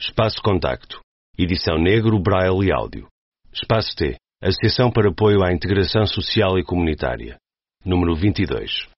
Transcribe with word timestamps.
Espaço 0.00 0.42
Contacto. 0.42 1.00
Edição 1.38 1.78
Negro, 1.78 2.18
Braille 2.18 2.68
e 2.68 2.72
Áudio. 2.72 3.06
Espaço 3.52 3.94
T. 3.94 4.16
Associação 4.42 4.90
para 4.90 5.10
Apoio 5.10 5.44
à 5.44 5.52
Integração 5.52 6.06
Social 6.06 6.58
e 6.58 6.64
Comunitária. 6.64 7.36
Número 7.84 8.16
22. 8.16 8.88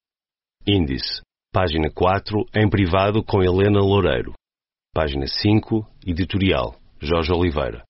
Índice. 0.68 1.22
Página 1.54 1.90
4, 1.90 2.46
em 2.54 2.70
privado 2.70 3.24
com 3.24 3.42
Helena 3.42 3.80
Loureiro. 3.80 4.34
Página 4.94 5.28
5, 5.28 5.88
editorial, 6.06 6.76
Jorge 7.02 7.32
Oliveira. 7.32 7.88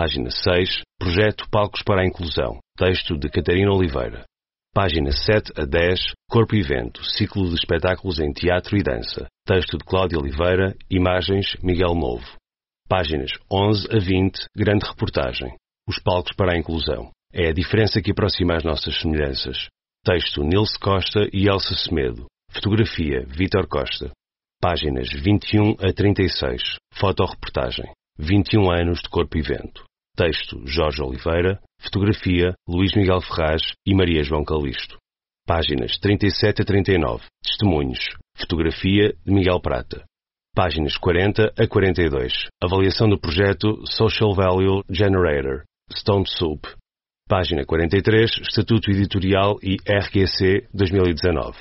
Página 0.00 0.30
6, 0.30 0.80
projeto 0.98 1.46
Palcos 1.50 1.82
para 1.82 2.00
a 2.00 2.06
Inclusão. 2.06 2.58
Texto 2.74 3.18
de 3.18 3.28
Catarina 3.28 3.70
Oliveira. 3.70 4.24
Página 4.74 5.12
7 5.12 5.52
a 5.60 5.66
10, 5.66 6.14
Corpo 6.26 6.54
e 6.54 6.62
Vento, 6.62 7.04
ciclo 7.04 7.46
de 7.50 7.54
espetáculos 7.56 8.18
em 8.18 8.32
teatro 8.32 8.78
e 8.78 8.82
dança. 8.82 9.26
Texto 9.46 9.76
de 9.76 9.84
Cláudia 9.84 10.18
Oliveira, 10.18 10.74
imagens 10.90 11.54
Miguel 11.62 11.94
Novo. 11.94 12.24
Páginas 12.88 13.30
11 13.52 13.88
a 13.94 13.98
20, 13.98 14.46
grande 14.56 14.86
reportagem. 14.86 15.54
Os 15.86 15.98
palcos 15.98 16.34
para 16.34 16.54
a 16.54 16.58
inclusão. 16.58 17.10
É 17.30 17.50
a 17.50 17.52
diferença 17.52 18.00
que 18.00 18.12
aproxima 18.12 18.56
as 18.56 18.64
nossas 18.64 18.98
semelhanças. 19.02 19.68
Texto 20.02 20.42
Nilce 20.42 20.78
Costa 20.78 21.28
e 21.30 21.46
Elsa 21.46 21.74
Semedo. 21.74 22.24
Fotografia 22.50 23.26
Vítor 23.28 23.68
Costa. 23.68 24.10
Páginas 24.62 25.10
21 25.22 25.72
a 25.72 25.92
36. 25.92 26.78
Fotoreportagem. 26.94 27.84
21 28.18 28.70
anos 28.70 29.00
de 29.00 29.08
Corpo 29.10 29.36
e 29.36 29.42
Vento. 29.42 29.89
Texto 30.20 30.60
Jorge 30.66 31.02
Oliveira. 31.02 31.58
Fotografia 31.80 32.52
Luís 32.68 32.94
Miguel 32.94 33.22
Ferraz 33.22 33.62
e 33.86 33.94
Maria 33.94 34.22
João 34.22 34.44
Calisto. 34.44 34.98
Páginas 35.46 35.96
37 35.98 36.60
a 36.60 36.64
39. 36.66 37.24
Testemunhos. 37.42 38.00
Fotografia 38.36 39.14
de 39.24 39.32
Miguel 39.32 39.58
Prata. 39.62 40.04
Páginas 40.54 40.98
40 40.98 41.54
a 41.58 41.66
42. 41.66 42.34
Avaliação 42.62 43.08
do 43.08 43.18
projeto 43.18 43.82
Social 43.86 44.34
Value 44.34 44.82
Generator. 44.90 45.62
Stone 45.90 46.26
Soup. 46.28 46.66
Página 47.26 47.64
43. 47.64 48.42
Estatuto 48.42 48.90
Editorial 48.90 49.56
e 49.62 49.76
RQC 49.90 50.68
2019. 50.74 51.56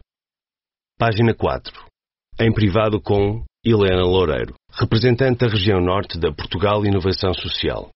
Página 0.97 1.35
4. 1.35 1.94
Em 2.37 2.51
privado 2.51 2.99
com 2.99 3.45
Helena 3.65 4.03
Loureiro, 4.03 4.55
representante 4.69 5.39
da 5.39 5.47
região 5.47 5.79
norte 5.79 6.19
da 6.19 6.33
Portugal 6.33 6.85
Inovação 6.85 7.33
Social. 7.33 7.87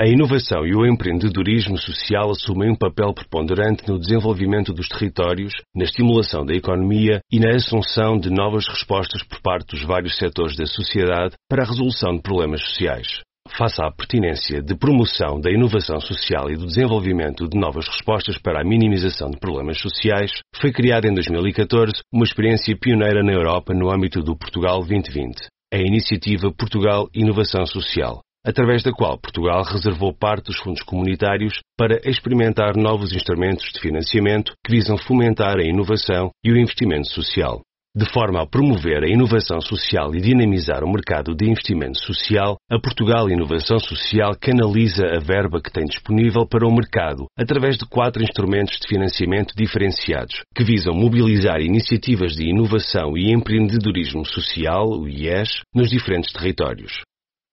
A 0.00 0.06
inovação 0.06 0.66
e 0.66 0.74
o 0.74 0.86
empreendedorismo 0.86 1.76
social 1.76 2.30
assumem 2.30 2.70
um 2.70 2.74
papel 2.74 3.12
preponderante 3.12 3.86
no 3.86 3.98
desenvolvimento 3.98 4.72
dos 4.72 4.88
territórios, 4.88 5.52
na 5.76 5.84
estimulação 5.84 6.46
da 6.46 6.54
economia 6.54 7.20
e 7.30 7.38
na 7.38 7.54
assunção 7.54 8.18
de 8.18 8.30
novas 8.30 8.66
respostas 8.66 9.22
por 9.22 9.38
parte 9.42 9.76
dos 9.76 9.84
vários 9.84 10.16
setores 10.16 10.56
da 10.56 10.64
sociedade 10.64 11.34
para 11.46 11.62
a 11.62 11.66
resolução 11.66 12.16
de 12.16 12.22
problemas 12.22 12.62
sociais. 12.62 13.20
Face 13.56 13.80
à 13.82 13.90
pertinência 13.90 14.62
de 14.62 14.76
promoção 14.76 15.40
da 15.40 15.50
inovação 15.50 16.00
social 16.00 16.50
e 16.50 16.56
do 16.56 16.66
desenvolvimento 16.66 17.48
de 17.48 17.58
novas 17.58 17.88
respostas 17.88 18.38
para 18.38 18.60
a 18.60 18.64
minimização 18.64 19.30
de 19.30 19.38
problemas 19.38 19.80
sociais, 19.80 20.30
foi 20.56 20.70
criada 20.72 21.08
em 21.08 21.14
2014 21.14 21.94
uma 22.12 22.24
experiência 22.24 22.76
pioneira 22.76 23.22
na 23.22 23.32
Europa 23.32 23.72
no 23.74 23.90
âmbito 23.90 24.22
do 24.22 24.36
Portugal 24.36 24.78
2020, 24.80 25.46
a 25.72 25.78
iniciativa 25.78 26.52
Portugal 26.52 27.08
Inovação 27.14 27.66
Social 27.66 28.20
através 28.46 28.82
da 28.82 28.92
qual 28.92 29.18
Portugal 29.18 29.62
reservou 29.62 30.14
parte 30.14 30.46
dos 30.46 30.58
fundos 30.60 30.82
comunitários 30.82 31.60
para 31.76 32.00
experimentar 32.08 32.76
novos 32.76 33.12
instrumentos 33.12 33.70
de 33.74 33.80
financiamento 33.80 34.52
que 34.64 34.72
visam 34.72 34.96
fomentar 34.96 35.58
a 35.58 35.64
inovação 35.64 36.30
e 36.42 36.50
o 36.50 36.56
investimento 36.56 37.08
social. 37.08 37.60
De 37.96 38.04
forma 38.12 38.42
a 38.42 38.46
promover 38.46 39.02
a 39.02 39.08
inovação 39.08 39.60
social 39.62 40.14
e 40.14 40.20
dinamizar 40.20 40.84
o 40.84 40.92
mercado 40.92 41.34
de 41.34 41.50
investimento 41.50 41.98
social, 41.98 42.56
a 42.70 42.78
Portugal 42.78 43.30
Inovação 43.30 43.78
Social 43.78 44.36
canaliza 44.38 45.06
a 45.06 45.18
verba 45.18 45.60
que 45.60 45.72
tem 45.72 45.84
disponível 45.84 46.46
para 46.46 46.68
o 46.68 46.74
mercado 46.74 47.26
através 47.36 47.78
de 47.78 47.86
quatro 47.88 48.22
instrumentos 48.22 48.78
de 48.78 48.86
financiamento 48.86 49.54
diferenciados, 49.56 50.42
que 50.54 50.62
visam 50.62 50.94
mobilizar 50.94 51.60
iniciativas 51.60 52.36
de 52.36 52.50
inovação 52.50 53.16
e 53.16 53.32
empreendedorismo 53.32 54.24
social, 54.26 54.86
o 54.90 55.08
IES, 55.08 55.62
nos 55.74 55.88
diferentes 55.88 56.32
territórios. 56.32 56.92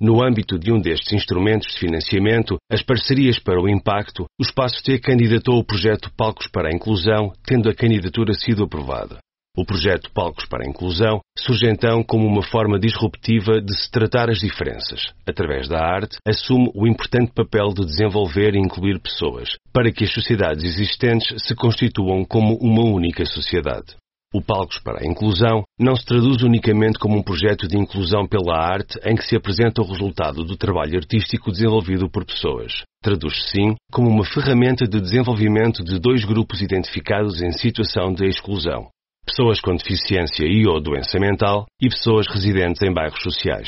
No 0.01 0.21
âmbito 0.21 0.59
de 0.59 0.73
um 0.73 0.81
destes 0.81 1.13
instrumentos 1.13 1.71
de 1.71 1.79
financiamento, 1.79 2.57
as 2.69 2.83
parcerias 2.83 3.39
para 3.39 3.61
o 3.61 3.69
impacto, 3.69 4.25
o 4.37 4.43
Espaço 4.43 4.83
T 4.83 4.99
candidatou 4.99 5.57
o 5.57 5.63
projeto 5.63 6.11
Palcos 6.17 6.49
para 6.49 6.67
a 6.67 6.75
Inclusão, 6.75 7.31
tendo 7.45 7.69
a 7.69 7.73
candidatura 7.73 8.33
sido 8.33 8.65
aprovada. 8.65 9.17
O 9.57 9.63
projeto 9.63 10.11
Palcos 10.11 10.45
para 10.45 10.65
a 10.65 10.69
Inclusão 10.69 11.21
surge 11.39 11.65
então 11.69 12.03
como 12.03 12.27
uma 12.27 12.43
forma 12.43 12.77
disruptiva 12.77 13.61
de 13.61 13.73
se 13.73 13.89
tratar 13.89 14.29
as 14.29 14.39
diferenças. 14.39 15.13
Através 15.25 15.69
da 15.69 15.79
arte, 15.79 16.17
assume 16.27 16.69
o 16.75 16.85
importante 16.85 17.31
papel 17.33 17.69
de 17.73 17.85
desenvolver 17.85 18.53
e 18.53 18.59
incluir 18.59 18.99
pessoas, 18.99 19.55
para 19.71 19.93
que 19.93 20.03
as 20.03 20.13
sociedades 20.13 20.65
existentes 20.65 21.41
se 21.41 21.55
constituam 21.55 22.25
como 22.25 22.57
uma 22.57 22.83
única 22.83 23.25
sociedade. 23.25 23.95
O 24.33 24.41
Palcos 24.41 24.79
para 24.79 24.99
a 25.01 25.07
Inclusão 25.07 25.63
não 25.79 25.95
se 25.95 26.05
traduz 26.05 26.43
unicamente 26.43 26.99
como 26.99 27.17
um 27.17 27.23
projeto 27.23 27.65
de 27.69 27.77
inclusão 27.77 28.27
pela 28.27 28.57
arte 28.57 28.99
em 29.05 29.15
que 29.15 29.23
se 29.23 29.37
apresenta 29.37 29.81
o 29.81 29.89
resultado 29.89 30.43
do 30.43 30.57
trabalho 30.57 30.97
artístico 30.97 31.49
desenvolvido 31.49 32.09
por 32.09 32.25
pessoas. 32.25 32.83
Traduz-se 33.01 33.51
sim 33.51 33.75
como 33.89 34.09
uma 34.09 34.25
ferramenta 34.25 34.85
de 34.85 34.99
desenvolvimento 34.99 35.81
de 35.81 35.97
dois 35.97 36.25
grupos 36.25 36.61
identificados 36.61 37.41
em 37.41 37.53
situação 37.53 38.11
de 38.11 38.27
exclusão, 38.27 38.89
pessoas 39.25 39.59
com 39.59 39.75
deficiência 39.75 40.45
e 40.45 40.65
ou 40.67 40.79
doença 40.79 41.19
mental 41.19 41.65
e 41.81 41.89
pessoas 41.89 42.27
residentes 42.27 42.81
em 42.81 42.93
bairros 42.93 43.21
sociais. 43.21 43.67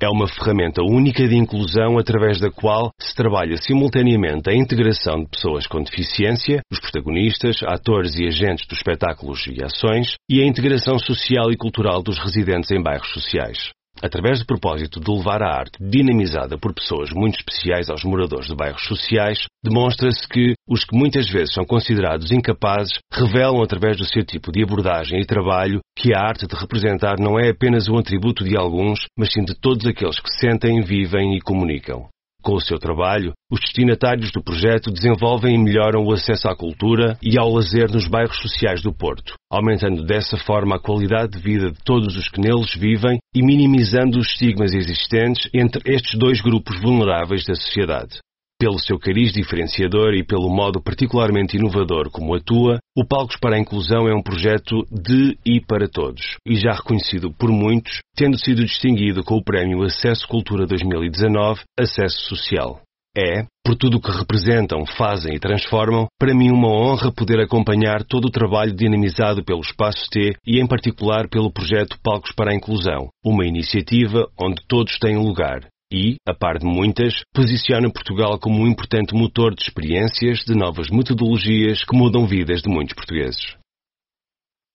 É 0.00 0.08
uma 0.08 0.28
ferramenta 0.28 0.80
única 0.82 1.26
de 1.26 1.34
inclusão 1.34 1.98
através 1.98 2.38
da 2.38 2.52
qual 2.52 2.90
se 3.00 3.14
trabalha 3.16 3.56
simultaneamente 3.56 4.48
a 4.48 4.54
integração 4.54 5.24
de 5.24 5.30
pessoas 5.30 5.66
com 5.66 5.82
deficiência, 5.82 6.60
os 6.70 6.78
protagonistas, 6.78 7.60
atores 7.64 8.16
e 8.16 8.26
agentes 8.26 8.64
dos 8.68 8.78
espetáculos 8.78 9.44
e 9.48 9.64
ações, 9.64 10.14
e 10.30 10.40
a 10.40 10.46
integração 10.46 10.98
social 11.00 11.50
e 11.50 11.56
cultural 11.56 12.00
dos 12.00 12.18
residentes 12.18 12.70
em 12.70 12.80
bairros 12.80 13.12
sociais 13.12 13.72
através 14.02 14.40
do 14.40 14.46
propósito 14.46 15.00
de 15.00 15.10
levar 15.10 15.42
a 15.42 15.54
arte 15.54 15.78
dinamizada 15.80 16.58
por 16.58 16.74
pessoas 16.74 17.10
muito 17.10 17.38
especiais 17.38 17.88
aos 17.88 18.04
moradores 18.04 18.46
de 18.46 18.54
bairros 18.54 18.84
sociais, 18.86 19.46
demonstra-se 19.62 20.26
que 20.28 20.54
os 20.68 20.84
que 20.84 20.96
muitas 20.96 21.28
vezes 21.30 21.54
são 21.54 21.64
considerados 21.64 22.30
incapazes 22.30 22.98
revelam 23.12 23.62
através 23.62 23.96
do 23.96 24.04
seu 24.04 24.24
tipo 24.24 24.52
de 24.52 24.62
abordagem 24.62 25.20
e 25.20 25.26
trabalho 25.26 25.80
que 25.96 26.14
a 26.14 26.20
arte 26.20 26.46
de 26.46 26.54
representar 26.54 27.18
não 27.18 27.38
é 27.38 27.50
apenas 27.50 27.88
um 27.88 27.98
atributo 27.98 28.44
de 28.44 28.56
alguns, 28.56 29.00
mas 29.16 29.32
sim 29.32 29.44
de 29.44 29.54
todos 29.54 29.86
aqueles 29.86 30.20
que 30.20 30.30
sentem, 30.30 30.80
vivem 30.82 31.36
e 31.36 31.40
comunicam. 31.40 32.08
Com 32.42 32.54
o 32.54 32.60
seu 32.60 32.78
trabalho, 32.78 33.32
os 33.50 33.60
destinatários 33.60 34.30
do 34.30 34.42
projeto 34.42 34.90
desenvolvem 34.90 35.54
e 35.54 35.58
melhoram 35.58 36.04
o 36.04 36.12
acesso 36.12 36.48
à 36.48 36.56
cultura 36.56 37.18
e 37.22 37.38
ao 37.38 37.52
lazer 37.52 37.90
nos 37.90 38.06
bairros 38.08 38.38
sociais 38.38 38.80
do 38.80 38.92
Porto, 38.92 39.34
aumentando 39.50 40.04
dessa 40.04 40.36
forma 40.36 40.76
a 40.76 40.80
qualidade 40.80 41.32
de 41.32 41.38
vida 41.38 41.70
de 41.72 41.78
todos 41.84 42.16
os 42.16 42.28
que 42.28 42.40
neles 42.40 42.74
vivem 42.74 43.18
e 43.34 43.42
minimizando 43.42 44.18
os 44.18 44.28
estigmas 44.28 44.72
existentes 44.72 45.50
entre 45.52 45.82
estes 45.92 46.18
dois 46.18 46.40
grupos 46.40 46.80
vulneráveis 46.80 47.44
da 47.44 47.54
sociedade. 47.54 48.20
Pelo 48.60 48.76
seu 48.80 48.98
cariz 48.98 49.32
diferenciador 49.32 50.14
e 50.14 50.24
pelo 50.24 50.50
modo 50.50 50.82
particularmente 50.82 51.56
inovador 51.56 52.10
como 52.10 52.34
atua, 52.34 52.80
o 52.96 53.06
Palcos 53.06 53.36
para 53.36 53.54
a 53.54 53.58
Inclusão 53.60 54.08
é 54.08 54.12
um 54.12 54.20
projeto 54.20 54.84
de 54.90 55.38
e 55.46 55.60
para 55.60 55.88
todos, 55.88 56.36
e 56.44 56.56
já 56.56 56.72
reconhecido 56.72 57.32
por 57.32 57.50
muitos, 57.52 58.00
tendo 58.16 58.36
sido 58.36 58.64
distinguido 58.64 59.22
com 59.22 59.36
o 59.36 59.44
Prémio 59.44 59.84
Acesso 59.84 60.26
Cultura 60.26 60.66
2019 60.66 61.60
Acesso 61.78 62.20
Social. 62.28 62.80
É, 63.16 63.46
por 63.64 63.76
tudo 63.76 63.98
o 63.98 64.00
que 64.00 64.10
representam, 64.10 64.84
fazem 64.84 65.36
e 65.36 65.38
transformam, 65.38 66.08
para 66.18 66.34
mim 66.34 66.50
uma 66.50 66.68
honra 66.68 67.12
poder 67.12 67.38
acompanhar 67.38 68.02
todo 68.02 68.24
o 68.24 68.30
trabalho 68.30 68.74
dinamizado 68.74 69.44
pelo 69.44 69.60
Espaço 69.60 70.10
T 70.10 70.34
e 70.44 70.60
em 70.60 70.66
particular 70.66 71.28
pelo 71.28 71.52
projeto 71.52 71.96
Palcos 72.02 72.32
para 72.32 72.50
a 72.50 72.56
Inclusão, 72.56 73.08
uma 73.24 73.46
iniciativa 73.46 74.28
onde 74.36 74.60
todos 74.66 74.98
têm 74.98 75.16
lugar, 75.16 75.60
e, 75.92 76.16
a 76.26 76.34
par 76.34 76.58
de 76.58 76.66
muitas, 76.66 77.22
posiciona 77.34 77.90
Portugal 77.90 78.38
como 78.38 78.62
um 78.62 78.66
importante 78.66 79.14
motor 79.14 79.54
de 79.54 79.62
experiências, 79.62 80.40
de 80.40 80.54
novas 80.54 80.90
metodologias 80.90 81.84
que 81.84 81.96
mudam 81.96 82.26
vidas 82.26 82.62
de 82.62 82.68
muitos 82.68 82.94
portugueses. 82.94 83.56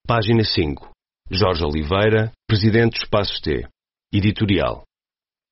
Página 0.06 0.44
5. 0.44 0.90
Jorge 1.30 1.64
Oliveira, 1.64 2.32
Presidente 2.46 2.98
do 2.98 3.02
Espaço 3.04 3.40
T. 3.40 3.66
Editorial. 4.12 4.82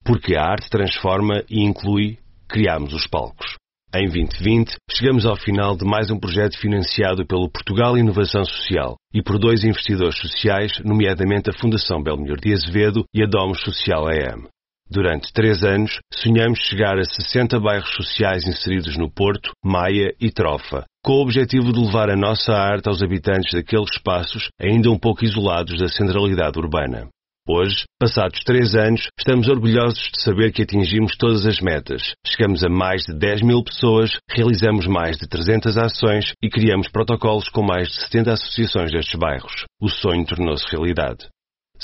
Porque 0.05 0.37
a 0.37 0.45
arte 0.45 0.69
transforma 0.69 1.43
e 1.49 1.63
inclui, 1.63 2.19
criamos 2.49 2.93
os 2.93 3.07
palcos. 3.07 3.57
Em 3.95 4.09
2020, 4.09 4.77
chegamos 4.91 5.27
ao 5.27 5.37
final 5.37 5.77
de 5.77 5.85
mais 5.85 6.11
um 6.11 6.19
projeto 6.19 6.59
financiado 6.59 7.27
pelo 7.27 7.51
Portugal 7.51 7.97
Inovação 7.97 8.45
Social 8.45 8.97
e 9.13 9.23
por 9.23 9.39
dois 9.39 9.65
investidores 9.65 10.19
sociais, 10.19 10.73
nomeadamente 10.85 11.51
a 11.51 11.53
Fundação 11.53 12.03
Belmiro 12.03 12.41
de 12.41 12.53
Azevedo 12.53 13.05
e 13.15 13.23
a 13.23 13.27
Domus 13.27 13.61
Social 13.61 14.09
AM. 14.09 14.49
Durante 14.93 15.33
três 15.33 15.65
anos, 15.65 16.01
sonhamos 16.13 16.59
chegar 16.59 16.99
a 16.99 17.05
60 17.05 17.59
bairros 17.59 17.95
sociais 17.95 18.47
inseridos 18.47 18.95
no 18.99 19.11
Porto, 19.11 19.53
Maia 19.65 20.15
e 20.21 20.31
Trofa, 20.31 20.85
com 21.03 21.15
o 21.15 21.23
objetivo 21.23 21.73
de 21.73 21.81
levar 21.81 22.11
a 22.11 22.17
nossa 22.17 22.53
arte 22.53 22.91
aos 22.91 23.03
habitantes 23.03 23.55
daqueles 23.55 23.89
espaços 23.91 24.51
ainda 24.61 24.91
um 24.91 24.99
pouco 24.99 25.25
isolados 25.25 25.79
da 25.79 25.89
centralidade 25.89 26.59
urbana. 26.59 27.09
Hoje, 27.49 27.85
passados 27.99 28.45
três 28.45 28.75
anos, 28.75 29.09
estamos 29.19 29.49
orgulhosos 29.49 30.11
de 30.13 30.23
saber 30.23 30.53
que 30.53 30.63
atingimos 30.63 31.17
todas 31.17 31.47
as 31.47 31.59
metas. 31.59 32.13
Chegamos 32.27 32.63
a 32.63 32.69
mais 32.69 33.05
de 33.05 33.15
10 33.15 33.41
mil 33.41 33.65
pessoas, 33.65 34.19
realizamos 34.31 34.87
mais 34.87 35.17
de 35.17 35.27
300 35.27 35.75
ações 35.79 36.35
e 36.45 36.51
criamos 36.51 36.89
protocolos 36.89 37.49
com 37.49 37.63
mais 37.63 37.89
de 37.89 37.95
70 37.95 38.35
associações 38.35 38.93
destes 38.93 39.19
bairros. 39.19 39.65
O 39.81 39.89
sonho 39.89 40.27
tornou-se 40.27 40.71
realidade. 40.71 41.29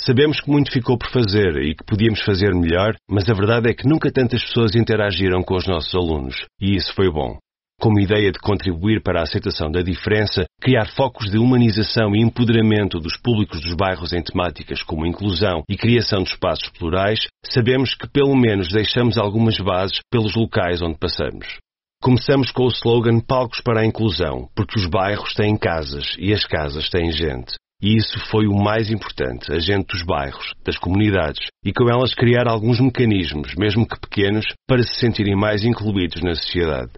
Sabemos 0.05 0.41
que 0.41 0.51
muito 0.51 0.71
ficou 0.71 0.97
por 0.97 1.11
fazer 1.11 1.57
e 1.57 1.75
que 1.75 1.85
podíamos 1.85 2.23
fazer 2.23 2.55
melhor, 2.55 2.95
mas 3.11 3.29
a 3.29 3.35
verdade 3.35 3.69
é 3.69 3.75
que 3.75 3.87
nunca 3.87 4.13
tantas 4.13 4.43
pessoas 4.45 4.77
interagiram 4.77 5.43
com 5.43 5.57
os 5.57 5.67
nossos 5.67 5.93
alunos, 5.95 6.37
e 6.61 6.77
isso 6.77 6.95
foi 6.95 7.11
bom. 7.11 7.37
Como 7.81 8.01
ideia 8.01 8.31
de 8.31 8.39
contribuir 8.39 9.03
para 9.03 9.21
a 9.21 9.23
aceitação 9.23 9.71
da 9.71 9.83
diferença, 9.83 10.45
criar 10.61 10.87
focos 10.87 11.31
de 11.31 11.39
humanização 11.39 12.15
e 12.15 12.23
empoderamento 12.23 12.99
dos 12.99 13.17
públicos 13.17 13.61
dos 13.61 13.75
bairros 13.75 14.13
em 14.13 14.23
temáticas 14.23 14.83
como 14.83 15.07
inclusão 15.07 15.63
e 15.69 15.77
criação 15.77 16.23
de 16.23 16.31
espaços 16.31 16.69
plurais, 16.71 17.21
sabemos 17.45 17.95
que 17.95 18.09
pelo 18.09 18.37
menos 18.37 18.69
deixamos 18.73 19.19
algumas 19.19 19.59
bases 19.59 20.01
pelos 20.11 20.35
locais 20.35 20.81
onde 20.81 20.99
passamos. 20.99 21.59
Começamos 22.01 22.53
com 22.53 22.65
o 22.65 22.69
slogan 22.69 23.21
Palcos 23.21 23.61
para 23.61 23.81
a 23.81 23.87
Inclusão, 23.87 24.49
porque 24.55 24.79
os 24.79 24.87
bairros 24.87 25.35
têm 25.35 25.57
casas 25.57 26.15
e 26.19 26.33
as 26.33 26.45
casas 26.45 26.89
têm 26.89 27.11
gente. 27.11 27.55
E 27.81 27.97
isso 27.97 28.19
foi 28.29 28.47
o 28.49 28.57
mais 28.57 28.91
importante, 28.91 29.53
a 29.53 29.59
gente 29.61 29.87
dos 29.87 30.03
bairros, 30.03 30.53
das 30.65 30.77
comunidades, 30.77 31.47
e 31.65 31.73
com 31.73 31.89
elas 31.89 32.13
criar 32.13 32.49
alguns 32.49 32.81
mecanismos, 32.81 33.55
mesmo 33.55 33.87
que 33.87 34.01
pequenos, 34.01 34.45
para 34.67 34.83
se 34.83 34.95
sentirem 34.97 35.37
mais 35.37 35.65
incluídos 35.65 36.21
na 36.21 36.35
sociedade. 36.35 36.91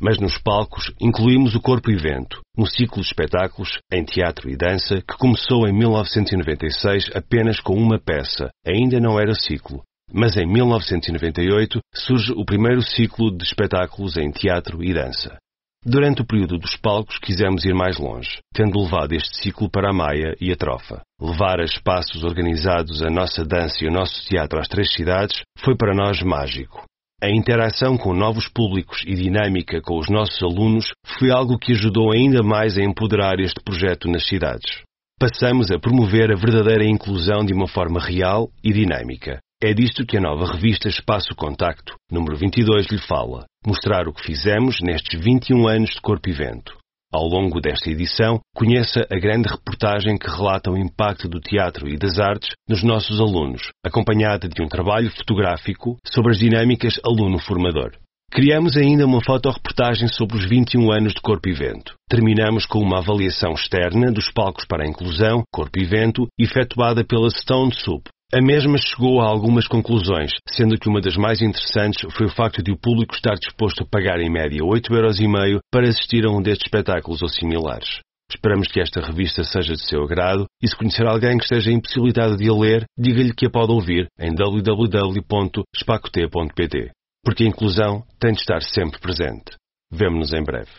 Mas 0.00 0.18
nos 0.18 0.36
palcos 0.38 0.92
incluímos 1.00 1.54
o 1.54 1.60
Corpo 1.60 1.88
Evento, 1.88 2.40
um 2.58 2.66
ciclo 2.66 3.00
de 3.00 3.06
espetáculos 3.06 3.78
em 3.92 4.04
teatro 4.04 4.50
e 4.50 4.56
dança 4.56 4.96
que 4.96 5.16
começou 5.16 5.68
em 5.68 5.72
1996 5.72 7.10
apenas 7.14 7.60
com 7.60 7.74
uma 7.74 7.98
peça, 7.98 8.50
ainda 8.66 8.98
não 8.98 9.20
era 9.20 9.34
ciclo. 9.34 9.82
Mas 10.12 10.36
em 10.36 10.46
1998 10.46 11.78
surge 11.94 12.32
o 12.32 12.44
primeiro 12.44 12.82
ciclo 12.82 13.30
de 13.30 13.44
espetáculos 13.44 14.16
em 14.16 14.30
teatro 14.30 14.82
e 14.82 14.92
dança. 14.92 15.38
Durante 15.86 16.22
o 16.22 16.26
período 16.26 16.56
dos 16.56 16.76
palcos 16.76 17.18
quisemos 17.18 17.62
ir 17.66 17.74
mais 17.74 17.98
longe, 17.98 18.38
tendo 18.54 18.80
levado 18.80 19.12
este 19.12 19.36
ciclo 19.36 19.68
para 19.68 19.90
a 19.90 19.92
Maia 19.92 20.34
e 20.40 20.50
a 20.50 20.56
Trofa. 20.56 21.02
Levar 21.20 21.60
a 21.60 21.64
espaços 21.64 22.24
organizados 22.24 23.02
a 23.02 23.10
nossa 23.10 23.44
dança 23.44 23.84
e 23.84 23.88
o 23.88 23.92
nosso 23.92 24.24
teatro 24.26 24.58
às 24.58 24.66
três 24.66 24.90
cidades 24.94 25.42
foi 25.58 25.76
para 25.76 25.94
nós 25.94 26.22
mágico. 26.22 26.84
A 27.22 27.28
interação 27.28 27.98
com 27.98 28.14
novos 28.14 28.48
públicos 28.48 29.02
e 29.06 29.14
dinâmica 29.14 29.82
com 29.82 29.98
os 29.98 30.08
nossos 30.08 30.42
alunos 30.42 30.90
foi 31.18 31.30
algo 31.30 31.58
que 31.58 31.72
ajudou 31.72 32.12
ainda 32.12 32.42
mais 32.42 32.78
a 32.78 32.82
empoderar 32.82 33.38
este 33.38 33.62
projeto 33.62 34.08
nas 34.08 34.26
cidades. 34.26 34.82
Passamos 35.20 35.70
a 35.70 35.78
promover 35.78 36.32
a 36.32 36.34
verdadeira 36.34 36.84
inclusão 36.86 37.44
de 37.44 37.52
uma 37.52 37.68
forma 37.68 38.00
real 38.00 38.48
e 38.64 38.72
dinâmica. 38.72 39.38
É 39.66 39.72
disto 39.72 40.04
que 40.04 40.18
a 40.18 40.20
nova 40.20 40.44
revista 40.52 40.88
Espaço 40.90 41.34
Contacto, 41.34 41.94
número 42.12 42.36
22, 42.36 42.86
lhe 42.88 42.98
fala. 42.98 43.46
Mostrar 43.66 44.06
o 44.06 44.12
que 44.12 44.22
fizemos 44.22 44.82
nestes 44.82 45.18
21 45.18 45.66
anos 45.66 45.88
de 45.94 46.02
Corpo 46.02 46.28
e 46.28 46.32
Vento. 46.32 46.76
Ao 47.10 47.26
longo 47.26 47.62
desta 47.62 47.88
edição, 47.88 48.40
conheça 48.54 49.06
a 49.10 49.18
grande 49.18 49.48
reportagem 49.48 50.18
que 50.18 50.28
relata 50.28 50.70
o 50.70 50.76
impacto 50.76 51.30
do 51.30 51.40
teatro 51.40 51.88
e 51.88 51.96
das 51.96 52.18
artes 52.18 52.50
nos 52.68 52.82
nossos 52.82 53.18
alunos, 53.18 53.62
acompanhada 53.82 54.50
de 54.50 54.62
um 54.62 54.68
trabalho 54.68 55.10
fotográfico 55.10 55.96
sobre 56.06 56.32
as 56.32 56.38
dinâmicas 56.38 57.00
aluno-formador. 57.02 57.92
Criamos 58.30 58.76
ainda 58.76 59.06
uma 59.06 59.24
fotoreportagem 59.24 60.08
sobre 60.08 60.36
os 60.36 60.44
21 60.44 60.92
anos 60.92 61.14
de 61.14 61.22
Corpo 61.22 61.48
e 61.48 61.54
Vento. 61.54 61.94
Terminamos 62.10 62.66
com 62.66 62.80
uma 62.80 62.98
avaliação 62.98 63.52
externa 63.52 64.12
dos 64.12 64.30
palcos 64.30 64.66
para 64.66 64.84
a 64.84 64.86
inclusão, 64.86 65.42
Corpo 65.50 65.78
e 65.78 65.86
Vento, 65.86 66.26
efetuada 66.38 67.02
pela 67.02 67.30
Stone 67.30 67.72
Soup, 67.74 68.04
a 68.32 68.40
mesma 68.40 68.78
chegou 68.78 69.20
a 69.20 69.26
algumas 69.26 69.68
conclusões, 69.68 70.32
sendo 70.48 70.78
que 70.78 70.88
uma 70.88 71.00
das 71.00 71.16
mais 71.16 71.40
interessantes 71.40 72.02
foi 72.16 72.26
o 72.26 72.34
facto 72.34 72.60
de 72.62 72.72
o 72.72 72.76
público 72.76 73.14
estar 73.14 73.34
disposto 73.34 73.84
a 73.84 73.86
pagar 73.86 74.20
em 74.20 74.28
média 74.30 74.60
8,5€ 74.60 75.60
para 75.70 75.88
assistir 75.88 76.26
a 76.26 76.30
um 76.30 76.42
destes 76.42 76.66
espetáculos 76.66 77.22
ou 77.22 77.28
similares. 77.28 78.00
Esperamos 78.30 78.68
que 78.68 78.80
esta 78.80 79.00
revista 79.00 79.42
seja 79.44 79.74
de 79.74 79.86
seu 79.86 80.02
agrado 80.02 80.46
e 80.60 80.68
se 80.68 80.74
conhecer 80.74 81.06
alguém 81.06 81.38
que 81.38 81.44
esteja 81.44 81.70
impossibilitado 81.70 82.36
de 82.36 82.48
a 82.48 82.52
ler, 82.52 82.84
diga-lhe 82.98 83.32
que 83.34 83.46
a 83.46 83.50
pode 83.50 83.70
ouvir 83.70 84.08
em 84.18 84.34
www.spacote.pt, 84.34 86.90
porque 87.22 87.44
a 87.44 87.48
inclusão 87.48 88.02
tem 88.18 88.32
de 88.32 88.40
estar 88.40 88.60
sempre 88.62 88.98
presente. 88.98 89.54
Vemo-nos 89.92 90.32
em 90.32 90.42
breve. 90.42 90.72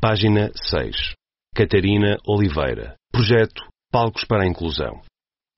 Página 0.00 0.52
6. 0.54 1.14
Catarina 1.54 2.18
Oliveira. 2.26 2.94
Projeto 3.10 3.66
Palcos 3.90 4.24
para 4.24 4.44
a 4.44 4.46
Inclusão. 4.46 5.00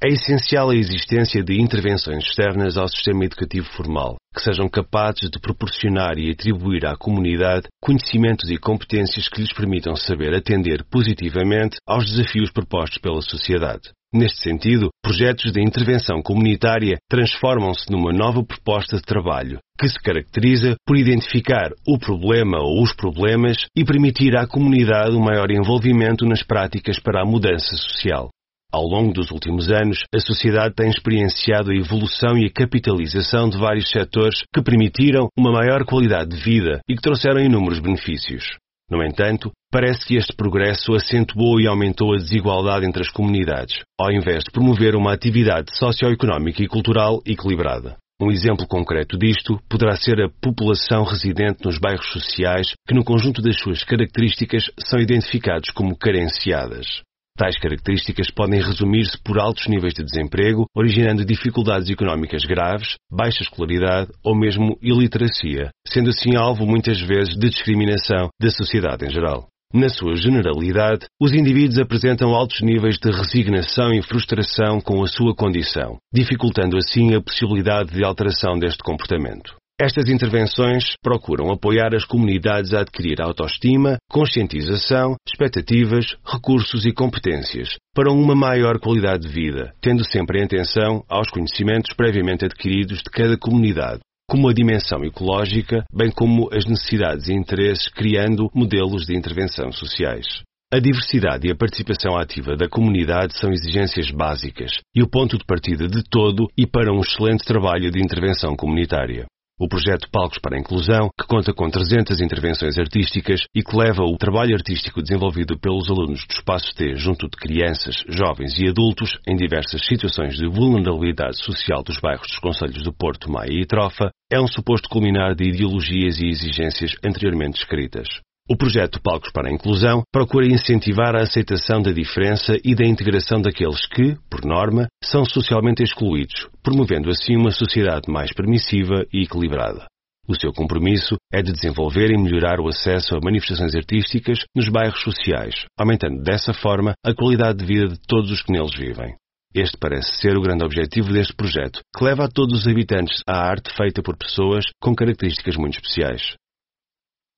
É 0.01 0.07
essencial 0.07 0.71
a 0.71 0.77
existência 0.77 1.43
de 1.43 1.61
intervenções 1.61 2.23
externas 2.23 2.77
ao 2.77 2.87
sistema 2.87 3.25
educativo 3.25 3.67
formal, 3.73 4.15
que 4.33 4.41
sejam 4.41 4.69
capazes 4.69 5.29
de 5.29 5.41
proporcionar 5.41 6.17
e 6.19 6.31
atribuir 6.31 6.87
à 6.87 6.97
comunidade 6.97 7.67
conhecimentos 7.83 8.49
e 8.49 8.59
competências 8.59 9.29
que 9.29 9.41
lhes 9.41 9.53
permitam 9.53 9.97
saber 9.97 10.33
atender 10.37 10.85
positivamente 10.89 11.79
aos 11.85 12.09
desafios 12.09 12.49
propostos 12.53 12.99
pela 12.99 13.21
sociedade. 13.21 13.91
Neste 14.15 14.41
sentido, 14.41 14.89
projetos 15.03 15.51
de 15.51 15.61
intervenção 15.61 16.23
comunitária 16.23 16.99
transformam-se 17.11 17.91
numa 17.91 18.13
nova 18.13 18.45
proposta 18.45 18.99
de 18.99 19.03
trabalho, 19.03 19.59
que 19.77 19.89
se 19.89 19.99
caracteriza 19.99 20.77
por 20.87 20.97
identificar 20.97 21.73
o 21.85 21.99
problema 21.99 22.59
ou 22.61 22.85
os 22.85 22.95
problemas 22.95 23.67
e 23.77 23.85
permitir 23.85 24.37
à 24.37 24.47
comunidade 24.47 25.17
um 25.17 25.25
maior 25.25 25.51
envolvimento 25.51 26.25
nas 26.25 26.45
práticas 26.45 27.01
para 27.01 27.21
a 27.21 27.27
mudança 27.27 27.77
social. 27.77 28.31
Ao 28.71 28.83
longo 28.83 29.15
dos 29.15 29.31
últimos 29.31 29.71
anos, 29.71 30.05
a 30.15 30.21
sociedade 30.21 30.75
tem 30.75 30.91
experienciado 30.91 31.71
a 31.71 31.75
evolução 31.75 32.37
e 32.37 32.45
a 32.45 32.53
capitalização 32.53 33.49
de 33.49 33.57
vários 33.57 33.89
setores 33.91 34.43
que 34.55 34.63
permitiram 34.63 35.29
uma 35.39 35.51
maior 35.51 35.87
qualidade 35.87 36.37
de 36.37 36.43
vida 36.43 36.81
e 36.87 36.95
que 36.95 37.01
trouxeram 37.01 37.41
inúmeros 37.41 37.81
benefícios. 37.81 38.59
No 38.91 39.03
entanto, 39.03 39.51
parece 39.73 40.05
que 40.05 40.17
este 40.17 40.37
progresso 40.37 40.95
acentuou 40.95 41.59
e 41.59 41.67
aumentou 41.67 42.13
a 42.13 42.19
desigualdade 42.19 42.85
entre 42.85 43.01
as 43.01 43.11
comunidades, 43.11 43.81
ao 43.99 44.13
invés 44.13 44.45
de 44.45 44.51
promover 44.53 44.95
uma 44.95 45.15
atividade 45.15 45.75
socioeconómica 45.75 46.63
e 46.63 46.69
cultural 46.69 47.23
equilibrada. 47.25 47.97
Um 48.21 48.31
exemplo 48.31 48.67
concreto 48.67 49.17
disto 49.17 49.59
poderá 49.67 49.97
ser 49.97 50.21
a 50.21 50.29
população 50.43 51.05
residente 51.05 51.65
nos 51.65 51.79
bairros 51.79 52.11
sociais 52.11 52.75
que, 52.87 52.95
no 52.95 53.05
conjunto 53.05 53.41
das 53.41 53.59
suas 53.59 53.83
características, 53.83 54.65
são 54.79 55.01
identificados 55.01 55.71
como 55.71 55.97
carenciadas. 55.97 57.03
Tais 57.39 57.57
características 57.57 58.33
podem 58.33 58.61
resumir-se 58.61 59.17
por 59.23 59.39
altos 59.39 59.69
níveis 59.69 59.95
de 59.95 60.03
desemprego, 60.03 60.67
originando 60.77 61.25
dificuldades 61.25 61.89
económicas 61.89 62.45
graves, 62.45 62.97
baixa 63.09 63.45
escolaridade 63.45 64.11
ou 64.25 64.35
mesmo 64.35 64.77
iliteracia, 64.83 65.71
sendo 65.87 66.11
assim 66.11 66.37
alvo 66.37 66.67
muitas 66.67 67.01
vezes 67.01 67.39
de 67.39 67.49
discriminação 67.49 68.29
da 68.43 68.51
sociedade 68.51 69.07
em 69.07 69.11
geral. 69.11 69.47
Na 69.73 69.89
sua 69.89 70.17
generalidade, 70.17 71.07
os 71.21 71.33
indivíduos 71.33 71.79
apresentam 71.79 72.35
altos 72.35 72.61
níveis 72.61 72.97
de 72.99 73.09
resignação 73.09 73.93
e 73.93 74.03
frustração 74.03 74.81
com 74.81 75.01
a 75.05 75.07
sua 75.07 75.33
condição, 75.33 75.97
dificultando 76.13 76.77
assim 76.77 77.15
a 77.15 77.21
possibilidade 77.21 77.95
de 77.95 78.03
alteração 78.03 78.59
deste 78.59 78.83
comportamento. 78.83 79.55
Estas 79.81 80.09
intervenções 80.09 80.97
procuram 81.01 81.53
apoiar 81.53 81.95
as 81.95 82.05
comunidades 82.05 82.75
a 82.75 82.81
adquirir 82.81 83.23
autoestima, 83.23 83.97
conscientização, 84.11 85.15
expectativas, 85.25 86.17
recursos 86.27 86.85
e 86.85 86.93
competências 86.93 87.77
para 87.95 88.11
uma 88.11 88.35
maior 88.35 88.81
qualidade 88.81 89.29
de 89.29 89.33
vida, 89.33 89.73
tendo 89.81 90.05
sempre 90.05 90.41
em 90.41 90.47
atenção 90.47 91.05
aos 91.09 91.31
conhecimentos 91.31 91.95
previamente 91.95 92.45
adquiridos 92.45 92.99
de 92.99 93.11
cada 93.13 93.39
comunidade, 93.39 94.01
como 94.29 94.49
a 94.49 94.53
dimensão 94.53 95.05
ecológica, 95.05 95.85
bem 95.95 96.11
como 96.11 96.53
as 96.53 96.67
necessidades 96.67 97.29
e 97.29 97.33
interesses, 97.33 97.87
criando 97.89 98.51
modelos 98.53 99.07
de 99.07 99.17
intervenção 99.17 99.71
sociais. 99.71 100.43
A 100.75 100.81
diversidade 100.81 101.47
e 101.47 101.53
a 101.53 101.57
participação 101.57 102.19
ativa 102.19 102.57
da 102.57 102.69
comunidade 102.69 103.39
são 103.39 103.53
exigências 103.53 104.11
básicas 104.11 104.73
e 104.93 105.05
o 105.05 105.09
ponto 105.09 105.39
de 105.39 105.45
partida 105.45 105.87
de 105.87 106.03
todo 106.03 106.49
e 106.59 106.67
para 106.67 106.93
um 106.93 107.01
excelente 107.01 107.45
trabalho 107.45 107.93
de 107.93 108.03
intervenção 108.03 108.57
comunitária. 108.57 109.25
O 109.61 109.67
projeto 109.67 110.09
Palcos 110.13 110.39
para 110.39 110.57
a 110.57 110.61
Inclusão, 110.61 111.11
que 111.19 111.27
conta 111.27 111.53
com 111.53 111.69
300 111.69 112.21
intervenções 112.21 112.79
artísticas 112.79 113.41
e 113.53 113.61
que 113.61 113.77
leva 113.77 114.05
o 114.05 114.17
trabalho 114.17 114.55
artístico 114.55 115.03
desenvolvido 115.03 115.59
pelos 115.59 115.91
alunos 115.91 116.25
do 116.25 116.33
Espaço 116.33 116.73
T 116.77 116.95
junto 116.95 117.29
de 117.29 117.37
crianças, 117.37 118.05
jovens 118.09 118.57
e 118.61 118.69
adultos 118.69 119.19
em 119.27 119.35
diversas 119.35 119.85
situações 119.85 120.37
de 120.37 120.47
vulnerabilidade 120.47 121.43
social 121.45 121.83
dos 121.83 121.99
bairros 121.99 122.29
dos 122.29 122.39
Conselhos 122.39 122.85
do 122.85 122.93
Porto, 122.93 123.29
Maia 123.29 123.51
e 123.51 123.67
Trofa, 123.67 124.13
é 124.31 124.41
um 124.41 124.47
suposto 124.47 124.89
culminar 124.89 125.35
de 125.35 125.49
ideologias 125.49 126.21
e 126.21 126.29
exigências 126.29 126.95
anteriormente 127.05 127.59
descritas. 127.59 128.07
O 128.51 128.57
projeto 128.57 128.99
Palcos 129.03 129.31
para 129.31 129.51
a 129.51 129.53
Inclusão 129.53 130.03
procura 130.11 130.47
incentivar 130.47 131.15
a 131.15 131.21
aceitação 131.21 131.83
da 131.83 131.93
diferença 131.93 132.57
e 132.65 132.75
da 132.75 132.83
integração 132.83 133.43
daqueles 133.43 133.87
que, 133.87 134.17
por 134.31 134.43
norma, 134.43 134.87
são 135.05 135.23
socialmente 135.23 135.83
excluídos, 135.83 136.49
promovendo 136.63 137.11
assim 137.11 137.37
uma 137.37 137.51
sociedade 137.51 138.11
mais 138.11 138.33
permissiva 138.33 139.05
e 139.13 139.25
equilibrada. 139.25 139.85
O 140.27 140.35
seu 140.35 140.51
compromisso 140.51 141.17
é 141.31 141.43
de 141.43 141.53
desenvolver 141.53 142.11
e 142.11 142.17
melhorar 142.17 142.59
o 142.59 142.69
acesso 142.69 143.15
a 143.15 143.21
manifestações 143.21 143.75
artísticas 143.75 144.39
nos 144.57 144.71
bairros 144.71 145.03
sociais, 145.03 145.67
aumentando 145.79 146.23
dessa 146.23 146.55
forma 146.55 146.95
a 147.05 147.13
qualidade 147.13 147.59
de 147.59 147.67
vida 147.67 147.89
de 147.89 148.01
todos 148.09 148.31
os 148.31 148.41
que 148.41 148.53
neles 148.53 148.75
vivem. 148.75 149.15
Este 149.55 149.77
parece 149.77 150.23
ser 150.23 150.39
o 150.39 150.43
grande 150.43 150.65
objetivo 150.65 151.13
deste 151.13 151.35
projeto, 151.35 151.81
que 151.95 152.03
leva 152.03 152.25
a 152.25 152.29
todos 152.29 152.61
os 152.61 152.67
habitantes 152.67 153.21
à 153.29 153.47
arte 153.47 153.71
feita 153.77 154.03
por 154.03 154.17
pessoas 154.17 154.65
com 154.81 154.95
características 154.95 155.57
muito 155.57 155.75
especiais. 155.75 156.35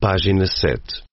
Página 0.02 0.46
7. 0.46 1.04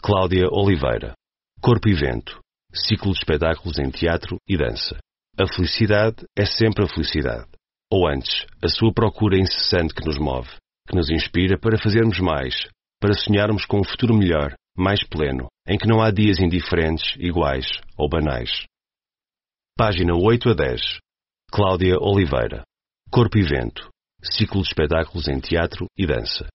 Cláudia 0.00 0.46
Oliveira. 0.48 1.12
Corpo 1.60 1.88
e 1.88 1.92
Vento. 1.92 2.38
Ciclo 2.72 3.10
de 3.10 3.18
espetáculos 3.18 3.80
em 3.80 3.90
teatro 3.90 4.36
e 4.48 4.56
dança. 4.56 4.96
A 5.36 5.44
felicidade 5.52 6.24
é 6.38 6.46
sempre 6.46 6.84
a 6.84 6.88
felicidade. 6.88 7.50
Ou 7.90 8.06
antes, 8.06 8.46
a 8.62 8.68
sua 8.68 8.92
procura 8.94 9.36
incessante 9.36 9.92
que 9.92 10.06
nos 10.06 10.18
move, 10.18 10.48
que 10.88 10.94
nos 10.94 11.10
inspira 11.10 11.58
para 11.58 11.76
fazermos 11.76 12.20
mais, 12.20 12.54
para 13.00 13.12
sonharmos 13.12 13.64
com 13.66 13.80
um 13.80 13.84
futuro 13.84 14.16
melhor, 14.16 14.54
mais 14.78 15.02
pleno, 15.02 15.48
em 15.66 15.76
que 15.76 15.88
não 15.88 16.00
há 16.00 16.12
dias 16.12 16.38
indiferentes, 16.38 17.16
iguais 17.18 17.66
ou 17.98 18.08
banais. 18.08 18.66
Página 19.76 20.14
8 20.14 20.50
a 20.50 20.54
10. 20.54 20.80
Cláudia 21.50 21.98
Oliveira. 21.98 22.62
Corpo 23.10 23.36
e 23.36 23.42
Vento. 23.42 23.90
Ciclo 24.22 24.62
de 24.62 24.68
espetáculos 24.68 25.26
em 25.26 25.40
teatro 25.40 25.86
e 25.98 26.06
dança. 26.06 26.46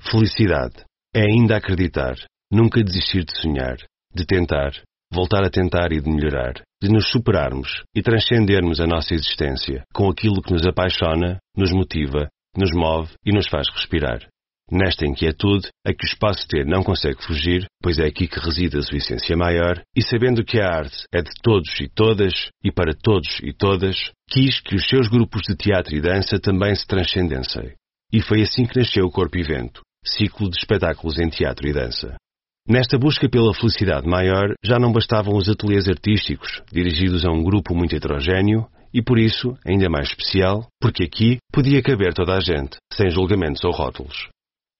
Felicidade 0.00 0.84
é 1.14 1.22
ainda 1.22 1.56
acreditar, 1.56 2.14
nunca 2.50 2.82
desistir 2.82 3.24
de 3.24 3.38
sonhar, 3.38 3.76
de 4.14 4.24
tentar, 4.24 4.72
voltar 5.12 5.44
a 5.44 5.50
tentar 5.50 5.92
e 5.92 6.00
de 6.00 6.10
melhorar, 6.10 6.54
de 6.82 6.88
nos 6.88 7.10
superarmos 7.10 7.82
e 7.94 8.02
transcendermos 8.02 8.80
a 8.80 8.86
nossa 8.86 9.12
existência 9.12 9.84
com 9.92 10.08
aquilo 10.08 10.40
que 10.40 10.52
nos 10.52 10.66
apaixona, 10.66 11.38
nos 11.54 11.70
motiva, 11.70 12.28
nos 12.56 12.70
move 12.74 13.12
e 13.24 13.32
nos 13.32 13.46
faz 13.48 13.68
respirar. 13.68 14.26
Nesta 14.70 15.06
inquietude, 15.06 15.68
a 15.86 15.92
que 15.92 16.06
o 16.06 16.08
espaço 16.08 16.48
T 16.48 16.64
não 16.64 16.82
consegue 16.82 17.22
fugir, 17.22 17.66
pois 17.82 17.98
é 17.98 18.06
aqui 18.06 18.26
que 18.26 18.40
reside 18.40 18.78
a 18.78 18.82
sua 18.82 18.96
essência 18.96 19.36
maior, 19.36 19.82
e 19.94 20.02
sabendo 20.02 20.42
que 20.42 20.58
a 20.58 20.66
arte 20.66 21.04
é 21.12 21.20
de 21.20 21.30
todos 21.42 21.78
e 21.78 21.88
todas, 21.88 22.32
e 22.64 22.72
para 22.72 22.94
todos 22.94 23.38
e 23.42 23.52
todas, 23.52 24.10
quis 24.30 24.60
que 24.60 24.74
os 24.74 24.88
seus 24.88 25.08
grupos 25.08 25.42
de 25.42 25.56
teatro 25.56 25.94
e 25.94 26.00
dança 26.00 26.38
também 26.40 26.74
se 26.74 26.86
transcendessem. 26.86 27.74
E 28.10 28.22
foi 28.22 28.40
assim 28.40 28.64
que 28.64 28.78
nasceu 28.78 29.04
o 29.04 29.10
Corpo 29.10 29.36
e 29.36 29.42
Vento, 29.42 29.82
ciclo 30.04 30.50
de 30.50 30.56
espetáculos 30.56 31.18
em 31.18 31.28
teatro 31.28 31.68
e 31.68 31.72
dança. 31.72 32.14
Nesta 32.68 32.96
busca 32.96 33.28
pela 33.28 33.52
felicidade 33.52 34.06
maior, 34.06 34.54
já 34.64 34.78
não 34.78 34.92
bastavam 34.92 35.34
os 35.34 35.48
ateliês 35.48 35.88
artísticos, 35.88 36.62
dirigidos 36.72 37.24
a 37.24 37.30
um 37.30 37.42
grupo 37.42 37.74
muito 37.74 37.94
heterogéneo, 37.94 38.66
e 38.94 39.02
por 39.02 39.18
isso, 39.18 39.56
ainda 39.66 39.88
mais 39.88 40.08
especial, 40.08 40.66
porque 40.80 41.04
aqui 41.04 41.38
podia 41.52 41.82
caber 41.82 42.14
toda 42.14 42.36
a 42.36 42.40
gente, 42.40 42.76
sem 42.92 43.10
julgamentos 43.10 43.64
ou 43.64 43.72
rótulos. 43.72 44.28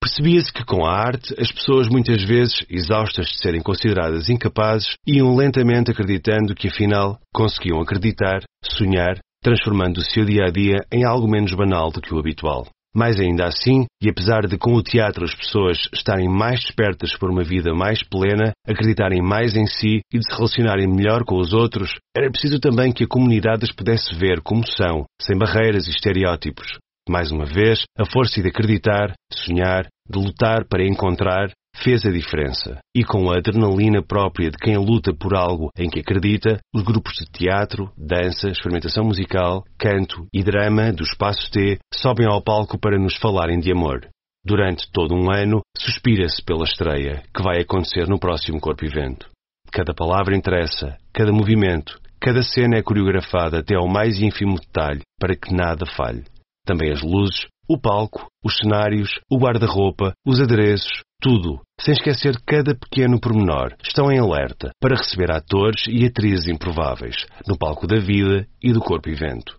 Percebia-se 0.01 0.51
que 0.51 0.65
com 0.65 0.85
a 0.85 0.91
arte 0.91 1.33
as 1.39 1.51
pessoas 1.51 1.87
muitas 1.87 2.23
vezes, 2.23 2.65
exaustas 2.69 3.27
de 3.27 3.37
serem 3.37 3.61
consideradas 3.61 4.29
incapazes, 4.29 4.95
iam 5.07 5.35
lentamente 5.35 5.91
acreditando 5.91 6.53
que 6.53 6.67
afinal 6.67 7.19
conseguiam 7.33 7.81
acreditar, 7.81 8.43
sonhar, 8.63 9.17
transformando 9.41 9.97
o 9.97 10.03
seu 10.03 10.25
dia 10.25 10.45
a 10.45 10.51
dia 10.51 10.85
em 10.91 11.05
algo 11.05 11.27
menos 11.27 11.53
banal 11.53 11.89
do 11.89 12.01
que 12.01 12.13
o 12.13 12.19
habitual. 12.19 12.67
Mas 12.95 13.19
ainda 13.19 13.45
assim, 13.45 13.85
e 14.01 14.09
apesar 14.09 14.45
de 14.45 14.57
com 14.57 14.73
o 14.75 14.83
teatro 14.83 15.25
as 15.25 15.33
pessoas 15.33 15.77
estarem 15.93 16.29
mais 16.29 16.59
despertas 16.59 17.17
por 17.17 17.31
uma 17.31 17.43
vida 17.43 17.73
mais 17.73 18.03
plena, 18.03 18.51
acreditarem 18.67 19.21
mais 19.21 19.55
em 19.55 19.65
si 19.65 20.01
e 20.13 20.19
de 20.19 20.25
se 20.25 20.35
relacionarem 20.35 20.87
melhor 20.87 21.23
com 21.25 21.37
os 21.37 21.53
outros, 21.53 21.95
era 22.15 22.29
preciso 22.29 22.59
também 22.59 22.93
que 22.93 23.05
a 23.05 23.07
comunidade 23.07 23.63
as 23.65 23.71
pudesse 23.71 24.13
ver 24.15 24.41
como 24.41 24.63
são, 24.67 25.05
sem 25.19 25.37
barreiras 25.37 25.87
e 25.87 25.91
estereótipos. 25.91 26.77
Mais 27.09 27.31
uma 27.31 27.45
vez, 27.45 27.83
a 27.97 28.05
força 28.05 28.41
de 28.41 28.47
acreditar, 28.47 29.13
de 29.31 29.39
sonhar, 29.39 29.87
de 30.09 30.19
lutar 30.19 30.65
para 30.69 30.87
encontrar, 30.87 31.51
fez 31.75 32.05
a 32.05 32.11
diferença. 32.11 32.79
E 32.95 33.03
com 33.03 33.31
a 33.31 33.37
adrenalina 33.37 34.01
própria 34.01 34.49
de 34.49 34.57
quem 34.57 34.77
luta 34.77 35.13
por 35.13 35.35
algo 35.35 35.69
em 35.77 35.89
que 35.89 35.99
acredita, 35.99 36.59
os 36.73 36.83
grupos 36.83 37.13
de 37.13 37.25
teatro, 37.25 37.91
dança, 37.97 38.49
experimentação 38.49 39.05
musical, 39.05 39.63
canto 39.77 40.25
e 40.33 40.43
drama 40.43 40.91
do 40.91 41.03
Espaço 41.03 41.49
T 41.51 41.79
sobem 41.93 42.27
ao 42.27 42.41
palco 42.41 42.77
para 42.79 42.97
nos 42.97 43.15
falarem 43.17 43.59
de 43.59 43.71
amor. 43.71 44.07
Durante 44.45 44.91
todo 44.91 45.15
um 45.15 45.31
ano, 45.31 45.61
suspira-se 45.77 46.43
pela 46.43 46.65
estreia, 46.65 47.23
que 47.33 47.41
vai 47.41 47.61
acontecer 47.61 48.07
no 48.07 48.19
próximo 48.19 48.59
Corpo 48.59 48.85
Evento. 48.85 49.29
Cada 49.71 49.93
palavra 49.93 50.35
interessa, 50.35 50.97
cada 51.13 51.31
movimento, 51.31 51.99
cada 52.19 52.43
cena 52.43 52.77
é 52.77 52.81
coreografada 52.83 53.59
até 53.59 53.75
ao 53.75 53.87
mais 53.87 54.21
ínfimo 54.21 54.59
detalhe 54.59 55.01
para 55.19 55.35
que 55.35 55.53
nada 55.53 55.85
falhe. 55.85 56.23
Também 56.65 56.91
as 56.91 57.01
luzes, 57.01 57.47
o 57.67 57.77
palco, 57.79 58.27
os 58.43 58.55
cenários, 58.57 59.09
o 59.29 59.37
guarda-roupa, 59.37 60.13
os 60.25 60.41
adereços, 60.41 61.01
tudo, 61.21 61.61
sem 61.79 61.93
esquecer 61.93 62.35
cada 62.45 62.75
pequeno 62.75 63.19
pormenor, 63.19 63.75
estão 63.81 64.11
em 64.11 64.19
alerta 64.19 64.71
para 64.79 64.97
receber 64.97 65.31
atores 65.31 65.85
e 65.87 66.05
atrizes 66.05 66.47
improváveis 66.47 67.25
no 67.47 67.57
palco 67.57 67.87
da 67.87 67.97
vida 67.97 68.45
e 68.61 68.73
do 68.73 68.81
corpo 68.81 69.09
evento. 69.09 69.57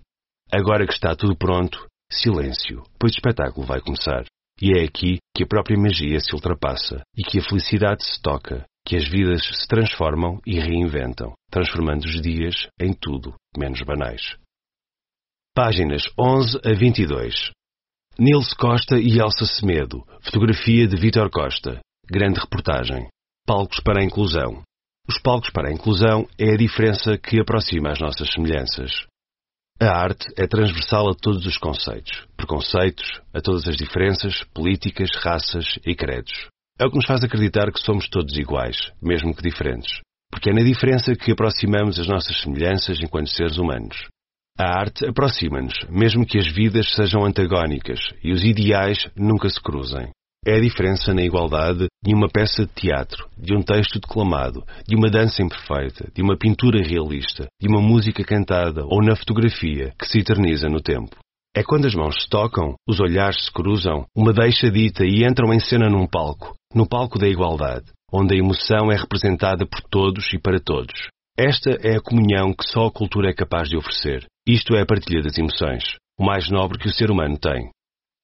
Agora 0.52 0.86
que 0.86 0.92
está 0.92 1.16
tudo 1.16 1.36
pronto, 1.36 1.86
silêncio, 2.12 2.82
pois 2.98 3.12
o 3.12 3.16
espetáculo 3.16 3.66
vai 3.66 3.80
começar. 3.80 4.24
E 4.60 4.78
é 4.78 4.84
aqui 4.84 5.18
que 5.34 5.42
a 5.42 5.46
própria 5.46 5.76
magia 5.76 6.20
se 6.20 6.32
ultrapassa 6.32 7.02
e 7.16 7.24
que 7.24 7.40
a 7.40 7.42
felicidade 7.42 8.04
se 8.04 8.20
toca, 8.22 8.64
que 8.86 8.96
as 8.96 9.08
vidas 9.08 9.42
se 9.42 9.66
transformam 9.66 10.38
e 10.46 10.60
reinventam, 10.60 11.32
transformando 11.50 12.04
os 12.04 12.20
dias 12.20 12.68
em 12.78 12.92
tudo 12.92 13.34
menos 13.56 13.80
banais. 13.82 14.36
Páginas 15.56 16.02
11 16.18 16.58
a 16.64 16.72
22. 16.72 17.50
Nils 18.16 18.54
Costa 18.54 18.96
e 18.96 19.18
Elsa 19.18 19.44
Semedo. 19.44 20.04
Fotografia 20.22 20.86
de 20.86 20.96
Vítor 20.96 21.28
Costa. 21.30 21.80
Grande 22.08 22.38
reportagem. 22.38 23.08
Palcos 23.44 23.80
para 23.80 24.00
a 24.00 24.04
inclusão. 24.04 24.62
Os 25.08 25.18
palcos 25.18 25.50
para 25.50 25.68
a 25.68 25.72
inclusão 25.72 26.24
é 26.38 26.54
a 26.54 26.56
diferença 26.56 27.18
que 27.18 27.40
aproxima 27.40 27.90
as 27.90 27.98
nossas 27.98 28.32
semelhanças. 28.32 29.04
A 29.80 29.88
arte 29.88 30.32
é 30.38 30.46
transversal 30.46 31.08
a 31.08 31.14
todos 31.14 31.44
os 31.44 31.58
conceitos, 31.58 32.24
preconceitos, 32.36 33.20
a 33.34 33.40
todas 33.40 33.66
as 33.66 33.76
diferenças, 33.76 34.44
políticas, 34.54 35.10
raças 35.16 35.66
e 35.84 35.96
credos. 35.96 36.46
É 36.78 36.86
o 36.86 36.90
que 36.90 36.96
nos 36.96 37.06
faz 37.06 37.24
acreditar 37.24 37.72
que 37.72 37.80
somos 37.80 38.08
todos 38.08 38.38
iguais, 38.38 38.76
mesmo 39.02 39.34
que 39.34 39.42
diferentes. 39.42 39.90
Porque 40.30 40.50
é 40.50 40.54
na 40.54 40.62
diferença 40.62 41.16
que 41.16 41.32
aproximamos 41.32 41.98
as 41.98 42.06
nossas 42.06 42.40
semelhanças 42.42 42.96
enquanto 43.02 43.30
seres 43.30 43.58
humanos. 43.58 44.06
A 44.56 44.78
arte 44.78 45.04
aproxima-nos, 45.04 45.74
mesmo 45.90 46.24
que 46.24 46.38
as 46.38 46.46
vidas 46.46 46.88
sejam 46.94 47.24
antagónicas 47.24 47.98
e 48.22 48.30
os 48.30 48.44
ideais 48.44 49.10
nunca 49.16 49.48
se 49.48 49.60
cruzem. 49.60 50.10
É 50.46 50.54
a 50.54 50.60
diferença 50.60 51.12
na 51.12 51.22
igualdade 51.22 51.86
de 52.04 52.14
uma 52.14 52.28
peça 52.28 52.64
de 52.64 52.72
teatro, 52.72 53.28
de 53.36 53.52
um 53.52 53.62
texto 53.62 53.98
declamado, 53.98 54.62
de 54.86 54.94
uma 54.94 55.10
dança 55.10 55.42
imperfeita, 55.42 56.08
de 56.14 56.22
uma 56.22 56.38
pintura 56.38 56.80
realista, 56.86 57.48
de 57.60 57.66
uma 57.66 57.80
música 57.80 58.22
cantada 58.22 58.84
ou 58.84 59.02
na 59.02 59.16
fotografia 59.16 59.92
que 59.98 60.06
se 60.06 60.20
eterniza 60.20 60.68
no 60.68 60.80
tempo. 60.80 61.16
É 61.56 61.64
quando 61.64 61.86
as 61.86 61.94
mãos 61.94 62.22
se 62.22 62.28
tocam, 62.28 62.74
os 62.86 63.00
olhares 63.00 63.46
se 63.46 63.52
cruzam, 63.52 64.06
uma 64.14 64.32
deixa 64.32 64.70
dita 64.70 65.04
e 65.04 65.24
entram 65.24 65.52
em 65.52 65.58
cena 65.58 65.90
num 65.90 66.06
palco, 66.06 66.54
no 66.72 66.88
palco 66.88 67.18
da 67.18 67.26
igualdade, 67.26 67.86
onde 68.12 68.36
a 68.36 68.38
emoção 68.38 68.92
é 68.92 68.94
representada 68.94 69.66
por 69.66 69.80
todos 69.90 70.32
e 70.32 70.38
para 70.38 70.60
todos. 70.60 71.08
Esta 71.36 71.70
é 71.82 71.96
a 71.96 72.00
comunhão 72.00 72.52
que 72.52 72.68
só 72.68 72.86
a 72.86 72.92
cultura 72.92 73.30
é 73.30 73.34
capaz 73.34 73.68
de 73.68 73.76
oferecer. 73.76 74.24
Isto 74.46 74.76
é 74.76 74.82
a 74.82 74.86
partilha 74.86 75.22
das 75.22 75.38
emoções, 75.38 75.82
o 76.18 76.24
mais 76.24 76.50
nobre 76.50 76.78
que 76.78 76.86
o 76.86 76.92
ser 76.92 77.10
humano 77.10 77.38
tem. 77.38 77.70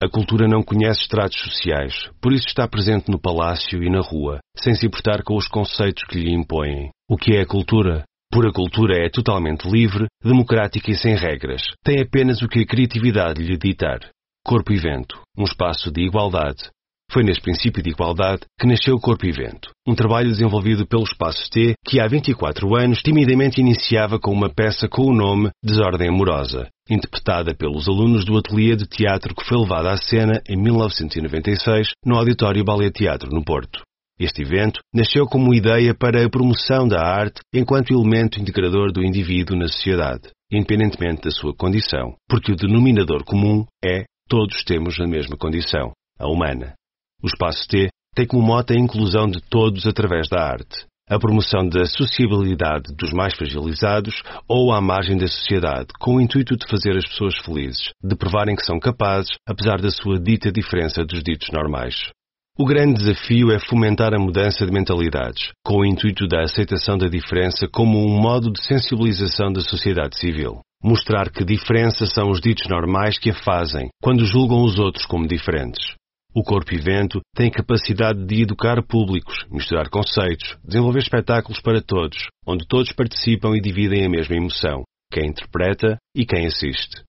A 0.02 0.08
cultura 0.08 0.46
não 0.46 0.62
conhece 0.62 1.00
estratos 1.00 1.40
sociais, 1.40 2.10
por 2.20 2.32
isso 2.34 2.46
está 2.46 2.68
presente 2.68 3.10
no 3.10 3.18
palácio 3.18 3.82
e 3.82 3.88
na 3.88 4.00
rua, 4.00 4.38
sem 4.54 4.74
se 4.74 4.86
importar 4.86 5.22
com 5.22 5.34
os 5.34 5.48
conceitos 5.48 6.04
que 6.04 6.18
lhe 6.18 6.30
impõem. 6.30 6.90
O 7.08 7.16
que 7.16 7.36
é 7.36 7.40
a 7.40 7.46
cultura? 7.46 8.04
Pura 8.30 8.52
cultura 8.52 9.02
é 9.02 9.08
totalmente 9.08 9.66
livre, 9.66 10.08
democrática 10.22 10.90
e 10.90 10.94
sem 10.94 11.16
regras. 11.16 11.62
Tem 11.82 12.02
apenas 12.02 12.42
o 12.42 12.48
que 12.48 12.60
a 12.60 12.66
criatividade 12.66 13.42
lhe 13.42 13.56
ditar. 13.56 14.00
Corpo 14.44 14.72
e 14.72 14.76
vento, 14.76 15.20
um 15.38 15.44
espaço 15.44 15.90
de 15.90 16.02
igualdade, 16.02 16.70
foi 17.10 17.24
neste 17.24 17.42
princípio 17.42 17.82
de 17.82 17.90
igualdade 17.90 18.42
que 18.58 18.66
nasceu 18.66 18.94
o 18.94 19.00
Corpo 19.00 19.26
e 19.26 19.32
Vento, 19.32 19.70
um 19.86 19.94
trabalho 19.94 20.28
desenvolvido 20.28 20.86
pelo 20.86 21.02
Espaço 21.02 21.50
T 21.50 21.74
que 21.84 22.00
há 22.00 22.06
24 22.06 22.76
anos 22.76 23.02
timidamente 23.02 23.60
iniciava 23.60 24.18
com 24.18 24.30
uma 24.30 24.48
peça 24.48 24.88
com 24.88 25.02
o 25.02 25.14
nome 25.14 25.50
Desordem 25.62 26.08
Amorosa, 26.08 26.68
interpretada 26.88 27.54
pelos 27.54 27.88
alunos 27.88 28.24
do 28.24 28.38
ateliê 28.38 28.76
de 28.76 28.86
teatro 28.86 29.34
que 29.34 29.44
foi 29.44 29.58
levada 29.58 29.90
à 29.90 29.96
cena 29.96 30.40
em 30.48 30.56
1996 30.56 31.88
no 32.06 32.16
Auditório 32.16 32.64
Ballet 32.64 32.92
Teatro 32.92 33.30
no 33.30 33.44
Porto. 33.44 33.82
Este 34.18 34.42
evento 34.42 34.80
nasceu 34.94 35.26
como 35.26 35.54
ideia 35.54 35.94
para 35.94 36.24
a 36.24 36.28
promoção 36.28 36.86
da 36.86 37.00
arte 37.00 37.40
enquanto 37.54 37.92
elemento 37.92 38.38
integrador 38.38 38.92
do 38.92 39.02
indivíduo 39.02 39.56
na 39.56 39.66
sociedade, 39.66 40.28
independentemente 40.52 41.22
da 41.22 41.30
sua 41.30 41.56
condição, 41.56 42.14
porque 42.28 42.52
o 42.52 42.56
denominador 42.56 43.24
comum 43.24 43.64
é 43.82 44.04
todos 44.28 44.62
temos 44.62 45.00
a 45.00 45.06
mesma 45.06 45.36
condição, 45.38 45.92
a 46.18 46.28
humana. 46.28 46.74
O 47.22 47.26
espaço 47.26 47.68
T 47.68 47.88
tem 48.14 48.26
como 48.26 48.42
mote 48.42 48.72
a 48.72 48.78
inclusão 48.78 49.28
de 49.28 49.40
todos 49.50 49.86
através 49.86 50.28
da 50.28 50.42
arte, 50.42 50.86
a 51.08 51.18
promoção 51.18 51.68
da 51.68 51.84
sociabilidade 51.84 52.94
dos 52.96 53.12
mais 53.12 53.34
fragilizados 53.34 54.22
ou 54.48 54.72
à 54.72 54.80
margem 54.80 55.18
da 55.18 55.26
sociedade, 55.26 55.88
com 55.98 56.16
o 56.16 56.20
intuito 56.20 56.56
de 56.56 56.66
fazer 56.66 56.96
as 56.96 57.04
pessoas 57.04 57.36
felizes, 57.44 57.90
de 58.02 58.16
provarem 58.16 58.56
que 58.56 58.64
são 58.64 58.78
capazes, 58.78 59.30
apesar 59.46 59.80
da 59.80 59.90
sua 59.90 60.18
dita 60.18 60.50
diferença 60.50 61.04
dos 61.04 61.22
ditos 61.22 61.50
normais. 61.50 62.10
O 62.58 62.64
grande 62.64 62.98
desafio 62.98 63.50
é 63.50 63.58
fomentar 63.58 64.14
a 64.14 64.18
mudança 64.18 64.64
de 64.64 64.72
mentalidades, 64.72 65.50
com 65.64 65.80
o 65.80 65.86
intuito 65.86 66.26
da 66.26 66.42
aceitação 66.42 66.96
da 66.96 67.08
diferença 67.08 67.66
como 67.66 67.98
um 67.98 68.20
modo 68.20 68.52
de 68.52 68.64
sensibilização 68.64 69.52
da 69.52 69.60
sociedade 69.60 70.16
civil. 70.16 70.60
Mostrar 70.82 71.30
que 71.30 71.44
diferença 71.44 72.06
são 72.06 72.30
os 72.30 72.40
ditos 72.40 72.68
normais 72.68 73.18
que 73.18 73.30
a 73.30 73.34
fazem, 73.34 73.88
quando 74.02 74.24
julgam 74.24 74.62
os 74.62 74.78
outros 74.78 75.04
como 75.06 75.26
diferentes. 75.26 75.99
O 76.32 76.44
Corpo 76.44 76.72
Evento 76.72 77.20
tem 77.34 77.50
capacidade 77.50 78.24
de 78.24 78.42
educar 78.42 78.80
públicos, 78.86 79.36
misturar 79.50 79.90
conceitos, 79.90 80.56
desenvolver 80.62 81.00
espetáculos 81.00 81.60
para 81.60 81.82
todos, 81.82 82.28
onde 82.46 82.64
todos 82.68 82.92
participam 82.92 83.56
e 83.56 83.60
dividem 83.60 84.06
a 84.06 84.08
mesma 84.08 84.36
emoção, 84.36 84.84
quem 85.12 85.26
interpreta 85.26 85.96
e 86.14 86.24
quem 86.24 86.46
assiste. 86.46 87.02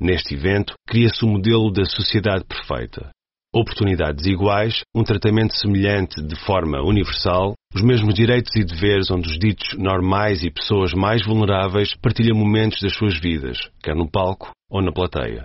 Neste 0.00 0.34
evento, 0.34 0.72
cria-se 0.88 1.22
o 1.22 1.28
um 1.28 1.32
modelo 1.32 1.70
da 1.70 1.84
sociedade 1.84 2.44
perfeita. 2.44 3.10
Oportunidades 3.54 4.24
iguais, 4.24 4.80
um 4.96 5.04
tratamento 5.04 5.54
semelhante 5.54 6.22
de 6.22 6.34
forma 6.34 6.80
universal, 6.82 7.52
os 7.74 7.82
mesmos 7.82 8.14
direitos 8.14 8.56
e 8.56 8.64
deveres 8.64 9.10
onde 9.10 9.28
os 9.28 9.38
ditos 9.38 9.76
normais 9.76 10.42
e 10.42 10.50
pessoas 10.50 10.94
mais 10.94 11.22
vulneráveis 11.22 11.94
partilham 11.94 12.34
momentos 12.34 12.80
das 12.80 12.96
suas 12.96 13.20
vidas, 13.20 13.58
quer 13.82 13.94
no 13.94 14.10
palco 14.10 14.50
ou 14.70 14.80
na 14.80 14.90
plateia. 14.90 15.44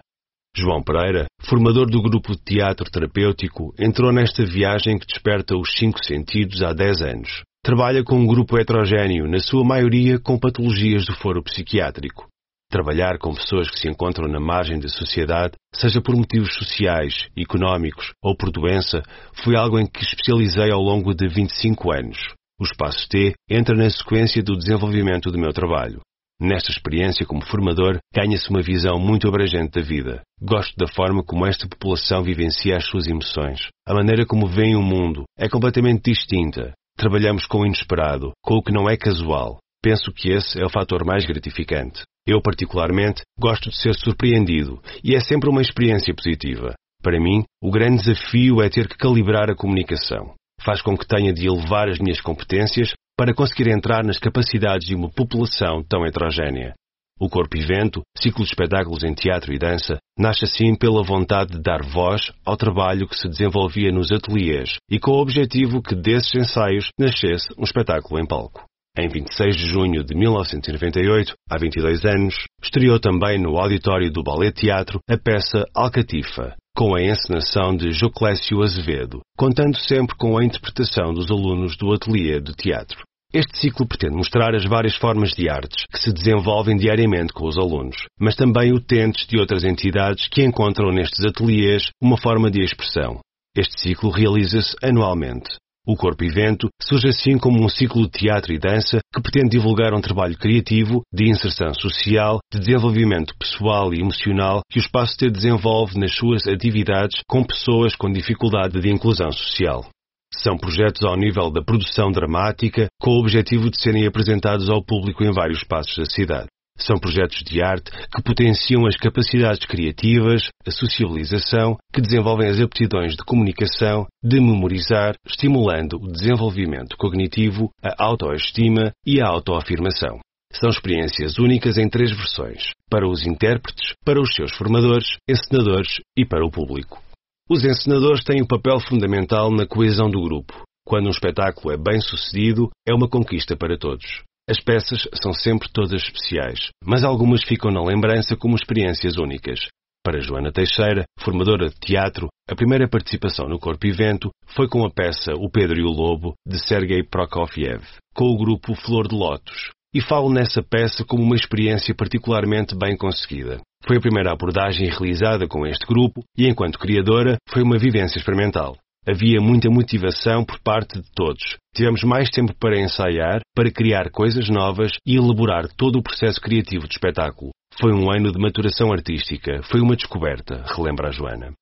João 0.59 0.81
Pereira, 0.81 1.27
formador 1.43 1.85
do 1.85 2.01
grupo 2.01 2.35
de 2.35 2.41
teatro 2.41 2.89
terapêutico, 2.89 3.75
entrou 3.77 4.11
nesta 4.11 4.43
viagem 4.43 4.97
que 4.97 5.05
desperta 5.05 5.55
os 5.55 5.71
cinco 5.77 6.03
sentidos 6.03 6.63
há 6.63 6.73
10 6.73 7.01
anos. 7.03 7.43
Trabalha 7.63 8.03
com 8.03 8.15
um 8.15 8.25
grupo 8.25 8.57
heterogéneo, 8.57 9.27
na 9.27 9.37
sua 9.37 9.63
maioria 9.63 10.17
com 10.17 10.39
patologias 10.39 11.05
do 11.05 11.15
foro 11.15 11.43
psiquiátrico. 11.43 12.25
Trabalhar 12.71 13.19
com 13.19 13.35
pessoas 13.35 13.69
que 13.69 13.79
se 13.79 13.87
encontram 13.87 14.27
na 14.27 14.39
margem 14.39 14.79
da 14.79 14.87
sociedade, 14.87 15.53
seja 15.75 16.01
por 16.01 16.15
motivos 16.15 16.55
sociais, 16.55 17.27
económicos 17.37 18.11
ou 18.23 18.35
por 18.35 18.51
doença, 18.51 19.03
foi 19.43 19.55
algo 19.55 19.77
em 19.77 19.85
que 19.85 20.03
especializei 20.03 20.71
ao 20.71 20.81
longo 20.81 21.13
de 21.13 21.27
25 21.27 21.91
anos. 21.91 22.17
O 22.59 22.63
espaço 22.63 23.07
T 23.07 23.35
entra 23.47 23.75
na 23.75 23.91
sequência 23.91 24.41
do 24.41 24.57
desenvolvimento 24.57 25.29
do 25.29 25.37
meu 25.37 25.53
trabalho. 25.53 26.01
Nesta 26.39 26.69
experiência 26.69 27.25
como 27.25 27.43
formador, 27.43 27.97
ganha-se 28.13 28.49
uma 28.49 28.61
visão 28.61 28.99
muito 28.99 29.27
abrangente 29.27 29.79
da 29.79 29.81
vida. 29.81 30.21
Gosto 30.39 30.75
da 30.77 30.87
forma 30.87 31.23
como 31.23 31.47
esta 31.47 31.67
população 31.67 32.21
vivencia 32.21 32.77
as 32.77 32.85
suas 32.85 33.07
emoções. 33.07 33.67
A 33.87 33.93
maneira 33.93 34.23
como 34.23 34.47
veem 34.47 34.75
o 34.75 34.81
mundo 34.81 35.23
é 35.37 35.49
completamente 35.49 36.11
distinta. 36.11 36.73
Trabalhamos 36.95 37.47
com 37.47 37.61
o 37.61 37.65
inesperado, 37.65 38.33
com 38.43 38.55
o 38.55 38.61
que 38.61 38.71
não 38.71 38.87
é 38.87 38.95
casual. 38.95 39.57
Penso 39.81 40.11
que 40.11 40.29
esse 40.29 40.61
é 40.61 40.65
o 40.65 40.69
fator 40.69 41.03
mais 41.03 41.25
gratificante. 41.25 42.03
Eu, 42.27 42.41
particularmente, 42.41 43.21
gosto 43.39 43.69
de 43.69 43.77
ser 43.77 43.95
surpreendido 43.95 44.79
e 45.03 45.15
é 45.15 45.19
sempre 45.19 45.49
uma 45.49 45.61
experiência 45.61 46.13
positiva. 46.13 46.75
Para 47.01 47.19
mim, 47.19 47.43
o 47.61 47.71
grande 47.71 48.03
desafio 48.03 48.61
é 48.61 48.69
ter 48.69 48.87
que 48.87 48.97
calibrar 48.97 49.49
a 49.49 49.55
comunicação. 49.55 50.35
Faz 50.67 50.81
com 50.81 50.97
que 50.97 51.07
tenha 51.07 51.31
de 51.31 51.47
elevar 51.47 51.87
as 51.87 51.97
minhas 51.97 52.19
competências 52.19 52.91
para 53.17 53.33
conseguir 53.33 53.69
entrar 53.69 54.03
nas 54.03 54.19
capacidades 54.19 54.85
de 54.85 54.95
uma 54.95 55.09
população 55.09 55.81
tão 55.81 56.05
heterogénea. 56.05 56.73
O 57.17 57.29
Corpo 57.29 57.55
e 57.55 57.65
Vento, 57.65 58.01
ciclo 58.17 58.43
de 58.43 58.49
espetáculos 58.49 59.01
em 59.01 59.13
teatro 59.13 59.53
e 59.53 59.57
dança, 59.57 59.97
nasce 60.19 60.43
assim 60.43 60.75
pela 60.75 61.01
vontade 61.01 61.53
de 61.53 61.61
dar 61.61 61.85
voz 61.85 62.33
ao 62.45 62.57
trabalho 62.57 63.07
que 63.07 63.15
se 63.15 63.29
desenvolvia 63.29 63.93
nos 63.93 64.11
ateliês 64.11 64.75
e 64.91 64.99
com 64.99 65.11
o 65.11 65.21
objetivo 65.21 65.81
que 65.81 65.95
desses 65.95 66.35
ensaios 66.35 66.89
nascesse 66.99 67.47
um 67.57 67.63
espetáculo 67.63 68.19
em 68.19 68.27
palco. 68.27 68.65
Em 68.99 69.07
26 69.07 69.55
de 69.55 69.67
junho 69.67 70.03
de 70.03 70.13
1998, 70.15 71.33
há 71.49 71.57
22 71.57 72.03
anos, 72.03 72.35
estreou 72.61 72.99
também 72.99 73.39
no 73.39 73.57
auditório 73.57 74.11
do 74.11 74.21
Ballet 74.21 74.51
Teatro 74.51 74.99
a 75.09 75.17
peça 75.17 75.63
Alcatifa, 75.73 76.57
com 76.77 76.93
a 76.93 77.01
encenação 77.01 77.75
de 77.75 77.91
Joclésio 77.91 78.61
Azevedo, 78.61 79.21
contando 79.35 79.75
sempre 79.79 80.15
com 80.15 80.37
a 80.37 80.45
interpretação 80.45 81.11
dos 81.11 81.31
alunos 81.31 81.75
do 81.75 81.91
ateliê 81.91 82.39
de 82.39 82.53
teatro. 82.53 83.01
Este 83.33 83.57
ciclo 83.57 83.87
pretende 83.87 84.15
mostrar 84.15 84.53
as 84.53 84.63
várias 84.63 84.95
formas 84.95 85.31
de 85.31 85.49
artes 85.49 85.85
que 85.91 85.97
se 85.97 86.13
desenvolvem 86.13 86.77
diariamente 86.77 87.33
com 87.33 87.47
os 87.47 87.57
alunos, 87.57 87.97
mas 88.19 88.35
também 88.35 88.71
utentes 88.71 89.25
de 89.25 89.39
outras 89.39 89.63
entidades 89.63 90.27
que 90.27 90.43
encontram 90.43 90.91
nestes 90.91 91.25
ateliês 91.25 91.89
uma 91.99 92.15
forma 92.15 92.51
de 92.51 92.61
expressão. 92.61 93.21
Este 93.57 93.81
ciclo 93.81 94.11
realiza-se 94.11 94.75
anualmente. 94.83 95.49
O 95.89 95.95
Corpo 95.95 96.21
e 96.25 96.29
Vento 96.29 96.67
surge 96.81 97.07
assim 97.07 97.37
como 97.37 97.63
um 97.63 97.69
ciclo 97.69 98.01
de 98.03 98.19
teatro 98.19 98.51
e 98.51 98.59
dança 98.59 98.99
que 99.13 99.21
pretende 99.21 99.51
divulgar 99.51 99.93
um 99.93 100.01
trabalho 100.01 100.37
criativo, 100.37 101.01
de 101.13 101.29
inserção 101.29 101.73
social, 101.73 102.39
de 102.51 102.59
desenvolvimento 102.59 103.33
pessoal 103.39 103.93
e 103.93 104.01
emocional 104.01 104.59
que 104.69 104.79
o 104.79 104.81
Espaço 104.81 105.15
T 105.15 105.29
desenvolve 105.29 105.97
nas 105.97 106.13
suas 106.13 106.45
atividades 106.45 107.21
com 107.25 107.41
pessoas 107.41 107.95
com 107.95 108.11
dificuldade 108.11 108.81
de 108.81 108.91
inclusão 108.91 109.31
social. 109.31 109.85
São 110.33 110.57
projetos 110.57 111.03
ao 111.03 111.15
nível 111.15 111.49
da 111.49 111.63
produção 111.63 112.11
dramática, 112.11 112.87
com 112.99 113.11
o 113.11 113.19
objetivo 113.21 113.69
de 113.69 113.81
serem 113.81 114.05
apresentados 114.05 114.69
ao 114.69 114.83
público 114.83 115.23
em 115.23 115.31
vários 115.31 115.59
espaços 115.59 115.95
da 115.95 116.03
cidade. 116.03 116.47
São 116.77 116.97
projetos 116.97 117.43
de 117.43 117.61
arte 117.61 117.91
que 117.91 118.21
potenciam 118.21 118.85
as 118.85 118.95
capacidades 118.95 119.65
criativas, 119.65 120.49
a 120.65 120.71
socialização, 120.71 121.75
que 121.91 122.01
desenvolvem 122.01 122.49
as 122.49 122.59
aptidões 122.59 123.13
de 123.13 123.23
comunicação, 123.25 124.05
de 124.23 124.39
memorizar, 124.39 125.15
estimulando 125.25 125.97
o 125.97 126.11
desenvolvimento 126.11 126.95
cognitivo, 126.97 127.69
a 127.83 127.95
autoestima 128.03 128.91
e 129.05 129.19
a 129.19 129.27
autoafirmação. 129.27 130.19
São 130.53 130.69
experiências 130.69 131.37
únicas 131.37 131.77
em 131.77 131.89
três 131.89 132.11
versões: 132.15 132.71
para 132.89 133.07
os 133.07 133.25
intérpretes, 133.25 133.93
para 134.05 134.21
os 134.21 134.33
seus 134.33 134.51
formadores, 134.55 135.17
encenadores 135.27 135.99
e 136.15 136.25
para 136.25 136.45
o 136.45 136.51
público. 136.51 137.01
Os 137.49 137.63
encenadores 137.63 138.23
têm 138.23 138.41
um 138.41 138.47
papel 138.47 138.79
fundamental 138.79 139.49
na 139.51 139.65
coesão 139.65 140.09
do 140.09 140.21
grupo. 140.21 140.53
Quando 140.85 141.07
um 141.07 141.11
espetáculo 141.11 141.73
é 141.73 141.77
bem 141.77 141.99
sucedido, 141.99 142.69
é 142.87 142.93
uma 142.93 143.09
conquista 143.09 143.57
para 143.57 143.77
todos. 143.77 144.23
As 144.49 144.61
peças 144.61 145.05
são 145.21 145.33
sempre 145.33 145.67
todas 145.73 146.01
especiais, 146.01 146.69
mas 146.81 147.03
algumas 147.03 147.43
ficam 147.43 147.69
na 147.69 147.83
lembrança 147.83 148.37
como 148.37 148.55
experiências 148.55 149.17
únicas. 149.17 149.67
Para 150.01 150.21
Joana 150.21 150.53
Teixeira, 150.53 151.03
formadora 151.19 151.67
de 151.67 151.75
teatro, 151.75 152.29
a 152.49 152.55
primeira 152.55 152.87
participação 152.87 153.49
no 153.49 153.59
Corpo 153.59 153.85
Evento 153.85 154.29
foi 154.55 154.69
com 154.69 154.85
a 154.85 154.89
peça 154.89 155.33
O 155.33 155.49
Pedro 155.49 155.77
e 155.77 155.83
o 155.83 155.91
Lobo, 155.91 156.33
de 156.47 156.57
Sergei 156.65 157.03
Prokofiev, 157.03 157.83
com 158.15 158.23
o 158.23 158.37
grupo 158.37 158.73
Flor 158.73 159.09
de 159.09 159.15
Lótus. 159.15 159.71
E 159.93 159.99
falo 159.99 160.31
nessa 160.31 160.63
peça 160.63 161.03
como 161.03 161.23
uma 161.23 161.35
experiência 161.35 161.93
particularmente 161.93 162.73
bem 162.73 162.95
conseguida. 162.95 163.59
Foi 163.85 163.97
a 163.97 164.01
primeira 164.01 164.31
abordagem 164.31 164.87
realizada 164.87 165.45
com 165.45 165.67
este 165.67 165.85
grupo 165.85 166.23
e, 166.37 166.47
enquanto 166.47 166.79
criadora, 166.79 167.35
foi 167.49 167.63
uma 167.63 167.77
vivência 167.77 168.17
experimental. 168.17 168.77
Havia 169.09 169.39
muita 169.39 169.69
motivação 169.69 170.43
por 170.43 170.59
parte 170.59 170.99
de 170.99 171.09
todos. 171.15 171.55
Tivemos 171.73 172.03
mais 172.03 172.29
tempo 172.29 172.53
para 172.59 172.77
ensaiar, 172.77 173.39
para 173.55 173.71
criar 173.71 174.11
coisas 174.11 174.49
novas 174.49 174.91
e 175.05 175.15
elaborar 175.15 175.69
todo 175.77 175.97
o 175.97 176.03
processo 176.03 176.41
criativo 176.41 176.85
do 176.85 176.91
espetáculo. 176.91 177.51
Foi 177.79 177.93
um 177.93 178.11
ano 178.11 178.33
de 178.33 178.37
maturação 178.37 178.91
artística, 178.91 179.63
foi 179.63 179.79
uma 179.79 179.95
descoberta, 179.95 180.61
relembra 180.75 181.07
a 181.07 181.11
Joana. 181.11 181.53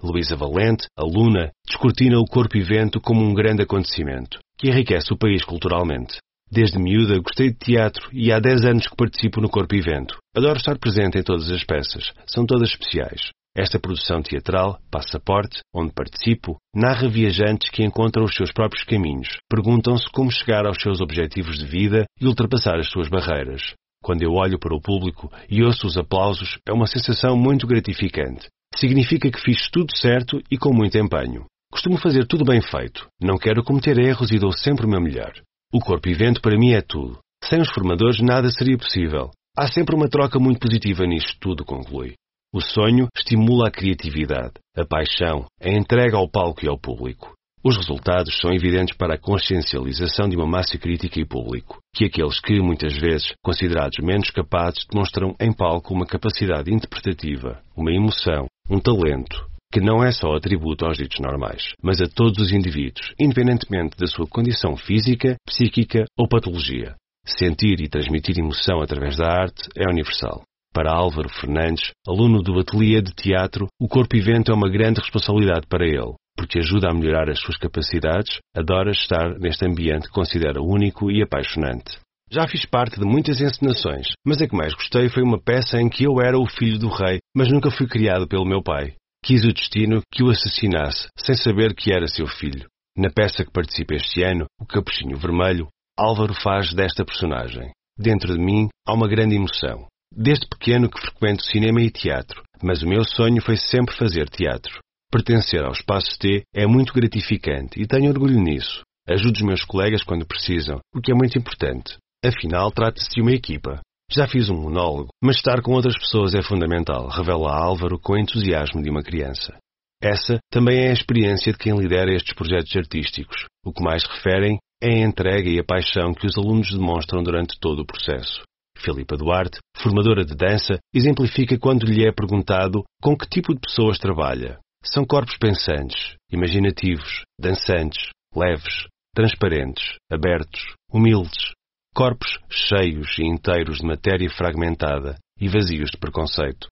Luísa 0.00 0.36
Valente, 0.36 0.86
aluna, 0.96 1.50
descortina 1.66 2.16
o 2.16 2.26
corpo 2.26 2.56
e 2.56 2.62
vento 2.62 3.00
como 3.00 3.24
um 3.24 3.34
grande 3.34 3.62
acontecimento, 3.62 4.38
que 4.56 4.68
enriquece 4.68 5.12
o 5.12 5.18
país 5.18 5.42
culturalmente. 5.42 6.18
Desde 6.48 6.78
miúda 6.78 7.18
gostei 7.18 7.50
de 7.50 7.58
teatro 7.58 8.08
e 8.12 8.30
há 8.30 8.38
10 8.38 8.66
anos 8.66 8.86
que 8.86 8.94
participo 8.94 9.40
no 9.40 9.48
Corpo 9.48 9.74
Evento. 9.74 10.16
Adoro 10.36 10.58
estar 10.58 10.78
presente 10.78 11.18
em 11.18 11.24
todas 11.24 11.50
as 11.50 11.64
peças, 11.64 12.12
são 12.24 12.46
todas 12.46 12.70
especiais. 12.70 13.32
Esta 13.56 13.78
produção 13.78 14.20
teatral, 14.20 14.80
Passaporte, 14.90 15.60
onde 15.72 15.92
participo, 15.92 16.56
narra 16.74 17.08
viajantes 17.08 17.70
que 17.70 17.84
encontram 17.84 18.24
os 18.24 18.34
seus 18.34 18.50
próprios 18.50 18.82
caminhos, 18.82 19.38
perguntam-se 19.48 20.10
como 20.10 20.30
chegar 20.32 20.66
aos 20.66 20.82
seus 20.82 21.00
objetivos 21.00 21.58
de 21.58 21.64
vida 21.64 22.04
e 22.20 22.26
ultrapassar 22.26 22.80
as 22.80 22.90
suas 22.90 23.08
barreiras. 23.08 23.74
Quando 24.02 24.22
eu 24.22 24.32
olho 24.32 24.58
para 24.58 24.74
o 24.74 24.80
público 24.80 25.32
e 25.48 25.62
ouço 25.62 25.86
os 25.86 25.96
aplausos, 25.96 26.58
é 26.66 26.72
uma 26.72 26.88
sensação 26.88 27.36
muito 27.36 27.64
gratificante. 27.64 28.48
Significa 28.74 29.30
que 29.30 29.40
fiz 29.40 29.70
tudo 29.70 29.96
certo 29.96 30.42
e 30.50 30.58
com 30.58 30.74
muito 30.74 30.98
empenho. 30.98 31.46
Costumo 31.70 31.96
fazer 31.96 32.26
tudo 32.26 32.44
bem 32.44 32.60
feito. 32.60 33.06
Não 33.22 33.38
quero 33.38 33.62
cometer 33.62 33.96
erros 33.98 34.32
e 34.32 34.38
dou 34.38 34.52
sempre 34.52 34.84
o 34.84 34.88
meu 34.88 35.00
melhor. 35.00 35.32
O 35.72 35.78
corpo 35.78 36.08
evento 36.08 36.40
para 36.40 36.58
mim 36.58 36.72
é 36.72 36.80
tudo. 36.80 37.18
Sem 37.44 37.60
os 37.60 37.70
formadores 37.70 38.20
nada 38.20 38.50
seria 38.50 38.76
possível. 38.76 39.30
Há 39.56 39.68
sempre 39.68 39.94
uma 39.94 40.08
troca 40.08 40.40
muito 40.40 40.58
positiva 40.58 41.06
nisto 41.06 41.36
tudo, 41.40 41.64
conclui. 41.64 42.14
O 42.54 42.60
sonho 42.60 43.08
estimula 43.18 43.66
a 43.66 43.70
criatividade, 43.72 44.52
a 44.76 44.86
paixão, 44.86 45.44
a 45.60 45.68
entrega 45.68 46.16
ao 46.16 46.30
palco 46.30 46.64
e 46.64 46.68
ao 46.68 46.78
público. 46.78 47.34
Os 47.64 47.76
resultados 47.76 48.38
são 48.38 48.52
evidentes 48.54 48.96
para 48.96 49.14
a 49.14 49.18
consciencialização 49.18 50.28
de 50.28 50.36
uma 50.36 50.46
massa 50.46 50.78
crítica 50.78 51.18
e 51.18 51.26
público, 51.26 51.80
que 51.92 52.04
aqueles 52.04 52.38
que, 52.38 52.60
muitas 52.60 52.96
vezes, 52.96 53.34
considerados 53.42 53.98
menos 53.98 54.30
capazes, 54.30 54.86
demonstram 54.88 55.34
em 55.40 55.52
palco 55.52 55.92
uma 55.92 56.06
capacidade 56.06 56.72
interpretativa, 56.72 57.60
uma 57.76 57.90
emoção, 57.90 58.46
um 58.70 58.78
talento, 58.78 59.48
que 59.72 59.80
não 59.80 60.04
é 60.04 60.12
só 60.12 60.32
atributo 60.36 60.86
aos 60.86 60.96
ditos 60.96 61.18
normais, 61.18 61.72
mas 61.82 62.00
a 62.00 62.06
todos 62.06 62.38
os 62.38 62.52
indivíduos, 62.52 63.12
independentemente 63.18 63.96
da 63.98 64.06
sua 64.06 64.28
condição 64.28 64.76
física, 64.76 65.34
psíquica 65.44 66.04
ou 66.16 66.28
patologia. 66.28 66.94
Sentir 67.26 67.80
e 67.80 67.88
transmitir 67.88 68.38
emoção 68.38 68.80
através 68.80 69.16
da 69.16 69.26
arte 69.26 69.68
é 69.76 69.90
universal. 69.90 70.44
Para 70.74 70.92
Álvaro 70.92 71.28
Fernandes, 71.28 71.92
aluno 72.04 72.42
do 72.42 72.58
Ateliê 72.58 73.00
de 73.00 73.14
Teatro, 73.14 73.68
o 73.80 73.86
corpo 73.86 74.16
evento 74.16 74.50
é 74.50 74.54
uma 74.56 74.68
grande 74.68 74.98
responsabilidade 74.98 75.68
para 75.68 75.86
ele, 75.86 76.14
porque 76.36 76.58
ajuda 76.58 76.90
a 76.90 76.92
melhorar 76.92 77.30
as 77.30 77.38
suas 77.38 77.56
capacidades, 77.56 78.40
adora 78.56 78.90
estar 78.90 79.38
neste 79.38 79.64
ambiente 79.64 80.08
que 80.08 80.12
considera 80.12 80.60
único 80.60 81.12
e 81.12 81.22
apaixonante. 81.22 82.00
Já 82.28 82.48
fiz 82.48 82.66
parte 82.66 82.98
de 82.98 83.06
muitas 83.06 83.40
encenações, 83.40 84.08
mas 84.26 84.42
a 84.42 84.48
que 84.48 84.56
mais 84.56 84.74
gostei 84.74 85.08
foi 85.08 85.22
uma 85.22 85.40
peça 85.40 85.80
em 85.80 85.88
que 85.88 86.02
eu 86.02 86.20
era 86.20 86.36
o 86.36 86.44
filho 86.44 86.80
do 86.80 86.88
rei, 86.88 87.20
mas 87.36 87.48
nunca 87.52 87.70
fui 87.70 87.86
criado 87.86 88.26
pelo 88.26 88.44
meu 88.44 88.60
pai. 88.60 88.94
Quis 89.24 89.44
o 89.44 89.52
destino 89.52 90.00
que 90.12 90.24
o 90.24 90.30
assassinasse, 90.30 91.06
sem 91.16 91.36
saber 91.36 91.72
que 91.76 91.92
era 91.92 92.08
seu 92.08 92.26
filho. 92.26 92.66
Na 92.98 93.10
peça 93.10 93.44
que 93.44 93.52
participa 93.52 93.94
este 93.94 94.24
ano, 94.24 94.46
O 94.60 94.66
Capuchinho 94.66 95.16
Vermelho, 95.18 95.68
Álvaro 95.96 96.34
faz 96.34 96.74
desta 96.74 97.04
personagem. 97.04 97.70
Dentro 97.96 98.36
de 98.36 98.40
mim 98.40 98.66
há 98.84 98.92
uma 98.92 99.06
grande 99.06 99.36
emoção. 99.36 99.86
Desde 100.16 100.46
pequeno 100.46 100.88
que 100.88 101.00
frequento 101.00 101.42
cinema 101.42 101.80
e 101.80 101.90
teatro, 101.90 102.40
mas 102.62 102.82
o 102.82 102.88
meu 102.88 103.02
sonho 103.02 103.42
foi 103.42 103.56
sempre 103.56 103.96
fazer 103.96 104.28
teatro. 104.28 104.78
Pertencer 105.10 105.64
ao 105.64 105.72
Espaço 105.72 106.16
T 106.20 106.44
é 106.54 106.66
muito 106.68 106.92
gratificante 106.92 107.80
e 107.82 107.86
tenho 107.86 108.10
orgulho 108.10 108.40
nisso. 108.40 108.82
Ajudo 109.08 109.34
os 109.34 109.42
meus 109.42 109.64
colegas 109.64 110.04
quando 110.04 110.24
precisam, 110.24 110.78
o 110.94 111.00
que 111.00 111.10
é 111.10 111.14
muito 111.16 111.36
importante. 111.36 111.96
Afinal, 112.24 112.70
trata-se 112.70 113.10
de 113.10 113.22
uma 113.22 113.32
equipa. 113.32 113.80
Já 114.08 114.28
fiz 114.28 114.48
um 114.48 114.54
monólogo, 114.54 115.08
mas 115.20 115.36
estar 115.36 115.60
com 115.60 115.72
outras 115.72 115.98
pessoas 115.98 116.32
é 116.32 116.42
fundamental, 116.42 117.08
revela 117.08 117.52
Álvaro 117.52 117.98
com 117.98 118.16
entusiasmo 118.16 118.80
de 118.80 118.90
uma 118.90 119.02
criança. 119.02 119.56
Essa 120.00 120.38
também 120.48 120.84
é 120.84 120.90
a 120.90 120.94
experiência 120.94 121.50
de 121.50 121.58
quem 121.58 121.76
lidera 121.76 122.14
estes 122.14 122.34
projetos 122.34 122.74
artísticos. 122.76 123.46
O 123.66 123.72
que 123.72 123.82
mais 123.82 124.04
referem 124.04 124.58
é 124.80 124.90
a 124.90 125.06
entrega 125.06 125.50
e 125.50 125.58
a 125.58 125.64
paixão 125.64 126.14
que 126.14 126.26
os 126.26 126.38
alunos 126.38 126.70
demonstram 126.70 127.20
durante 127.22 127.58
todo 127.58 127.80
o 127.80 127.86
processo. 127.86 128.42
Filipa 128.84 129.16
Duarte, 129.16 129.58
formadora 129.78 130.24
de 130.24 130.34
dança, 130.34 130.78
exemplifica 130.94 131.58
quando 131.58 131.86
lhe 131.86 132.06
é 132.06 132.12
perguntado 132.12 132.84
com 133.02 133.16
que 133.16 133.26
tipo 133.26 133.54
de 133.54 133.60
pessoas 133.60 133.98
trabalha. 133.98 134.58
São 134.84 135.06
corpos 135.06 135.38
pensantes, 135.38 136.14
imaginativos, 136.30 137.22
dançantes, 137.40 138.10
leves, 138.36 138.86
transparentes, 139.14 139.96
abertos, 140.12 140.74
humildes, 140.92 141.52
corpos 141.94 142.38
cheios 142.50 143.16
e 143.18 143.24
inteiros 143.24 143.78
de 143.78 143.86
matéria 143.86 144.28
fragmentada 144.28 145.16
e 145.40 145.48
vazios 145.48 145.90
de 145.90 145.96
preconceito. 145.96 146.66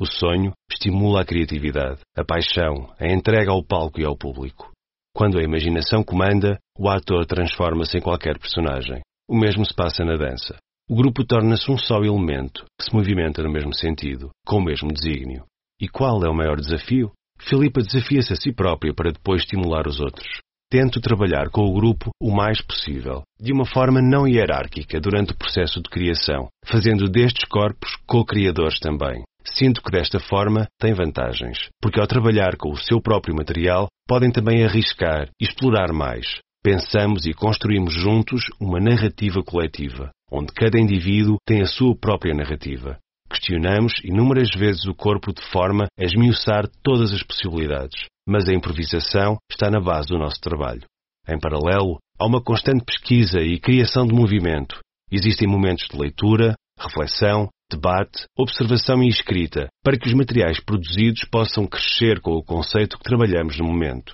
O 0.00 0.06
sonho 0.06 0.52
estimula 0.68 1.22
a 1.22 1.24
criatividade, 1.24 2.00
a 2.16 2.24
paixão, 2.24 2.92
a 2.98 3.06
entrega 3.06 3.52
ao 3.52 3.62
palco 3.62 4.00
e 4.00 4.04
ao 4.04 4.16
público. 4.16 4.72
Quando 5.14 5.38
a 5.38 5.44
imaginação 5.44 6.02
comanda, 6.02 6.58
o 6.76 6.88
ator 6.88 7.24
transforma-se 7.26 7.98
em 7.98 8.00
qualquer 8.00 8.38
personagem. 8.38 9.00
O 9.28 9.38
mesmo 9.38 9.64
se 9.64 9.74
passa 9.74 10.04
na 10.04 10.16
dança. 10.16 10.56
O 10.90 10.96
grupo 10.96 11.24
torna-se 11.24 11.70
um 11.70 11.78
só 11.78 11.98
elemento, 12.02 12.64
que 12.78 12.84
se 12.84 12.94
movimenta 12.94 13.42
no 13.42 13.50
mesmo 13.50 13.74
sentido, 13.74 14.30
com 14.44 14.58
o 14.58 14.64
mesmo 14.64 14.92
desígnio. 14.92 15.44
E 15.80 15.88
qual 15.88 16.22
é 16.24 16.28
o 16.28 16.34
maior 16.34 16.56
desafio? 16.56 17.12
Filipa 17.40 17.80
desafia-se 17.80 18.32
a 18.32 18.36
si 18.36 18.52
própria 18.52 18.92
para 18.94 19.12
depois 19.12 19.42
estimular 19.42 19.86
os 19.86 20.00
outros. 20.00 20.28
tento 20.72 21.02
trabalhar 21.02 21.50
com 21.50 21.66
o 21.66 21.74
grupo 21.74 22.08
o 22.18 22.34
mais 22.34 22.62
possível, 22.62 23.22
de 23.38 23.52
uma 23.52 23.66
forma 23.66 24.00
não 24.00 24.26
hierárquica 24.26 24.98
durante 24.98 25.34
o 25.34 25.36
processo 25.36 25.82
de 25.82 25.90
criação, 25.90 26.48
fazendo 26.64 27.10
destes 27.10 27.44
corpos 27.44 27.94
co-criadores 28.06 28.78
também. 28.80 29.22
Sinto 29.44 29.82
que 29.82 29.90
desta 29.90 30.18
forma 30.18 30.66
tem 30.80 30.94
vantagens, 30.94 31.68
porque 31.78 32.00
ao 32.00 32.06
trabalhar 32.06 32.56
com 32.56 32.70
o 32.70 32.76
seu 32.76 33.02
próprio 33.02 33.34
material, 33.36 33.88
podem 34.08 34.32
também 34.32 34.64
arriscar 34.64 35.28
explorar 35.38 35.92
mais. 35.92 36.40
Pensamos 36.64 37.26
e 37.26 37.34
construímos 37.34 37.92
juntos 37.92 38.44
uma 38.60 38.78
narrativa 38.78 39.42
coletiva, 39.42 40.12
onde 40.30 40.52
cada 40.52 40.78
indivíduo 40.78 41.36
tem 41.44 41.60
a 41.60 41.66
sua 41.66 41.96
própria 41.96 42.32
narrativa. 42.32 43.00
Questionamos 43.28 43.94
inúmeras 44.04 44.48
vezes 44.54 44.86
o 44.86 44.94
corpo 44.94 45.32
de 45.32 45.42
forma 45.50 45.86
a 45.98 46.04
esmiuçar 46.04 46.68
todas 46.80 47.12
as 47.12 47.24
possibilidades, 47.24 48.06
mas 48.24 48.48
a 48.48 48.54
improvisação 48.54 49.38
está 49.50 49.72
na 49.72 49.80
base 49.80 50.06
do 50.06 50.18
nosso 50.18 50.40
trabalho. 50.40 50.84
Em 51.28 51.36
paralelo, 51.36 51.98
há 52.16 52.26
uma 52.26 52.40
constante 52.40 52.84
pesquisa 52.84 53.40
e 53.40 53.58
criação 53.58 54.06
de 54.06 54.14
movimento. 54.14 54.78
Existem 55.10 55.48
momentos 55.48 55.88
de 55.88 55.98
leitura, 55.98 56.54
reflexão, 56.78 57.48
debate, 57.68 58.24
observação 58.38 59.02
e 59.02 59.08
escrita, 59.08 59.66
para 59.82 59.98
que 59.98 60.06
os 60.06 60.14
materiais 60.14 60.60
produzidos 60.60 61.24
possam 61.24 61.66
crescer 61.66 62.20
com 62.20 62.32
o 62.32 62.44
conceito 62.44 62.96
que 62.98 63.04
trabalhamos 63.04 63.58
no 63.58 63.66
momento. 63.66 64.12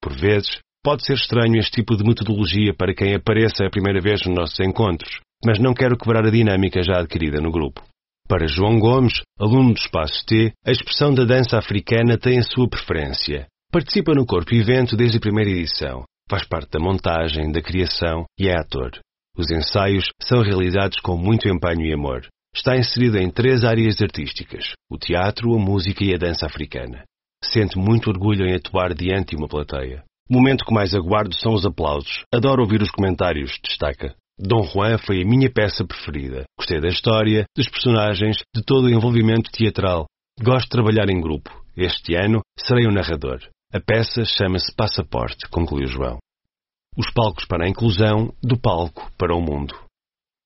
Por 0.00 0.12
vezes, 0.16 0.60
pode 0.82 1.04
ser 1.04 1.14
estranho 1.14 1.58
este 1.58 1.72
tipo 1.72 1.96
de 1.96 2.04
metodologia 2.04 2.74
para 2.74 2.94
quem 2.94 3.14
apareça 3.14 3.64
a 3.64 3.70
primeira 3.70 4.00
vez 4.00 4.24
nos 4.24 4.34
nossos 4.34 4.60
encontros, 4.60 5.20
mas 5.44 5.58
não 5.58 5.74
quero 5.74 5.96
quebrar 5.96 6.26
a 6.26 6.30
dinâmica 6.30 6.82
já 6.82 6.98
adquirida 6.98 7.40
no 7.40 7.50
grupo. 7.50 7.82
Para 8.28 8.46
João 8.46 8.78
Gomes, 8.78 9.22
aluno 9.38 9.74
do 9.74 9.80
Espaço 9.80 10.24
T, 10.24 10.52
a 10.64 10.70
expressão 10.70 11.12
da 11.12 11.24
dança 11.24 11.58
africana 11.58 12.16
tem 12.16 12.38
a 12.38 12.44
sua 12.44 12.68
preferência. 12.68 13.46
Participa 13.72 14.14
no 14.14 14.24
Corpo 14.24 14.54
Evento 14.54 14.96
desde 14.96 15.18
a 15.18 15.20
primeira 15.20 15.50
edição. 15.50 16.04
Faz 16.30 16.44
parte 16.44 16.70
da 16.70 16.78
montagem, 16.78 17.50
da 17.50 17.60
criação 17.60 18.24
e 18.38 18.48
é 18.48 18.56
ator. 18.56 18.92
Os 19.36 19.50
ensaios 19.50 20.06
são 20.22 20.42
realizados 20.42 21.00
com 21.00 21.16
muito 21.16 21.48
empenho 21.48 21.86
e 21.86 21.92
amor. 21.92 22.26
Está 22.54 22.76
inserido 22.76 23.18
em 23.18 23.30
três 23.30 23.64
áreas 23.64 24.00
artísticas: 24.00 24.72
o 24.90 24.96
teatro, 24.96 25.54
a 25.54 25.58
música 25.58 26.04
e 26.04 26.14
a 26.14 26.18
dança 26.18 26.46
africana. 26.46 27.04
Sente 27.42 27.78
muito 27.78 28.10
orgulho 28.10 28.46
em 28.46 28.54
atuar 28.54 28.94
diante 28.94 29.30
de 29.30 29.36
uma 29.36 29.48
plateia. 29.48 30.04
O 30.30 30.34
momento 30.34 30.64
que 30.64 30.72
mais 30.72 30.94
aguardo 30.94 31.34
são 31.34 31.52
os 31.52 31.66
aplausos. 31.66 32.22
Adoro 32.32 32.62
ouvir 32.62 32.80
os 32.80 32.90
comentários, 32.92 33.58
destaca. 33.64 34.14
Dom 34.38 34.62
Juan 34.62 34.96
foi 34.96 35.20
a 35.20 35.26
minha 35.26 35.50
peça 35.52 35.84
preferida. 35.84 36.44
Gostei 36.56 36.80
da 36.80 36.86
história, 36.86 37.46
dos 37.56 37.68
personagens, 37.68 38.36
de 38.54 38.62
todo 38.62 38.84
o 38.84 38.88
envolvimento 38.88 39.50
teatral. 39.50 40.06
Gosto 40.40 40.66
de 40.66 40.70
trabalhar 40.70 41.10
em 41.10 41.20
grupo. 41.20 41.50
Este 41.76 42.14
ano 42.14 42.42
serei 42.56 42.86
o 42.86 42.92
narrador. 42.92 43.40
A 43.72 43.80
peça 43.80 44.24
chama-se 44.24 44.72
Passaporte, 44.76 45.48
concluiu 45.50 45.88
João. 45.88 46.18
Os 46.96 47.10
palcos 47.10 47.44
para 47.44 47.64
a 47.64 47.68
inclusão, 47.68 48.32
do 48.40 48.56
palco 48.56 49.10
para 49.18 49.34
o 49.34 49.40
mundo. 49.40 49.74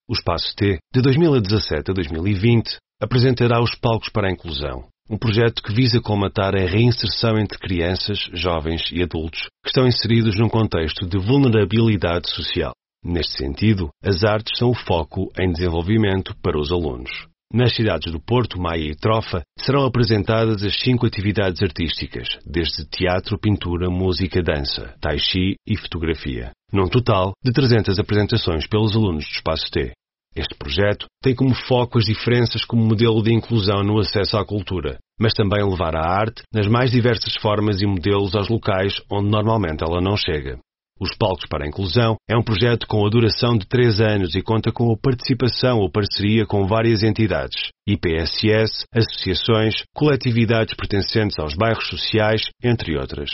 O 0.09 0.15
Espaço 0.15 0.57
T, 0.57 0.79
de 0.95 1.03
2017 1.03 1.91
a 1.91 1.95
2020, 1.95 2.79
apresentará 3.03 3.61
os 3.63 3.75
Palcos 3.75 4.09
para 4.09 4.29
a 4.29 4.33
Inclusão, 4.33 4.89
um 5.09 5.19
projeto 5.19 5.63
que 5.63 5.75
visa 5.75 6.01
colmatar 6.01 6.55
a 6.55 6.67
reinserção 6.67 7.39
entre 7.39 7.59
crianças, 7.59 8.19
jovens 8.33 8.83
e 8.93 9.03
adultos 9.03 9.41
que 9.63 9.69
estão 9.69 9.87
inseridos 9.87 10.39
num 10.39 10.49
contexto 10.49 11.07
de 11.07 11.19
vulnerabilidade 11.19 12.31
social. 12.31 12.73
Neste 13.05 13.37
sentido, 13.37 13.91
as 14.03 14.25
artes 14.25 14.59
são 14.59 14.71
o 14.71 14.75
foco 14.75 15.31
em 15.39 15.53
desenvolvimento 15.53 16.35
para 16.43 16.59
os 16.59 16.73
alunos. 16.73 17.11
Nas 17.53 17.77
cidades 17.77 18.11
do 18.11 18.19
Porto, 18.19 18.61
Maia 18.61 18.91
e 18.91 18.97
Trofa 18.97 19.43
serão 19.59 19.85
apresentadas 19.85 20.65
as 20.65 20.81
cinco 20.81 21.07
atividades 21.07 21.63
artísticas, 21.63 22.27
desde 22.45 22.85
teatro, 22.87 23.39
pintura, 23.39 23.91
música, 23.91 24.43
dança, 24.43 24.95
tai 25.01 25.19
chi 25.19 25.55
e 25.69 25.77
fotografia 25.77 26.51
num 26.75 26.89
total 26.89 27.33
de 27.43 27.53
300 27.53 28.01
apresentações 28.01 28.67
pelos 28.67 28.97
alunos 28.97 29.25
do 29.25 29.31
Espaço 29.31 29.71
T. 29.71 29.93
Este 30.37 30.55
projeto 30.57 31.07
tem 31.23 31.35
como 31.35 31.55
foco 31.55 31.99
as 31.99 32.07
diferenças 32.07 32.65
como 32.65 32.85
modelo 32.85 33.23
de 33.23 33.33
inclusão 33.33 33.85
no 33.85 34.01
acesso 34.01 34.37
à 34.37 34.45
cultura, 34.45 34.99
mas 35.19 35.33
também 35.33 35.65
levar 35.65 35.95
a 35.95 36.05
arte 36.05 36.43
nas 36.53 36.67
mais 36.67 36.91
diversas 36.91 37.37
formas 37.37 37.81
e 37.81 37.87
modelos 37.87 38.35
aos 38.35 38.49
locais 38.49 38.95
onde 39.11 39.31
normalmente 39.31 39.85
ela 39.85 40.01
não 40.01 40.17
chega. 40.17 40.59
Os 41.01 41.15
Palcos 41.17 41.47
para 41.49 41.65
a 41.65 41.69
Inclusão 41.69 42.17
é 42.29 42.37
um 42.37 42.43
projeto 42.43 42.87
com 42.87 43.05
a 43.05 43.11
duração 43.11 43.59
de 43.59 43.67
três 43.67 44.01
anos 44.01 44.35
e 44.35 44.43
conta 44.43 44.73
com 44.73 44.93
a 44.93 44.97
participação 44.97 45.79
ou 45.79 45.91
parceria 45.91 46.47
com 46.47 46.67
várias 46.67 47.03
entidades, 47.03 47.71
IPSS, 47.87 48.87
associações, 48.95 49.83
coletividades 49.95 50.75
pertencentes 50.75 51.39
aos 51.39 51.55
bairros 51.55 51.89
sociais, 51.89 52.43
entre 52.63 52.97
outras. 52.97 53.31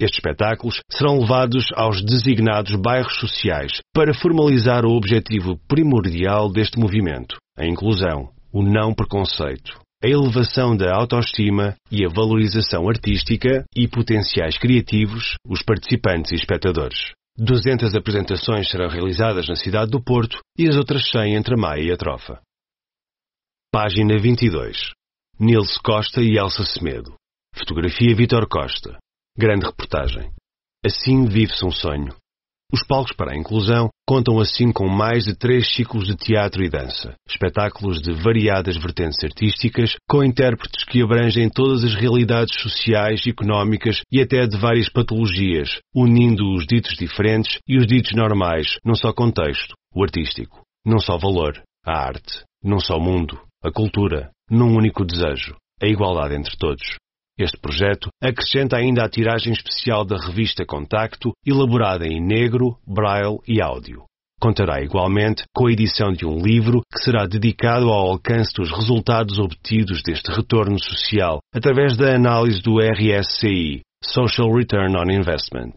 Estes 0.00 0.18
espetáculos 0.18 0.80
serão 0.90 1.20
levados 1.20 1.66
aos 1.74 2.02
designados 2.04 2.74
bairros 2.74 3.16
sociais 3.18 3.80
para 3.94 4.12
formalizar 4.12 4.84
o 4.84 4.96
objetivo 4.96 5.58
primordial 5.68 6.50
deste 6.50 6.78
movimento, 6.78 7.36
a 7.56 7.64
inclusão, 7.64 8.30
o 8.52 8.62
não 8.62 8.92
preconceito, 8.92 9.78
a 10.02 10.08
elevação 10.08 10.76
da 10.76 10.94
autoestima 10.94 11.74
e 11.90 12.04
a 12.04 12.08
valorização 12.08 12.88
artística 12.88 13.64
e 13.74 13.88
potenciais 13.88 14.58
criativos, 14.58 15.36
os 15.48 15.62
participantes 15.62 16.32
e 16.32 16.34
espectadores. 16.34 17.12
200 17.38 17.94
apresentações 17.96 18.70
serão 18.70 18.88
realizadas 18.88 19.48
na 19.48 19.56
cidade 19.56 19.90
do 19.90 20.02
Porto 20.02 20.38
e 20.58 20.68
as 20.68 20.76
outras 20.76 21.08
100 21.10 21.34
entre 21.34 21.54
a 21.54 21.56
Maia 21.56 21.82
e 21.82 21.92
a 21.92 21.96
Trofa. 21.96 22.40
Página 23.72 24.16
22. 24.18 24.92
Nilce 25.40 25.80
Costa 25.82 26.20
e 26.20 26.38
Elsa 26.38 26.64
Semedo. 26.64 27.14
Fotografia 27.56 28.14
Vitor 28.14 28.46
Costa. 28.48 28.96
Grande 29.36 29.66
reportagem. 29.66 30.30
Assim 30.86 31.26
vive-se 31.26 31.66
um 31.66 31.70
sonho. 31.72 32.14
Os 32.72 32.86
palcos 32.86 33.16
para 33.16 33.32
a 33.32 33.36
inclusão 33.36 33.88
contam 34.06 34.38
assim 34.38 34.70
com 34.70 34.88
mais 34.88 35.24
de 35.24 35.36
três 35.36 35.74
ciclos 35.74 36.06
de 36.06 36.14
teatro 36.14 36.62
e 36.62 36.70
dança, 36.70 37.14
espetáculos 37.28 38.00
de 38.00 38.12
variadas 38.12 38.76
vertentes 38.76 39.18
artísticas, 39.24 39.96
com 40.08 40.22
intérpretes 40.22 40.84
que 40.84 41.02
abrangem 41.02 41.50
todas 41.50 41.82
as 41.82 41.96
realidades 41.96 42.60
sociais, 42.60 43.26
económicas 43.26 44.02
e 44.10 44.20
até 44.20 44.46
de 44.46 44.56
várias 44.56 44.88
patologias, 44.88 45.80
unindo 45.92 46.54
os 46.54 46.64
ditos 46.64 46.96
diferentes 46.96 47.58
e 47.66 47.76
os 47.76 47.88
ditos 47.88 48.12
normais 48.12 48.78
num 48.84 48.94
só 48.94 49.12
contexto, 49.12 49.74
o 49.92 50.04
artístico, 50.04 50.62
num 50.86 51.00
só 51.00 51.18
valor, 51.18 51.60
a 51.84 52.06
arte, 52.06 52.44
num 52.62 52.78
só 52.78 53.00
mundo, 53.00 53.40
a 53.64 53.72
cultura, 53.72 54.30
num 54.48 54.76
único 54.76 55.04
desejo, 55.04 55.56
a 55.82 55.88
igualdade 55.88 56.36
entre 56.36 56.56
todos. 56.56 56.98
Este 57.36 57.58
projeto 57.58 58.10
acrescenta 58.22 58.76
ainda 58.76 59.04
a 59.04 59.08
tiragem 59.08 59.52
especial 59.52 60.04
da 60.04 60.16
revista 60.16 60.64
Contacto, 60.64 61.32
elaborada 61.44 62.06
em 62.06 62.24
negro, 62.24 62.78
braille 62.86 63.38
e 63.48 63.60
áudio. 63.60 64.04
Contará 64.40 64.80
igualmente 64.82 65.42
com 65.52 65.66
a 65.66 65.72
edição 65.72 66.12
de 66.12 66.24
um 66.24 66.38
livro 66.38 66.82
que 66.92 67.02
será 67.02 67.26
dedicado 67.26 67.86
ao 67.86 68.10
alcance 68.12 68.52
dos 68.54 68.70
resultados 68.70 69.38
obtidos 69.38 70.00
deste 70.02 70.30
retorno 70.30 70.78
social 70.78 71.40
através 71.52 71.96
da 71.96 72.14
análise 72.14 72.62
do 72.62 72.78
RSCI, 72.78 73.80
Social 74.04 74.52
Return 74.54 74.96
on 74.96 75.10
Investment. 75.10 75.74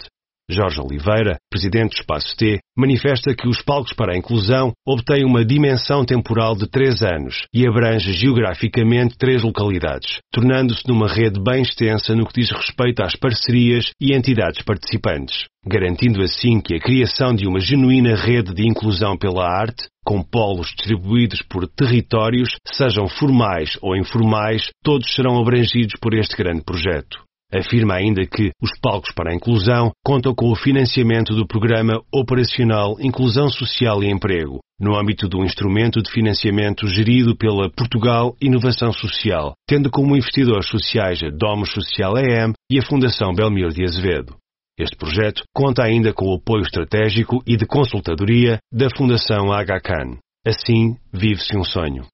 Jorge 0.50 0.80
Oliveira, 0.80 1.38
presidente 1.50 1.90
do 1.90 2.00
Espaço 2.00 2.34
T, 2.38 2.60
manifesta 2.78 3.36
que 3.36 3.50
os 3.50 3.62
palcos 3.62 3.92
para 3.92 4.14
a 4.14 4.18
inclusão 4.18 4.72
obtêm 4.88 5.26
uma 5.26 5.44
dimensão 5.44 6.06
temporal 6.06 6.56
de 6.56 6.70
três 6.70 7.02
anos 7.02 7.46
e 7.54 7.68
abrange 7.68 8.14
geograficamente 8.14 9.18
três 9.18 9.44
localidades, 9.44 10.20
tornando-se 10.32 10.88
numa 10.88 11.08
rede 11.08 11.38
bem 11.44 11.64
extensa 11.64 12.16
no 12.16 12.26
que 12.26 12.40
diz 12.40 12.50
respeito 12.52 13.04
às 13.04 13.16
parcerias 13.18 13.92
e 14.00 14.16
entidades 14.16 14.62
participantes, 14.62 15.48
garantindo 15.66 16.22
assim 16.22 16.62
que 16.62 16.76
a 16.76 16.80
criação 16.80 17.36
de 17.36 17.46
uma 17.46 17.60
genuína 17.60 18.16
rede 18.16 18.54
de 18.54 18.66
inclusão 18.66 19.18
pela 19.18 19.46
arte, 19.46 19.88
com 20.06 20.24
polos 20.24 20.68
distribuídos 20.68 21.42
por 21.42 21.68
territórios, 21.68 22.56
sejam 22.66 23.10
formais 23.10 23.78
ou 23.82 23.98
informais, 23.98 24.70
todos 24.82 25.14
serão 25.14 25.38
abrangidos 25.38 25.96
por 26.00 26.14
este 26.14 26.38
grande 26.38 26.64
projeto. 26.64 27.27
Afirma 27.54 27.96
ainda 27.96 28.26
que 28.26 28.52
os 28.62 28.78
palcos 28.82 29.14
para 29.16 29.32
a 29.32 29.36
inclusão 29.36 29.92
contam 30.06 30.36
com 30.36 30.52
o 30.52 30.56
financiamento 30.56 31.34
do 31.34 31.48
Programa 31.48 32.02
Operacional 32.14 32.98
Inclusão 33.00 33.48
Social 33.48 34.04
e 34.04 34.12
Emprego, 34.12 34.60
no 34.78 35.00
âmbito 35.00 35.30
do 35.30 35.46
instrumento 35.46 36.02
de 36.04 36.12
financiamento 36.12 36.86
gerido 36.88 37.38
pela 37.38 37.70
Portugal 37.72 38.36
Inovação 38.42 38.92
Social, 38.92 39.54
tendo 39.66 39.90
como 39.90 40.18
investidores 40.18 40.68
sociais 40.68 41.24
a 41.24 41.30
Domus 41.30 41.72
Social 41.72 42.18
EM 42.18 42.52
e 42.70 42.80
a 42.80 42.86
Fundação 42.86 43.34
Belmiro 43.34 43.70
de 43.70 43.86
Azevedo. 43.86 44.36
Este 44.78 44.98
projeto 44.98 45.44
conta 45.56 45.84
ainda 45.84 46.14
com 46.14 46.26
o 46.26 46.36
apoio 46.36 46.64
estratégico 46.64 47.42
e 47.48 47.56
de 47.56 47.66
consultadoria 47.66 48.60
da 48.72 48.90
Fundação 48.90 49.54
HCAN. 49.54 50.20
Assim, 50.46 50.98
vive-se 51.14 51.58
um 51.58 51.64
sonho. 51.64 52.06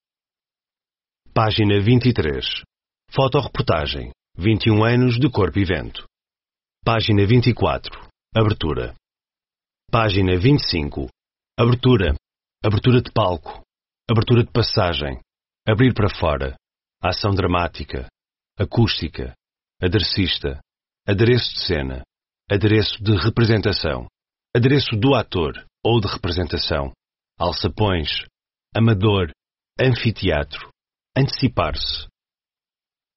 Página 1.34 1.80
23. 1.82 2.46
Fotoreportagem 3.12 4.12
21 4.38 4.84
anos 4.84 5.20
de 5.20 5.30
Corpo 5.30 5.60
e 5.60 5.66
Vento. 5.66 6.06
Página 6.84 7.26
24. 7.26 8.10
Abertura. 8.36 8.96
Página 9.92 10.38
25. 10.38 11.08
Abertura. 11.58 12.16
Abertura 12.66 13.02
de 13.02 13.12
palco. 13.12 13.62
Abertura 14.10 14.44
de 14.44 14.52
passagem. 14.52 15.20
Abrir 15.68 15.94
para 15.94 16.10
fora. 16.10 16.56
Ação 17.02 17.36
dramática. 17.36 18.08
Acústica. 18.58 19.34
Aderecista. 19.82 20.60
Adereço 21.08 21.54
de 21.54 21.62
cena. 21.62 22.04
adereço 22.52 23.02
de 23.02 23.16
representação, 23.16 24.08
adereço 24.56 24.96
do 24.96 25.16
ator 25.16 25.66
ou 25.84 26.00
de 26.00 26.08
representação, 26.08 26.92
alçapões, 27.40 28.10
amador, 28.76 29.32
anfiteatro, 29.80 30.70
antecipar-se. 31.18 32.08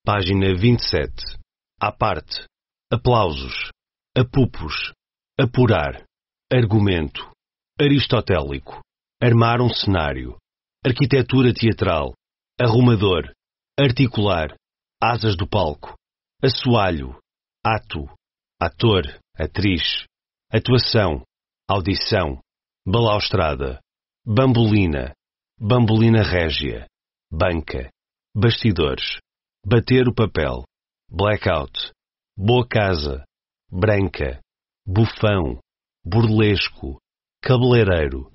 Página 0.06 0.54
27. 0.54 1.36
À 1.80 1.90
parte, 1.90 2.46
aplausos, 2.92 3.72
apupos, 4.16 4.92
apurar, 5.36 6.04
argumento, 6.48 7.28
aristotélico, 7.76 8.78
armar 9.20 9.60
um 9.60 9.68
cenário, 9.68 10.36
arquitetura 10.86 11.52
teatral, 11.52 12.14
arrumador, 12.56 13.32
articular, 13.76 14.54
asas 15.02 15.36
do 15.36 15.44
palco, 15.44 15.96
assoalho, 16.40 17.18
ato, 17.66 18.08
ator, 18.62 19.02
atriz, 19.36 20.06
atuação, 20.52 21.24
audição, 21.68 22.38
balaustrada, 22.86 23.80
bambolina, 24.24 25.12
bambolina 25.58 26.22
régia, 26.22 26.86
banca, 27.28 27.90
bastidores, 28.32 29.18
bater 29.68 30.06
o 30.06 30.14
papel, 30.14 30.62
blackout, 31.10 31.90
boa 32.38 32.64
casa, 32.68 33.24
branca, 33.68 34.40
bufão, 34.86 35.58
burlesco, 36.04 36.98
cabeleireiro, 37.42 38.30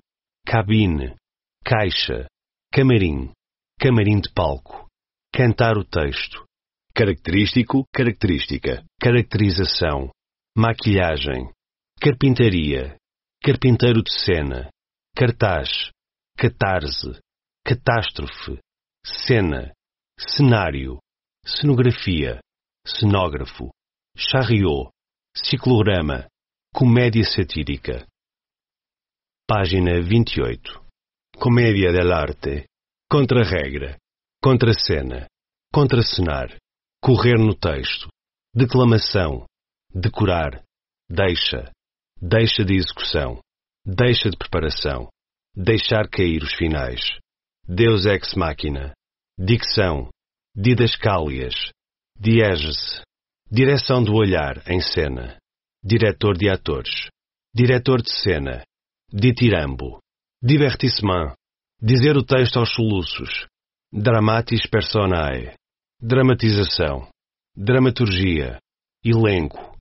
cabine, 0.46 1.16
caixa, 1.64 2.28
camarim, 2.74 3.32
camarim 3.80 4.20
de 4.20 4.30
palco, 4.34 4.90
cantar 5.34 5.78
o 5.78 5.86
texto, 5.86 6.44
característico, 6.94 7.86
característica, 7.94 8.84
caracterização, 9.00 10.12
maquilhagem, 10.54 11.50
carpintaria, 12.02 12.98
carpinteiro 13.42 14.04
de 14.04 14.12
cena, 14.12 14.70
cartaz, 15.16 15.92
catarse, 16.38 17.18
catástrofe, 17.66 18.60
cena, 19.26 19.72
cenário, 20.20 21.00
cenografia, 21.60 22.40
cenógrafo, 22.88 23.70
charriot, 24.16 24.90
ciclograma, 25.36 26.28
comédia 26.74 27.24
satírica. 27.26 28.08
Página 29.46 30.02
28. 30.02 30.82
Comédia 31.38 31.92
dell'arte. 31.92 32.66
Contra-regra. 33.10 33.98
Contra-cena. 34.42 35.28
Contra-cenar. 35.74 36.56
Correr 37.04 37.38
no 37.38 37.54
texto. 37.54 38.08
Declamação. 38.56 39.46
Decorar. 39.94 40.64
Deixa. 41.10 41.72
Deixa 42.22 42.64
de 42.64 42.76
execução. 42.76 43.42
Deixa 43.86 44.30
de 44.30 44.38
preparação. 44.38 45.10
Deixar 45.54 46.08
cair 46.08 46.42
os 46.44 46.54
finais. 46.54 47.02
Deus 47.68 48.06
ex 48.06 48.36
machina. 48.36 48.94
Dicção. 49.38 50.10
Didascálias. 50.54 51.72
Diégese. 52.20 53.02
Direção 53.50 54.04
do 54.04 54.14
olhar 54.14 54.62
em 54.70 54.82
cena. 54.82 55.38
Diretor 55.82 56.38
de 56.38 56.50
atores. 56.50 57.08
Diretor 57.56 58.02
de 58.02 58.12
cena. 58.12 58.62
Ditirambo. 59.10 60.00
Divertissement. 60.44 61.34
Dizer 61.82 62.18
o 62.18 62.26
texto 62.26 62.60
aos 62.60 62.74
soluços. 62.74 63.48
Dramatis 63.94 64.68
personae. 64.68 65.56
Dramatização. 66.02 67.10
Dramaturgia. 67.56 68.60
Elenco. 69.06 69.78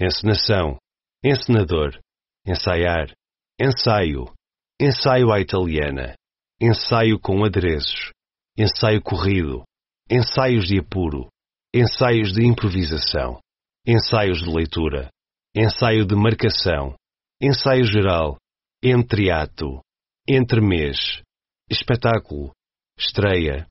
Encenação. 0.00 0.78
Encenador. 1.22 2.00
Ensaiar. 2.46 3.12
Ensaio. 3.60 4.32
Ensaio 4.80 5.30
à 5.30 5.38
italiana. 5.38 6.14
Ensaio 6.58 7.20
com 7.20 7.44
adereços. 7.44 8.10
Ensaio 8.56 9.02
corrido. 9.02 9.62
Ensaios 10.10 10.66
de 10.66 10.78
apuro. 10.78 11.28
Ensaios 11.74 12.32
de 12.32 12.46
improvisação. 12.46 13.40
Ensaios 13.86 14.42
de 14.42 14.54
leitura. 14.54 15.08
Ensaio 15.56 16.04
de 16.04 16.14
marcação. 16.14 16.94
Ensaio 17.40 17.84
geral. 17.84 18.36
Entreato. 18.82 19.80
Entremês. 20.28 21.22
Espetáculo. 21.70 22.52
Estreia. 22.98 23.66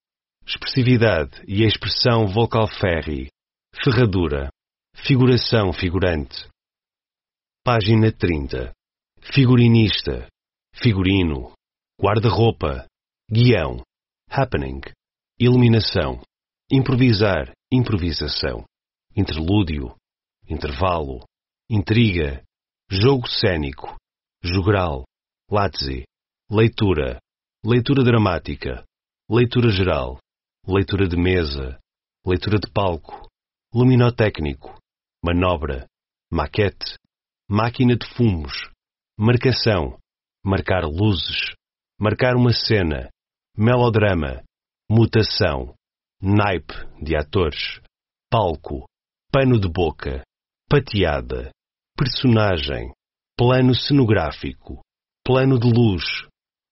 Expressividade 0.45 1.43
e 1.47 1.63
expressão 1.63 2.25
vocal 2.25 2.67
ferry. 2.67 3.29
Ferradura. 3.83 4.49
Figuração 4.95 5.71
figurante. 5.71 6.47
Página 7.63 8.11
30. 8.11 8.73
Figurinista. 9.21 10.27
Figurino. 10.73 11.53
Guarda-roupa. 12.01 12.87
Guião. 13.31 13.83
Happening. 14.31 14.81
Iluminação. 15.45 16.21
Improvisar. 16.71 17.51
Improvisação. 17.69 18.63
Interlúdio. 19.13 19.93
Intervalo. 20.47 21.25
Intriga. 21.69 22.41
Jogo 22.89 23.27
cênico. 23.27 23.93
Jogral. 24.41 25.03
Látze. 25.51 26.05
Leitura. 26.49 27.19
Leitura 27.61 28.05
dramática. 28.05 28.85
Leitura 29.29 29.69
geral. 29.69 30.17
Leitura 30.65 31.09
de 31.09 31.17
mesa. 31.17 31.77
Leitura 32.25 32.57
de 32.57 32.71
palco. 32.71 33.27
Luminotécnico. 33.75 34.79
Manobra. 35.21 35.85
Maquete. 36.31 36.95
Máquina 37.49 37.97
de 37.97 38.07
fumos. 38.15 38.71
Marcação. 39.19 39.99
Marcar 40.41 40.85
luzes. 40.85 41.53
Marcar 41.99 42.37
uma 42.37 42.53
cena. 42.53 43.09
Melodrama. 43.57 44.41
Mutação. 44.95 45.73
Naipe 46.21 46.75
de 47.01 47.17
atores. 47.17 47.81
Palco. 48.29 48.85
Pano 49.31 49.59
de 49.59 49.67
boca. 49.67 50.23
Pateada. 50.69 51.49
Personagem. 51.97 52.93
Plano 53.35 53.73
cenográfico. 53.73 54.81
Plano 55.25 55.57
de 55.57 55.67
luz. 55.67 56.03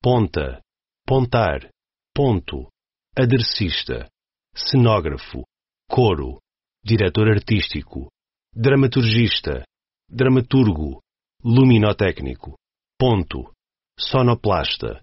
Ponta. 0.03 0.61
Pontar. 1.03 1.67
Ponto. 2.13 2.69
Aderecista. 3.17 4.07
Cenógrafo. 4.53 5.43
Coro. 5.89 6.37
Diretor 6.85 7.27
artístico. 7.27 8.07
Dramaturgista. 8.53 9.65
Dramaturgo. 10.07 11.01
Luminotécnico. 11.43 12.53
Ponto. 12.99 13.51
Sonoplasta. 13.97 15.01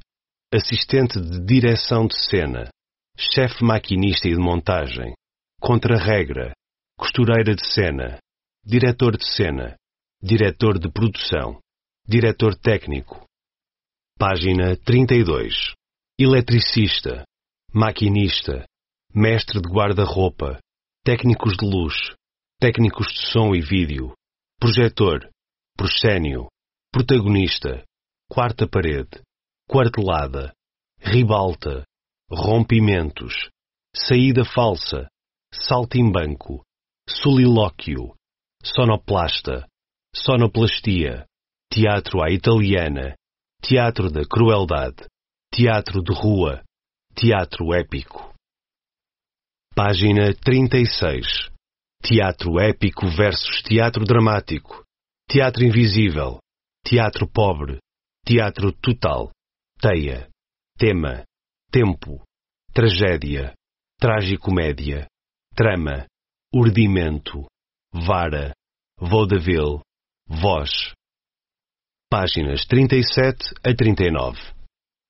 Assistente 0.55 1.21
de 1.21 1.45
direção 1.45 2.07
de 2.07 2.17
cena. 2.17 2.71
Chefe 3.21 3.65
maquinista 3.65 4.29
e 4.29 4.33
de 4.33 4.39
montagem. 4.39 5.13
Contra-regra. 5.61 6.53
Costureira 6.97 7.53
de 7.53 7.67
cena. 7.67 8.21
Diretor 8.65 9.17
de 9.17 9.27
cena. 9.27 9.77
Diretor 10.23 10.79
de 10.79 10.89
produção. 10.89 11.59
Diretor 12.07 12.55
técnico. 12.55 13.27
Página 14.17 14.77
32. 14.77 15.75
Eletricista. 16.17 17.25
Maquinista. 17.75 18.65
Mestre 19.13 19.61
de 19.61 19.69
guarda-roupa. 19.69 20.61
Técnicos 21.05 21.57
de 21.57 21.67
luz. 21.67 22.15
Técnicos 22.61 23.09
de 23.09 23.33
som 23.33 23.53
e 23.53 23.61
vídeo. 23.61 24.15
Projetor. 24.61 25.29
Proscénio. 25.77 26.47
Protagonista. 26.93 27.85
Quarta 28.31 28.69
parede. 28.69 29.21
Quartelada. 29.69 30.53
Ribalta. 31.01 31.88
Rompimentos. 32.31 33.49
Saída 33.97 34.45
falsa. 34.45 35.09
Saltimbanco. 35.51 36.63
Solilóquio. 37.09 38.15
Sonoplasta. 38.63 39.67
Sonoplastia. 40.15 41.27
Teatro 41.71 42.23
à 42.23 42.31
italiana. 42.31 43.17
Teatro 43.63 44.11
da 44.11 44.27
crueldade. 44.27 45.07
Teatro 45.51 46.03
de 46.03 46.13
rua. 46.13 46.63
Teatro 47.15 47.75
épico. 47.75 48.35
Página 49.75 50.35
36. 50.35 51.51
Teatro 52.03 52.61
épico 52.61 53.09
versus 53.09 53.63
teatro 53.63 54.05
dramático. 54.05 54.85
Teatro 55.27 55.65
invisível. 55.65 56.41
Teatro 56.85 57.27
pobre. 57.27 57.79
Teatro 58.27 58.71
total. 58.73 59.31
Teia. 59.81 60.29
Tema. 60.79 61.28
Tempo. 61.71 62.23
Tragédia. 62.73 63.53
Tragicomédia. 64.01 65.07
Trama. 65.55 66.07
Urdimento. 66.51 67.47
Vara. 67.93 68.55
Vaudeville. 68.99 69.83
Voz. 70.27 70.95
Páginas 72.11 72.65
37 72.65 73.53
a 73.63 73.75
39. 73.75 74.41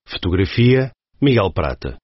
Fotografia: 0.05 0.91
Miguel 1.21 1.49
Prata. 1.53 1.97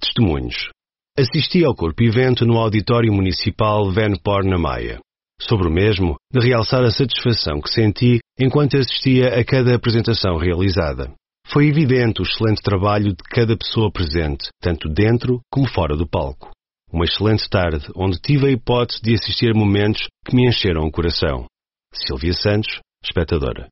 Testemunhos. 0.00 0.70
Assisti 1.18 1.62
ao 1.62 1.76
corpo 1.76 2.02
e 2.02 2.10
vento 2.10 2.46
no 2.46 2.56
Auditório 2.56 3.12
Municipal 3.12 3.90
Venpor 3.92 4.44
na 4.44 4.56
Maia. 4.56 4.98
sobre 5.42 5.68
o 5.68 5.70
mesmo, 5.70 6.16
de 6.32 6.40
realçar 6.40 6.82
a 6.84 6.90
satisfação 6.90 7.60
que 7.60 7.70
senti 7.70 8.18
enquanto 8.38 8.76
assistia 8.76 9.40
a 9.40 9.44
cada 9.44 9.74
apresentação 9.74 10.36
realizada. 10.36 11.14
Foi 11.52 11.66
evidente 11.66 12.20
o 12.20 12.24
excelente 12.24 12.62
trabalho 12.62 13.08
de 13.08 13.24
cada 13.28 13.56
pessoa 13.56 13.90
presente, 13.90 14.50
tanto 14.60 14.88
dentro 14.88 15.40
como 15.50 15.68
fora 15.68 15.96
do 15.96 16.06
palco. 16.06 16.52
Uma 16.92 17.04
excelente 17.04 17.48
tarde, 17.50 17.88
onde 17.96 18.20
tive 18.20 18.46
a 18.46 18.50
hipótese 18.52 19.02
de 19.02 19.14
assistir 19.14 19.52
momentos 19.52 20.06
que 20.24 20.36
me 20.36 20.48
encheram 20.48 20.82
o 20.82 20.92
coração. 20.92 21.46
Silvia 21.92 22.34
Santos, 22.34 22.78
espectadora. 23.04 23.66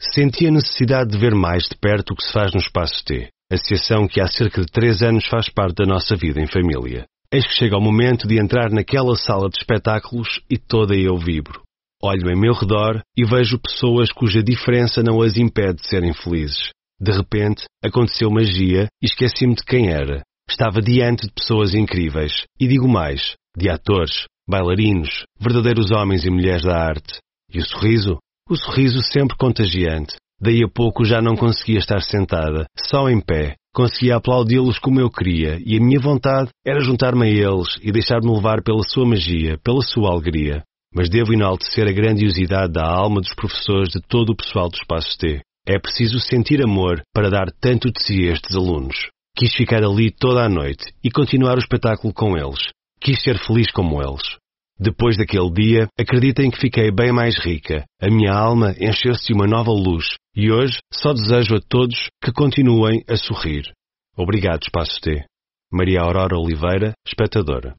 Senti 0.00 0.48
a 0.48 0.50
necessidade 0.50 1.12
de 1.12 1.18
ver 1.18 1.36
mais 1.36 1.68
de 1.68 1.76
perto 1.76 2.12
o 2.12 2.16
que 2.16 2.24
se 2.24 2.32
faz 2.32 2.52
no 2.52 2.58
Espaço 2.58 3.04
T, 3.04 3.28
associação 3.52 4.08
que 4.08 4.20
há 4.20 4.26
cerca 4.26 4.60
de 4.60 4.66
três 4.66 5.00
anos 5.00 5.24
faz 5.26 5.48
parte 5.48 5.76
da 5.76 5.86
nossa 5.86 6.16
vida 6.16 6.40
em 6.40 6.48
família. 6.48 7.06
Eis 7.32 7.46
que 7.46 7.54
chega 7.54 7.78
o 7.78 7.80
momento 7.80 8.26
de 8.26 8.40
entrar 8.40 8.70
naquela 8.72 9.14
sala 9.14 9.48
de 9.48 9.56
espetáculos 9.56 10.40
e 10.50 10.58
toda 10.58 10.96
eu 10.96 11.16
vibro. 11.16 11.62
Olho 12.02 12.28
em 12.28 12.38
meu 12.38 12.54
redor 12.54 13.02
e 13.16 13.24
vejo 13.24 13.60
pessoas 13.60 14.10
cuja 14.10 14.42
diferença 14.42 15.00
não 15.00 15.22
as 15.22 15.36
impede 15.36 15.80
de 15.80 15.86
serem 15.86 16.12
felizes. 16.12 16.74
De 17.00 17.12
repente, 17.12 17.64
aconteceu 17.84 18.30
magia 18.30 18.86
e 19.02 19.06
esqueci-me 19.06 19.54
de 19.54 19.64
quem 19.64 19.90
era. 19.90 20.22
Estava 20.48 20.80
diante 20.80 21.26
de 21.26 21.32
pessoas 21.32 21.74
incríveis. 21.74 22.44
E 22.60 22.68
digo 22.68 22.88
mais, 22.88 23.34
de 23.56 23.68
atores, 23.68 24.26
bailarinos, 24.48 25.24
verdadeiros 25.40 25.90
homens 25.90 26.24
e 26.24 26.30
mulheres 26.30 26.62
da 26.62 26.76
arte. 26.76 27.18
E 27.52 27.58
o 27.58 27.64
sorriso? 27.64 28.18
O 28.48 28.56
sorriso 28.56 29.02
sempre 29.02 29.36
contagiante. 29.36 30.16
Daí 30.40 30.62
a 30.62 30.68
pouco 30.68 31.04
já 31.04 31.22
não 31.22 31.36
conseguia 31.36 31.78
estar 31.78 32.00
sentada, 32.02 32.66
só 32.76 33.08
em 33.08 33.20
pé. 33.20 33.54
Conseguia 33.74 34.16
aplaudi-los 34.16 34.78
como 34.78 35.00
eu 35.00 35.10
queria, 35.10 35.58
e 35.64 35.76
a 35.76 35.80
minha 35.80 35.98
vontade 35.98 36.50
era 36.64 36.80
juntar-me 36.80 37.26
a 37.26 37.28
eles 37.28 37.76
e 37.82 37.90
deixar-me 37.90 38.32
levar 38.32 38.62
pela 38.62 38.82
sua 38.84 39.06
magia, 39.06 39.58
pela 39.64 39.82
sua 39.82 40.12
alegria. 40.12 40.62
Mas 40.94 41.08
devo 41.08 41.32
enaltecer 41.32 41.88
a 41.88 41.92
grandiosidade 41.92 42.72
da 42.72 42.86
alma 42.86 43.20
dos 43.20 43.34
professores 43.34 43.88
de 43.88 44.00
todo 44.00 44.30
o 44.30 44.36
pessoal 44.36 44.68
do 44.68 44.76
Espaço 44.76 45.18
T. 45.18 45.40
É 45.66 45.78
preciso 45.78 46.20
sentir 46.20 46.62
amor 46.62 47.02
para 47.14 47.30
dar 47.30 47.46
tanto 47.58 47.90
de 47.90 48.02
si 48.02 48.28
a 48.28 48.32
estes 48.32 48.54
alunos. 48.54 49.08
Quis 49.34 49.54
ficar 49.54 49.82
ali 49.82 50.10
toda 50.10 50.44
a 50.44 50.48
noite 50.48 50.92
e 51.02 51.10
continuar 51.10 51.56
o 51.56 51.60
espetáculo 51.60 52.12
com 52.12 52.36
eles. 52.36 52.70
Quis 53.00 53.22
ser 53.22 53.38
feliz 53.38 53.70
como 53.70 54.02
eles. 54.02 54.36
Depois 54.78 55.16
daquele 55.16 55.50
dia, 55.50 55.88
acreditem 55.98 56.50
que 56.50 56.60
fiquei 56.60 56.90
bem 56.90 57.12
mais 57.12 57.38
rica. 57.38 57.84
A 57.98 58.10
minha 58.10 58.32
alma 58.32 58.74
encheu-se 58.78 59.26
de 59.26 59.32
uma 59.32 59.46
nova 59.46 59.70
luz 59.70 60.16
e 60.36 60.52
hoje 60.52 60.80
só 60.92 61.14
desejo 61.14 61.56
a 61.56 61.60
todos 61.66 62.08
que 62.22 62.30
continuem 62.30 63.02
a 63.08 63.16
sorrir. 63.16 63.72
Obrigado, 64.16 64.64
Espaço 64.64 65.00
T. 65.00 65.24
Maria 65.72 66.02
Aurora 66.02 66.36
Oliveira, 66.36 66.92
espectadora. 67.06 67.74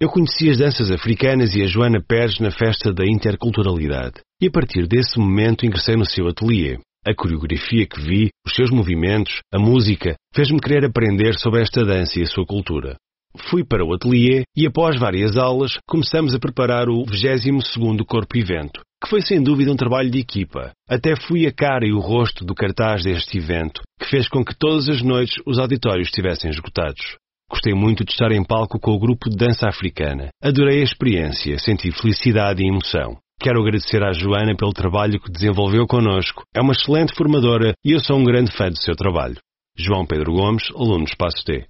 Eu 0.00 0.08
conheci 0.08 0.50
as 0.50 0.58
danças 0.58 0.90
africanas 0.90 1.54
e 1.54 1.62
a 1.62 1.66
Joana 1.66 2.02
Pérez 2.02 2.40
na 2.40 2.50
festa 2.50 2.92
da 2.92 3.06
interculturalidade 3.06 4.20
e 4.42 4.48
a 4.48 4.50
partir 4.50 4.88
desse 4.88 5.16
momento 5.16 5.64
ingressei 5.64 5.94
no 5.94 6.04
seu 6.04 6.26
ateliê. 6.26 6.78
A 7.06 7.14
coreografia 7.14 7.86
que 7.86 8.00
vi, 8.00 8.30
os 8.46 8.54
seus 8.54 8.70
movimentos, 8.70 9.40
a 9.52 9.58
música, 9.58 10.16
fez-me 10.34 10.58
querer 10.58 10.86
aprender 10.86 11.34
sobre 11.34 11.60
esta 11.60 11.84
dança 11.84 12.18
e 12.18 12.22
a 12.22 12.26
sua 12.26 12.46
cultura. 12.46 12.96
Fui 13.50 13.64
para 13.64 13.84
o 13.84 13.92
ateliê 13.92 14.44
e, 14.56 14.66
após 14.66 14.98
várias 14.98 15.36
aulas, 15.36 15.76
começamos 15.86 16.34
a 16.34 16.38
preparar 16.38 16.88
o 16.88 17.04
22º 17.04 18.04
Corpo 18.06 18.38
Evento, 18.38 18.80
que 19.02 19.10
foi 19.10 19.20
sem 19.20 19.42
dúvida 19.42 19.72
um 19.72 19.76
trabalho 19.76 20.10
de 20.10 20.20
equipa. 20.20 20.72
Até 20.88 21.14
fui 21.14 21.46
a 21.46 21.52
cara 21.52 21.86
e 21.86 21.92
o 21.92 22.00
rosto 22.00 22.44
do 22.44 22.54
cartaz 22.54 23.02
deste 23.02 23.36
evento, 23.36 23.82
que 24.00 24.08
fez 24.08 24.28
com 24.28 24.44
que 24.44 24.56
todas 24.56 24.88
as 24.88 25.02
noites 25.02 25.42
os 25.44 25.58
auditórios 25.58 26.08
estivessem 26.08 26.50
esgotados. 26.50 27.16
Gostei 27.50 27.74
muito 27.74 28.04
de 28.04 28.12
estar 28.12 28.32
em 28.32 28.42
palco 28.42 28.80
com 28.80 28.92
o 28.92 28.98
grupo 28.98 29.28
de 29.28 29.36
dança 29.36 29.68
africana. 29.68 30.28
Adorei 30.42 30.80
a 30.80 30.84
experiência, 30.84 31.58
senti 31.58 31.92
felicidade 31.92 32.62
e 32.62 32.68
emoção. 32.68 33.18
Quero 33.40 33.60
agradecer 33.60 34.02
à 34.02 34.12
Joana 34.12 34.56
pelo 34.56 34.72
trabalho 34.72 35.20
que 35.20 35.30
desenvolveu 35.30 35.86
connosco. 35.86 36.44
É 36.54 36.60
uma 36.60 36.72
excelente 36.72 37.14
formadora 37.14 37.74
e 37.84 37.92
eu 37.92 38.00
sou 38.00 38.16
um 38.18 38.24
grande 38.24 38.50
fã 38.52 38.68
do 38.68 38.80
seu 38.80 38.94
trabalho. 38.94 39.36
João 39.76 40.06
Pedro 40.06 40.32
Gomes, 40.32 40.70
aluno 40.74 41.04
do 41.04 41.08
Espaço 41.08 41.44
T. 41.44 41.66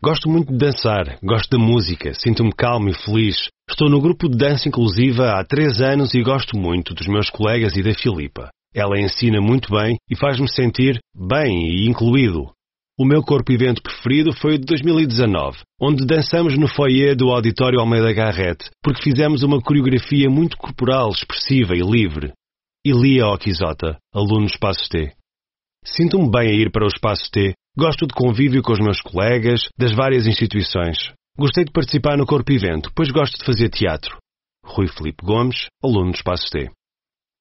Gosto 0.00 0.28
muito 0.28 0.52
de 0.52 0.58
dançar, 0.58 1.18
gosto 1.24 1.50
da 1.50 1.58
música, 1.58 2.14
sinto-me 2.14 2.52
calmo 2.52 2.88
e 2.88 2.94
feliz. 2.94 3.48
Estou 3.68 3.90
no 3.90 4.00
grupo 4.00 4.28
de 4.28 4.38
dança 4.38 4.68
inclusiva 4.68 5.32
há 5.32 5.44
três 5.44 5.80
anos 5.80 6.14
e 6.14 6.22
gosto 6.22 6.56
muito 6.56 6.94
dos 6.94 7.08
meus 7.08 7.28
colegas 7.30 7.76
e 7.76 7.82
da 7.82 7.92
Filipa. 7.94 8.48
Ela 8.72 9.00
ensina 9.00 9.40
muito 9.40 9.72
bem 9.74 9.96
e 10.08 10.14
faz-me 10.14 10.48
sentir 10.48 11.00
bem 11.12 11.68
e 11.68 11.88
incluído. 11.88 12.52
O 12.98 13.04
meu 13.04 13.22
corpo 13.22 13.52
evento 13.52 13.80
preferido 13.80 14.32
foi 14.32 14.54
o 14.54 14.58
de 14.58 14.64
2019, 14.66 15.58
onde 15.80 16.04
dançamos 16.04 16.58
no 16.58 16.66
foyer 16.66 17.14
do 17.16 17.30
Auditório 17.30 17.78
Almeida 17.78 18.12
Garrett, 18.12 18.68
porque 18.82 19.02
fizemos 19.02 19.44
uma 19.44 19.60
coreografia 19.60 20.28
muito 20.28 20.56
corporal, 20.56 21.10
expressiva 21.10 21.76
e 21.76 21.80
livre. 21.80 22.32
Elia 22.84 23.28
Okizota, 23.28 23.96
aluno 24.12 24.46
Espaço 24.46 24.88
T. 24.88 25.12
Sinto-me 25.84 26.28
bem 26.28 26.48
a 26.48 26.52
ir 26.52 26.72
para 26.72 26.84
o 26.84 26.88
Espaço 26.88 27.30
T 27.30 27.54
Gosto 27.78 28.08
de 28.08 28.12
convívio 28.12 28.60
com 28.60 28.72
os 28.72 28.80
meus 28.80 29.00
colegas 29.00 29.68
das 29.78 29.94
várias 29.94 30.26
instituições. 30.26 31.12
Gostei 31.38 31.64
de 31.64 31.70
participar 31.70 32.16
no 32.18 32.26
Corpo 32.26 32.50
Evento, 32.50 32.90
pois 32.92 33.08
gosto 33.12 33.38
de 33.38 33.44
fazer 33.44 33.68
teatro. 33.68 34.18
Rui 34.64 34.88
Felipe 34.88 35.24
Gomes, 35.24 35.68
aluno 35.80 36.10
do 36.10 36.16
Espaço 36.16 36.50
T. 36.50 36.68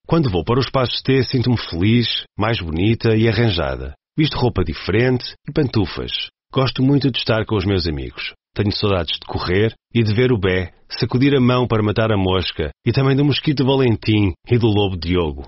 Quando 0.05 0.29
vou 0.29 0.45
para 0.45 0.59
o 0.59 0.61
Espaço 0.61 1.01
T, 1.03 1.23
sinto-me 1.23 1.57
feliz, 1.57 2.23
mais 2.37 2.61
bonita 2.61 3.15
e 3.15 3.27
arranjada. 3.27 3.95
Visto 4.17 4.35
roupa 4.35 4.63
diferente 4.63 5.35
e 5.47 5.53
pantufas. 5.53 6.29
Gosto 6.51 6.81
muito 6.81 7.11
de 7.11 7.19
estar 7.19 7.45
com 7.45 7.55
os 7.55 7.65
meus 7.65 7.87
amigos. 7.87 8.33
Tenho 8.55 8.71
saudades 8.71 9.19
de 9.19 9.27
correr 9.27 9.75
e 9.93 10.01
de 10.01 10.11
ver 10.11 10.31
o 10.31 10.39
Bé 10.39 10.73
sacudir 10.89 11.35
a 11.35 11.39
mão 11.39 11.67
para 11.67 11.83
matar 11.83 12.11
a 12.11 12.17
mosca 12.17 12.71
e 12.83 12.91
também 12.91 13.15
do 13.15 13.23
mosquito 13.23 13.63
Valentim 13.63 14.33
e 14.49 14.57
do 14.57 14.65
lobo 14.67 14.97
Diogo. 14.97 15.45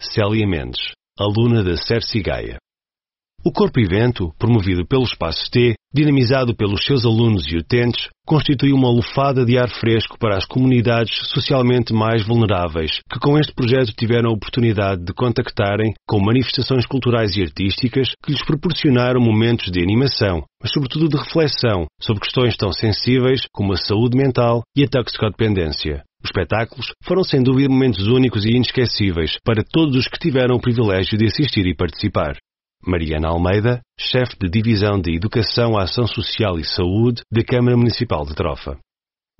Célia 0.00 0.46
Mendes, 0.46 0.92
aluna 1.18 1.64
da 1.64 1.76
Cerci 1.76 2.22
Gaia. 2.22 2.58
O 3.44 3.50
Corpo 3.50 3.80
Evento, 3.80 4.32
promovido 4.38 4.86
pelo 4.86 5.02
Espaço 5.02 5.50
T, 5.50 5.74
dinamizado 5.92 6.54
pelos 6.54 6.84
seus 6.84 7.04
alunos 7.04 7.44
e 7.50 7.56
utentes, 7.56 8.08
constitui 8.24 8.72
uma 8.72 8.88
lufada 8.88 9.44
de 9.44 9.58
ar 9.58 9.68
fresco 9.68 10.16
para 10.16 10.36
as 10.36 10.46
comunidades 10.46 11.26
socialmente 11.26 11.92
mais 11.92 12.24
vulneráveis, 12.24 13.00
que 13.12 13.18
com 13.18 13.36
este 13.36 13.52
projeto 13.52 13.92
tiveram 13.98 14.30
a 14.30 14.32
oportunidade 14.32 15.04
de 15.04 15.12
contactarem 15.12 15.92
com 16.06 16.20
manifestações 16.20 16.86
culturais 16.86 17.36
e 17.36 17.42
artísticas 17.42 18.12
que 18.24 18.30
lhes 18.30 18.44
proporcionaram 18.44 19.20
momentos 19.20 19.72
de 19.72 19.82
animação, 19.82 20.44
mas 20.62 20.70
sobretudo 20.70 21.08
de 21.08 21.16
reflexão 21.16 21.86
sobre 22.00 22.22
questões 22.22 22.56
tão 22.56 22.72
sensíveis 22.72 23.40
como 23.52 23.72
a 23.72 23.76
saúde 23.76 24.16
mental 24.16 24.62
e 24.76 24.84
a 24.84 24.88
toxicodependência. 24.88 26.04
Os 26.22 26.30
espetáculos 26.30 26.92
foram 27.02 27.24
sem 27.24 27.42
dúvida 27.42 27.68
momentos 27.68 28.06
únicos 28.06 28.44
e 28.44 28.50
inesquecíveis 28.50 29.36
para 29.44 29.64
todos 29.68 29.96
os 29.96 30.06
que 30.06 30.20
tiveram 30.20 30.54
o 30.54 30.60
privilégio 30.60 31.18
de 31.18 31.26
assistir 31.26 31.66
e 31.66 31.74
participar. 31.74 32.36
Mariana 32.86 33.28
Almeida, 33.28 33.80
chefe 33.98 34.36
de 34.40 34.48
Divisão 34.48 35.00
de 35.00 35.14
Educação, 35.14 35.78
Ação 35.78 36.06
Social 36.06 36.58
e 36.58 36.64
Saúde 36.64 37.22
da 37.30 37.44
Câmara 37.44 37.76
Municipal 37.76 38.24
de 38.24 38.34
Trofa. 38.34 38.76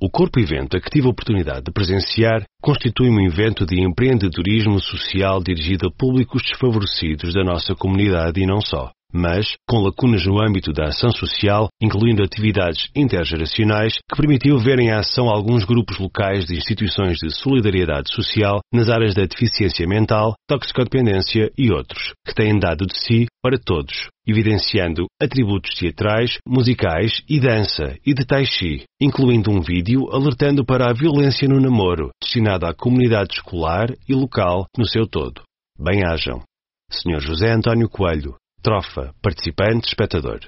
O 0.00 0.10
Corpo 0.10 0.40
Evento 0.40 0.76
a 0.76 0.80
que 0.80 0.90
tive 0.90 1.06
a 1.06 1.10
oportunidade 1.10 1.64
de 1.64 1.72
presenciar 1.72 2.42
constitui 2.60 3.08
um 3.08 3.20
evento 3.20 3.64
de 3.64 3.80
empreendedorismo 3.80 4.80
social 4.80 5.42
dirigido 5.42 5.88
a 5.88 5.92
públicos 5.92 6.42
desfavorecidos 6.42 7.34
da 7.34 7.44
nossa 7.44 7.74
comunidade 7.74 8.40
e 8.40 8.46
não 8.46 8.60
só 8.60 8.90
mas 9.12 9.54
com 9.68 9.78
lacunas 9.78 10.24
no 10.24 10.40
âmbito 10.40 10.72
da 10.72 10.86
ação 10.86 11.10
social, 11.10 11.68
incluindo 11.80 12.22
atividades 12.22 12.88
intergeracionais, 12.96 13.98
que 14.10 14.16
permitiu 14.16 14.58
ver 14.58 14.78
em 14.78 14.90
ação 14.90 15.28
alguns 15.28 15.64
grupos 15.64 15.98
locais 15.98 16.46
de 16.46 16.56
instituições 16.56 17.18
de 17.18 17.30
solidariedade 17.30 18.12
social 18.12 18.60
nas 18.72 18.88
áreas 18.88 19.14
da 19.14 19.24
deficiência 19.24 19.86
mental, 19.86 20.34
toxicodependência 20.48 21.50
e 21.56 21.70
outros, 21.70 22.12
que 22.26 22.34
têm 22.34 22.58
dado 22.58 22.86
de 22.86 22.96
si 22.96 23.26
para 23.42 23.58
todos, 23.58 24.08
evidenciando 24.26 25.06
atributos 25.20 25.74
teatrais, 25.74 26.38
musicais 26.46 27.22
e 27.28 27.40
dança 27.40 27.96
e 28.06 28.14
de 28.14 28.24
tai 28.24 28.46
chi, 28.46 28.84
incluindo 29.00 29.50
um 29.50 29.60
vídeo 29.60 30.08
alertando 30.10 30.64
para 30.64 30.88
a 30.88 30.94
violência 30.94 31.48
no 31.48 31.60
namoro, 31.60 32.10
destinado 32.22 32.66
à 32.66 32.74
comunidade 32.74 33.34
escolar 33.34 33.88
e 34.08 34.14
local 34.14 34.66
no 34.76 34.86
seu 34.86 35.06
todo. 35.06 35.42
Bem-ajam. 35.78 36.42
Sr. 36.90 37.20
José 37.20 37.50
António 37.50 37.88
Coelho, 37.88 38.36
Trofa, 38.62 39.12
participante, 39.20 39.88
espectador. 39.88 40.38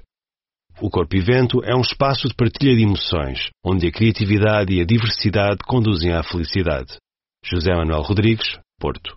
O 0.81 0.89
Corpo 0.89 1.17
Evento 1.17 1.65
é 1.65 1.75
um 1.75 1.81
espaço 1.81 2.29
de 2.29 2.35
partilha 2.35 2.77
de 2.77 2.85
emoções, 2.85 3.51
onde 3.65 3.89
a 3.89 3.93
criatividade 3.93 4.73
e 4.73 4.81
a 4.81 4.85
diversidade 4.85 5.59
conduzem 5.67 6.12
à 6.12 6.23
felicidade. 6.23 6.97
José 7.45 7.75
Manuel 7.75 8.03
Rodrigues, 8.03 8.57
Porto. 8.79 9.17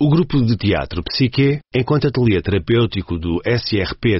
O 0.00 0.08
grupo 0.08 0.40
de 0.40 0.56
teatro 0.56 1.02
Psique, 1.02 1.58
enquanto 1.74 2.06
ateliê 2.06 2.40
terapêutico 2.40 3.18
do 3.18 3.42
SRP-HML, 3.44 4.14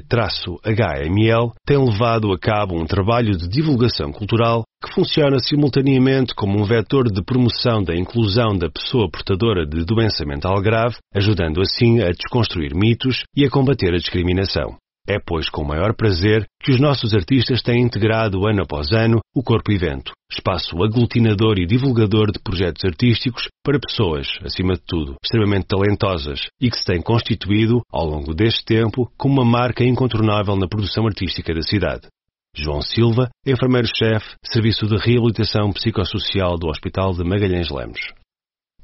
tem 1.64 1.78
levado 1.78 2.32
a 2.32 2.38
cabo 2.38 2.74
um 2.76 2.84
trabalho 2.84 3.36
de 3.36 3.48
divulgação 3.48 4.10
cultural 4.12 4.64
que 4.82 4.94
funciona 4.94 5.38
simultaneamente 5.38 6.34
como 6.34 6.58
um 6.58 6.64
vetor 6.64 7.12
de 7.12 7.22
promoção 7.22 7.82
da 7.82 7.94
inclusão 7.94 8.56
da 8.56 8.70
pessoa 8.70 9.10
portadora 9.10 9.66
de 9.66 9.84
doença 9.84 10.24
mental 10.24 10.60
grave, 10.62 10.96
ajudando 11.14 11.60
assim 11.60 12.00
a 12.00 12.10
desconstruir 12.10 12.74
mitos 12.74 13.24
e 13.36 13.44
a 13.44 13.50
combater 13.50 13.92
a 13.92 13.98
discriminação. 13.98 14.76
É, 15.08 15.18
pois, 15.18 15.48
com 15.48 15.64
maior 15.64 15.94
prazer 15.94 16.44
que 16.62 16.70
os 16.70 16.80
nossos 16.80 17.14
artistas 17.14 17.62
têm 17.62 17.82
integrado 17.82 18.46
ano 18.46 18.62
após 18.62 18.92
ano 18.92 19.18
o 19.34 19.42
Corpo 19.42 19.72
Evento, 19.72 20.12
espaço 20.30 20.82
aglutinador 20.82 21.58
e 21.58 21.66
divulgador 21.66 22.30
de 22.30 22.38
projetos 22.38 22.84
artísticos 22.84 23.48
para 23.64 23.80
pessoas, 23.80 24.28
acima 24.44 24.74
de 24.74 24.82
tudo, 24.86 25.16
extremamente 25.24 25.66
talentosas 25.66 26.46
e 26.60 26.70
que 26.70 26.76
se 26.76 26.84
têm 26.84 27.02
constituído, 27.02 27.80
ao 27.90 28.06
longo 28.06 28.34
deste 28.34 28.64
tempo, 28.64 29.10
como 29.18 29.40
uma 29.40 29.44
marca 29.44 29.82
incontornável 29.82 30.54
na 30.54 30.68
produção 30.68 31.06
artística 31.06 31.52
da 31.52 31.62
cidade. 31.62 32.06
João 32.54 32.82
Silva, 32.82 33.30
enfermeiro-chefe, 33.46 34.34
Serviço 34.44 34.86
de 34.86 34.96
Reabilitação 34.96 35.72
Psicossocial 35.72 36.58
do 36.58 36.68
Hospital 36.68 37.12
de 37.12 37.22
Magalhães 37.22 37.70
Lemos. 37.70 38.00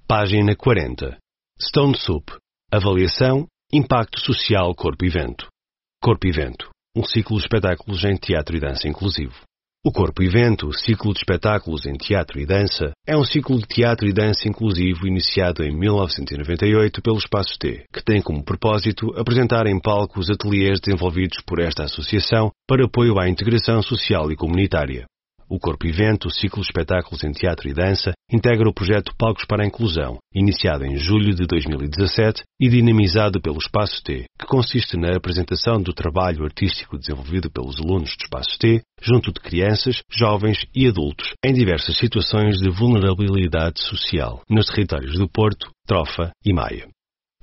Página 0.07 0.55
40. 0.55 1.19
Stone 1.61 1.97
Soup. 1.99 2.31
Avaliação, 2.73 3.47
Impacto 3.73 4.21
Social 4.21 4.73
Corpo 4.75 5.05
Evento. 5.05 5.49
Corpo 6.01 6.29
Evento, 6.29 6.71
um 6.97 7.03
ciclo 7.03 7.37
de 7.37 7.43
espetáculos 7.43 8.05
em 8.05 8.17
teatro 8.17 8.57
e 8.57 8.61
dança 8.61 8.89
inclusivo. 8.89 9.35
O 9.87 9.93
Corpo 9.93 10.21
Evento, 10.21 10.73
ciclo 10.73 11.13
de 11.13 11.21
espetáculos 11.21 11.87
em 11.87 11.93
teatro 11.93 12.41
e 12.41 12.45
dança, 12.45 12.91
é 13.07 13.17
um 13.17 13.23
ciclo 13.23 13.57
de 13.57 13.69
teatro 13.69 14.09
e 14.09 14.13
dança 14.13 14.49
inclusivo 14.49 15.07
iniciado 15.07 15.63
em 15.63 15.71
1998 15.71 17.01
pelo 17.01 17.19
Espaço 17.19 17.57
T, 17.57 17.85
que 17.95 18.05
tem 18.05 18.21
como 18.21 18.45
propósito 18.45 19.17
apresentar 19.17 19.65
em 19.69 19.81
palco 19.81 20.19
os 20.19 20.29
ateliês 20.29 20.81
desenvolvidos 20.81 21.41
por 21.47 21.61
esta 21.61 21.85
associação 21.85 22.51
para 22.67 22.85
apoio 22.85 23.17
à 23.21 23.29
integração 23.29 23.81
social 23.81 24.33
e 24.33 24.35
comunitária. 24.35 25.07
O 25.49 25.61
Corpo 25.61 25.87
Evento, 25.87 26.29
ciclo 26.29 26.61
de 26.61 26.67
espetáculos 26.67 27.23
em 27.23 27.31
teatro 27.31 27.69
e 27.69 27.73
dança, 27.73 28.13
integra 28.33 28.69
o 28.69 28.75
projeto 28.75 29.15
Palcos 29.17 29.45
para 29.45 29.63
a 29.63 29.67
Inclusão, 29.67 30.19
iniciado 30.35 30.85
em 30.85 30.97
julho 30.97 31.35
de 31.35 31.47
2017 31.47 32.43
e 32.61 32.69
dinamizado 32.69 33.41
pelo 33.41 33.59
Espaço 33.59 34.03
T, 34.03 34.25
que 34.37 34.47
consiste 34.47 34.97
na 34.97 35.17
apresentação 35.17 35.81
do 35.81 35.93
trabalho 35.93 36.45
artístico 36.45 36.99
desenvolvido 36.99 37.49
pelos 37.49 37.79
alunos 37.79 38.17
do 38.17 38.23
Espaço 38.23 38.59
T, 38.59 38.83
junto 39.01 39.33
de 39.33 39.39
crianças, 39.39 40.01
jovens 40.11 40.67
e 40.75 40.89
adultos, 40.89 41.33
em 41.45 41.55
diversas 41.55 41.97
situações 41.97 42.57
de 42.59 42.69
vulnerabilidade 42.69 43.81
social, 43.83 44.43
nos 44.51 44.67
territórios 44.67 45.17
do 45.17 45.29
Porto, 45.29 45.71
Trofa 45.87 46.33
e 46.45 46.53
Maia. 46.53 46.96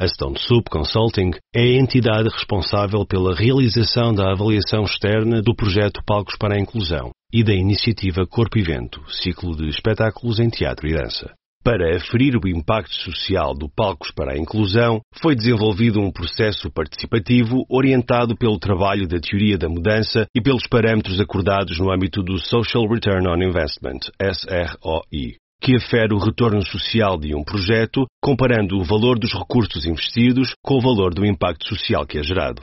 A 0.03 0.07
Stone 0.09 0.37
Soup 0.37 0.69
Consulting 0.69 1.31
é 1.55 1.61
a 1.61 1.79
entidade 1.79 2.27
responsável 2.27 3.05
pela 3.05 3.33
realização 3.33 4.13
da 4.13 4.33
avaliação 4.33 4.83
externa 4.83 5.41
do 5.41 5.55
projeto 5.55 6.03
Palcos 6.05 6.35
para 6.37 6.55
a 6.55 6.59
Inclusão 6.59 7.11
e 7.31 7.41
da 7.41 7.53
iniciativa 7.53 8.27
Corpo 8.27 8.57
e 8.57 8.61
Vento, 8.61 9.01
ciclo 9.07 9.55
de 9.55 9.69
espetáculos 9.69 10.41
em 10.41 10.49
teatro 10.49 10.89
e 10.89 10.93
dança. 10.93 11.31
Para 11.63 11.95
aferir 11.95 12.35
o 12.35 12.45
impacto 12.49 12.93
social 12.93 13.53
do 13.53 13.69
Palcos 13.69 14.11
para 14.11 14.33
a 14.33 14.37
Inclusão, 14.37 14.99
foi 15.21 15.35
desenvolvido 15.35 16.01
um 16.01 16.11
processo 16.11 16.69
participativo 16.69 17.63
orientado 17.69 18.35
pelo 18.35 18.59
trabalho 18.59 19.07
da 19.07 19.21
teoria 19.21 19.57
da 19.57 19.69
mudança 19.69 20.25
e 20.35 20.41
pelos 20.41 20.67
parâmetros 20.67 21.17
acordados 21.17 21.79
no 21.79 21.89
âmbito 21.89 22.21
do 22.21 22.37
Social 22.39 22.85
Return 22.89 23.25
on 23.25 23.41
Investment, 23.41 24.11
SROI 24.21 25.37
que 25.63 25.77
afere 25.77 26.13
o 26.13 26.17
retorno 26.17 26.61
social 26.61 27.17
de 27.17 27.33
um 27.33 27.41
projeto, 27.41 28.05
comparando 28.21 28.77
o 28.77 28.83
valor 28.83 29.17
dos 29.17 29.31
recursos 29.31 29.85
investidos 29.85 30.53
com 30.61 30.75
o 30.77 30.81
valor 30.81 31.13
do 31.13 31.25
impacto 31.25 31.65
social 31.69 32.05
que 32.05 32.19
é 32.19 32.23
gerado. 32.23 32.61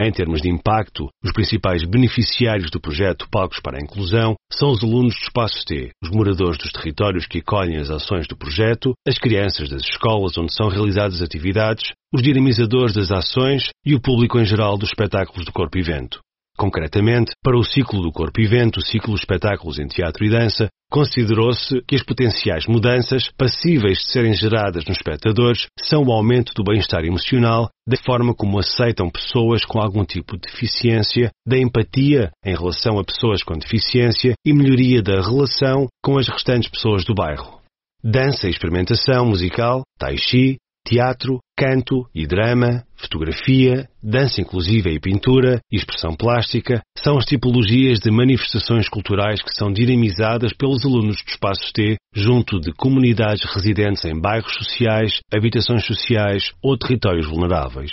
Em 0.00 0.10
termos 0.10 0.40
de 0.40 0.48
impacto, 0.48 1.08
os 1.22 1.30
principais 1.32 1.84
beneficiários 1.84 2.70
do 2.70 2.80
projeto 2.80 3.28
Palcos 3.30 3.60
para 3.60 3.76
a 3.76 3.82
Inclusão 3.82 4.34
são 4.50 4.70
os 4.70 4.82
alunos 4.82 5.14
do 5.14 5.24
Espaço 5.24 5.62
T, 5.66 5.90
os 6.02 6.08
moradores 6.10 6.56
dos 6.56 6.72
territórios 6.72 7.26
que 7.26 7.40
acolhem 7.40 7.76
as 7.76 7.90
ações 7.90 8.26
do 8.26 8.36
projeto, 8.36 8.94
as 9.06 9.18
crianças 9.18 9.68
das 9.68 9.82
escolas 9.82 10.38
onde 10.38 10.54
são 10.54 10.68
realizadas 10.68 11.20
atividades, 11.20 11.92
os 12.14 12.22
dinamizadores 12.22 12.94
das 12.94 13.10
ações 13.10 13.68
e 13.84 13.94
o 13.94 14.00
público 14.00 14.38
em 14.38 14.44
geral 14.46 14.78
dos 14.78 14.88
espetáculos 14.88 15.44
do 15.44 15.52
Corpo 15.52 15.76
Evento. 15.76 16.20
Concretamente, 16.58 17.30
para 17.40 17.56
o 17.56 17.62
ciclo 17.62 18.02
do 18.02 18.10
Corpo 18.10 18.40
Evento, 18.40 18.78
o 18.78 18.82
ciclo 18.82 19.14
espetáculos 19.14 19.78
em 19.78 19.86
teatro 19.86 20.24
e 20.24 20.28
dança, 20.28 20.68
considerou-se 20.90 21.80
que 21.86 21.94
as 21.94 22.02
potenciais 22.02 22.66
mudanças 22.66 23.30
passíveis 23.38 23.98
de 23.98 24.10
serem 24.10 24.34
geradas 24.34 24.84
nos 24.84 24.96
espectadores 24.96 25.66
são 25.78 26.02
o 26.02 26.12
aumento 26.12 26.52
do 26.56 26.64
bem-estar 26.64 27.04
emocional, 27.04 27.68
da 27.86 27.96
forma 27.98 28.34
como 28.34 28.58
aceitam 28.58 29.08
pessoas 29.08 29.64
com 29.64 29.78
algum 29.78 30.04
tipo 30.04 30.36
de 30.36 30.50
deficiência, 30.50 31.30
da 31.46 31.56
empatia 31.56 32.32
em 32.44 32.56
relação 32.56 32.98
a 32.98 33.04
pessoas 33.04 33.44
com 33.44 33.56
deficiência 33.56 34.34
e 34.44 34.52
melhoria 34.52 35.00
da 35.00 35.20
relação 35.20 35.86
com 36.02 36.18
as 36.18 36.28
restantes 36.28 36.68
pessoas 36.68 37.04
do 37.04 37.14
bairro. 37.14 37.60
Dança 38.02 38.48
e 38.48 38.50
experimentação 38.50 39.26
musical, 39.26 39.82
tai 39.96 40.16
chi, 40.16 40.56
teatro, 40.88 41.38
canto 41.56 42.08
e 42.14 42.26
drama, 42.26 42.82
fotografia, 42.96 43.88
dança 44.02 44.40
inclusiva 44.40 44.88
e 44.88 44.98
pintura 44.98 45.60
expressão 45.70 46.16
plástica 46.16 46.80
são 46.96 47.18
as 47.18 47.26
tipologias 47.26 47.98
de 47.98 48.10
manifestações 48.10 48.88
culturais 48.88 49.42
que 49.42 49.54
são 49.54 49.70
dinamizadas 49.70 50.52
pelos 50.54 50.84
alunos 50.84 51.22
do 51.22 51.28
Espaços 51.28 51.70
T 51.72 51.96
junto 52.14 52.58
de 52.58 52.72
comunidades 52.72 53.44
residentes 53.54 54.04
em 54.04 54.18
bairros 54.18 54.54
sociais, 54.54 55.20
habitações 55.32 55.84
sociais 55.84 56.52
ou 56.62 56.78
territórios 56.78 57.26
vulneráveis. 57.26 57.92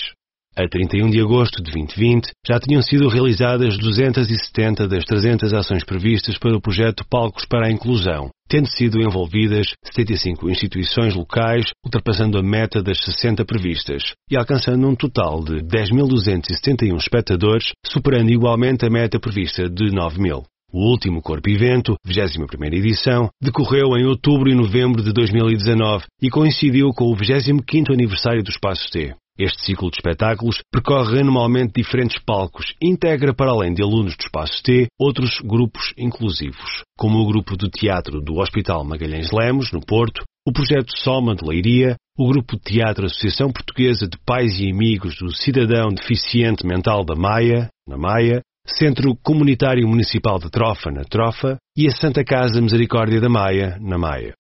A 0.58 0.70
31 0.70 1.10
de 1.10 1.20
agosto 1.20 1.62
de 1.62 1.70
2020, 1.70 2.32
já 2.48 2.58
tinham 2.58 2.82
sido 2.82 3.10
realizadas 3.10 3.78
270 3.78 4.88
das 4.88 5.04
300 5.04 5.54
ações 5.54 5.84
previstas 5.84 6.38
para 6.38 6.56
o 6.56 6.62
projeto 6.62 7.04
Palcos 7.10 7.44
para 7.46 7.68
a 7.68 7.72
Inclusão, 7.72 8.30
tendo 8.48 8.70
sido 8.70 9.02
envolvidas 9.02 9.74
75 9.84 10.50
instituições 10.50 11.14
locais, 11.14 11.66
ultrapassando 11.84 12.38
a 12.38 12.42
meta 12.42 12.82
das 12.82 13.04
60 13.04 13.44
previstas 13.44 14.14
e 14.32 14.38
alcançando 14.38 14.88
um 14.88 14.96
total 14.96 15.44
de 15.44 15.56
10.271 15.56 16.96
espectadores, 16.96 17.74
superando 17.86 18.32
igualmente 18.32 18.86
a 18.86 18.90
meta 18.90 19.20
prevista 19.20 19.70
de 19.70 19.92
9.000. 19.92 20.42
O 20.72 20.90
último 20.90 21.22
Corpo 21.22 21.50
Evento, 21.50 21.96
21ª 22.08 22.74
edição, 22.74 23.30
decorreu 23.44 23.98
em 23.98 24.06
outubro 24.06 24.50
e 24.50 24.56
novembro 24.56 25.04
de 25.04 25.12
2019 25.12 26.06
e 26.22 26.30
coincidiu 26.30 26.92
com 26.96 27.12
o 27.12 27.16
25º 27.16 27.92
aniversário 27.92 28.42
do 28.42 28.50
Espaço 28.50 28.90
T. 28.90 29.14
Este 29.38 29.66
ciclo 29.66 29.92
de 29.92 29.98
espetáculos 29.98 30.62
percorre 30.72 31.20
anualmente 31.20 31.74
diferentes 31.76 32.18
palcos 32.24 32.74
e 32.82 32.88
integra, 32.88 33.34
para 33.34 33.52
além 33.52 33.74
de 33.74 33.82
alunos 33.82 34.16
do 34.16 34.22
Espaço 34.22 34.64
T, 34.64 34.88
outros 34.98 35.42
grupos 35.44 35.94
inclusivos, 35.98 36.84
como 36.98 37.20
o 37.20 37.28
grupo 37.28 37.58
de 37.58 37.70
teatro 37.70 38.22
do 38.22 38.38
Hospital 38.40 38.86
Magalhães 38.86 39.32
Lemos, 39.32 39.74
no 39.74 39.82
Porto, 39.86 40.24
o 40.48 40.54
projeto 40.54 40.98
Soma 40.98 41.36
de 41.36 41.46
Leiria, 41.46 41.98
o 42.18 42.30
grupo 42.30 42.56
de 42.56 42.62
teatro 42.62 43.08
Associação 43.08 43.52
Portuguesa 43.52 44.08
de 44.08 44.18
Pais 44.26 44.58
e 44.58 44.72
Amigos 44.72 45.18
do 45.18 45.36
Cidadão 45.36 45.90
Deficiente 45.90 46.66
Mental 46.66 47.04
da 47.04 47.16
Maia, 47.16 47.68
na 47.86 47.98
Maia, 47.98 48.42
Centro 48.66 49.18
Comunitário 49.22 49.86
Municipal 49.86 50.40
de 50.40 50.50
Trofa, 50.50 50.92
na 50.92 51.04
Trofa, 51.04 51.58
e 51.78 51.88
a 51.88 51.92
Santa 51.92 52.24
Casa 52.24 52.62
Misericórdia 52.62 53.20
da 53.20 53.28
Maia, 53.28 53.78
na 53.82 53.98
Maia. 53.98 54.34